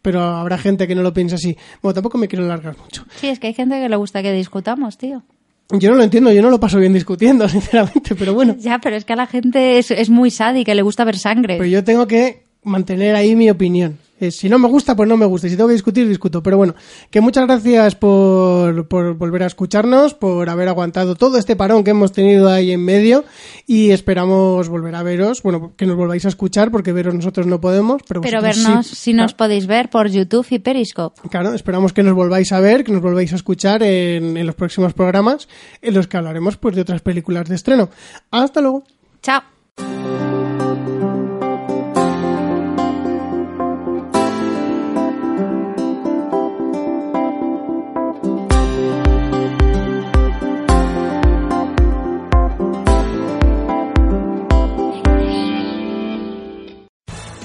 Pero 0.01 0.21
habrá 0.21 0.57
gente 0.57 0.87
que 0.87 0.95
no 0.95 1.01
lo 1.01 1.13
piensa 1.13 1.35
así. 1.35 1.57
Bueno, 1.81 1.93
tampoco 1.93 2.17
me 2.17 2.27
quiero 2.27 2.45
largar 2.45 2.77
mucho. 2.77 3.05
Sí, 3.15 3.27
es 3.27 3.39
que 3.39 3.47
hay 3.47 3.53
gente 3.53 3.79
que 3.79 3.87
le 3.87 3.95
gusta 3.95 4.21
que 4.21 4.33
discutamos, 4.33 4.97
tío. 4.97 5.23
Yo 5.71 5.89
no 5.89 5.95
lo 5.95 6.03
entiendo, 6.03 6.31
yo 6.31 6.41
no 6.41 6.49
lo 6.49 6.59
paso 6.59 6.79
bien 6.79 6.93
discutiendo, 6.93 7.47
sinceramente, 7.49 8.15
pero 8.15 8.33
bueno. 8.33 8.55
Ya, 8.59 8.79
pero 8.79 8.95
es 8.95 9.05
que 9.05 9.13
a 9.13 9.15
la 9.15 9.27
gente 9.27 9.77
es, 9.77 9.91
es 9.91 10.09
muy 10.09 10.29
sádica, 10.31 10.73
le 10.73 10.81
gusta 10.81 11.03
ver 11.03 11.17
sangre. 11.17 11.57
Pero 11.57 11.69
yo 11.69 11.83
tengo 11.83 12.07
que 12.07 12.43
mantener 12.63 13.15
ahí 13.15 13.35
mi 13.35 13.49
opinión. 13.49 13.97
Eh, 14.19 14.31
si 14.31 14.47
no 14.47 14.59
me 14.59 14.67
gusta, 14.67 14.95
pues 14.95 15.09
no 15.09 15.17
me 15.17 15.25
gusta. 15.25 15.47
Y 15.47 15.49
si 15.49 15.57
tengo 15.57 15.67
que 15.67 15.73
discutir, 15.73 16.07
discuto. 16.07 16.43
Pero 16.43 16.57
bueno, 16.57 16.75
que 17.09 17.19
muchas 17.19 17.45
gracias 17.45 17.95
por, 17.95 18.87
por 18.87 19.15
volver 19.15 19.43
a 19.43 19.47
escucharnos, 19.47 20.13
por 20.13 20.49
haber 20.49 20.69
aguantado 20.69 21.15
todo 21.15 21.37
este 21.37 21.55
parón 21.55 21.83
que 21.83 21.91
hemos 21.91 22.11
tenido 22.11 22.49
ahí 22.49 22.71
en 22.71 22.85
medio. 22.85 23.25
Y 23.65 23.91
esperamos 23.91 24.69
volver 24.69 24.95
a 24.95 25.03
veros. 25.03 25.41
Bueno, 25.41 25.73
que 25.75 25.85
nos 25.85 25.97
volváis 25.97 26.25
a 26.25 26.29
escuchar, 26.29 26.71
porque 26.71 26.93
veros 26.93 27.13
nosotros 27.13 27.47
no 27.47 27.59
podemos. 27.59 28.01
Pero, 28.07 28.21
vernos, 28.41 28.87
sí. 28.87 28.95
si 28.95 29.13
nos 29.13 29.33
podéis 29.33 29.67
ver 29.67 29.89
por 29.89 30.09
YouTube 30.09 30.45
y 30.51 30.59
Periscope. 30.59 31.19
Claro, 31.29 31.53
esperamos 31.53 31.91
que 31.91 32.03
nos 32.03 32.13
volváis 32.13 32.51
a 32.51 32.59
ver, 32.59 32.83
que 32.83 32.91
nos 32.91 33.01
volváis 33.01 33.33
a 33.33 33.35
escuchar 33.35 33.83
en, 33.83 34.37
en 34.37 34.45
los 34.45 34.55
próximos 34.55 34.93
programas, 34.93 35.47
en 35.81 35.93
los 35.93 36.07
que 36.07 36.17
hablaremos 36.17 36.57
pues 36.57 36.75
de 36.75 36.81
otras 36.81 37.01
películas 37.01 37.49
de 37.49 37.55
estreno. 37.55 37.89
Hasta 38.31 38.61
luego. 38.61 38.83
Chao. 39.21 39.52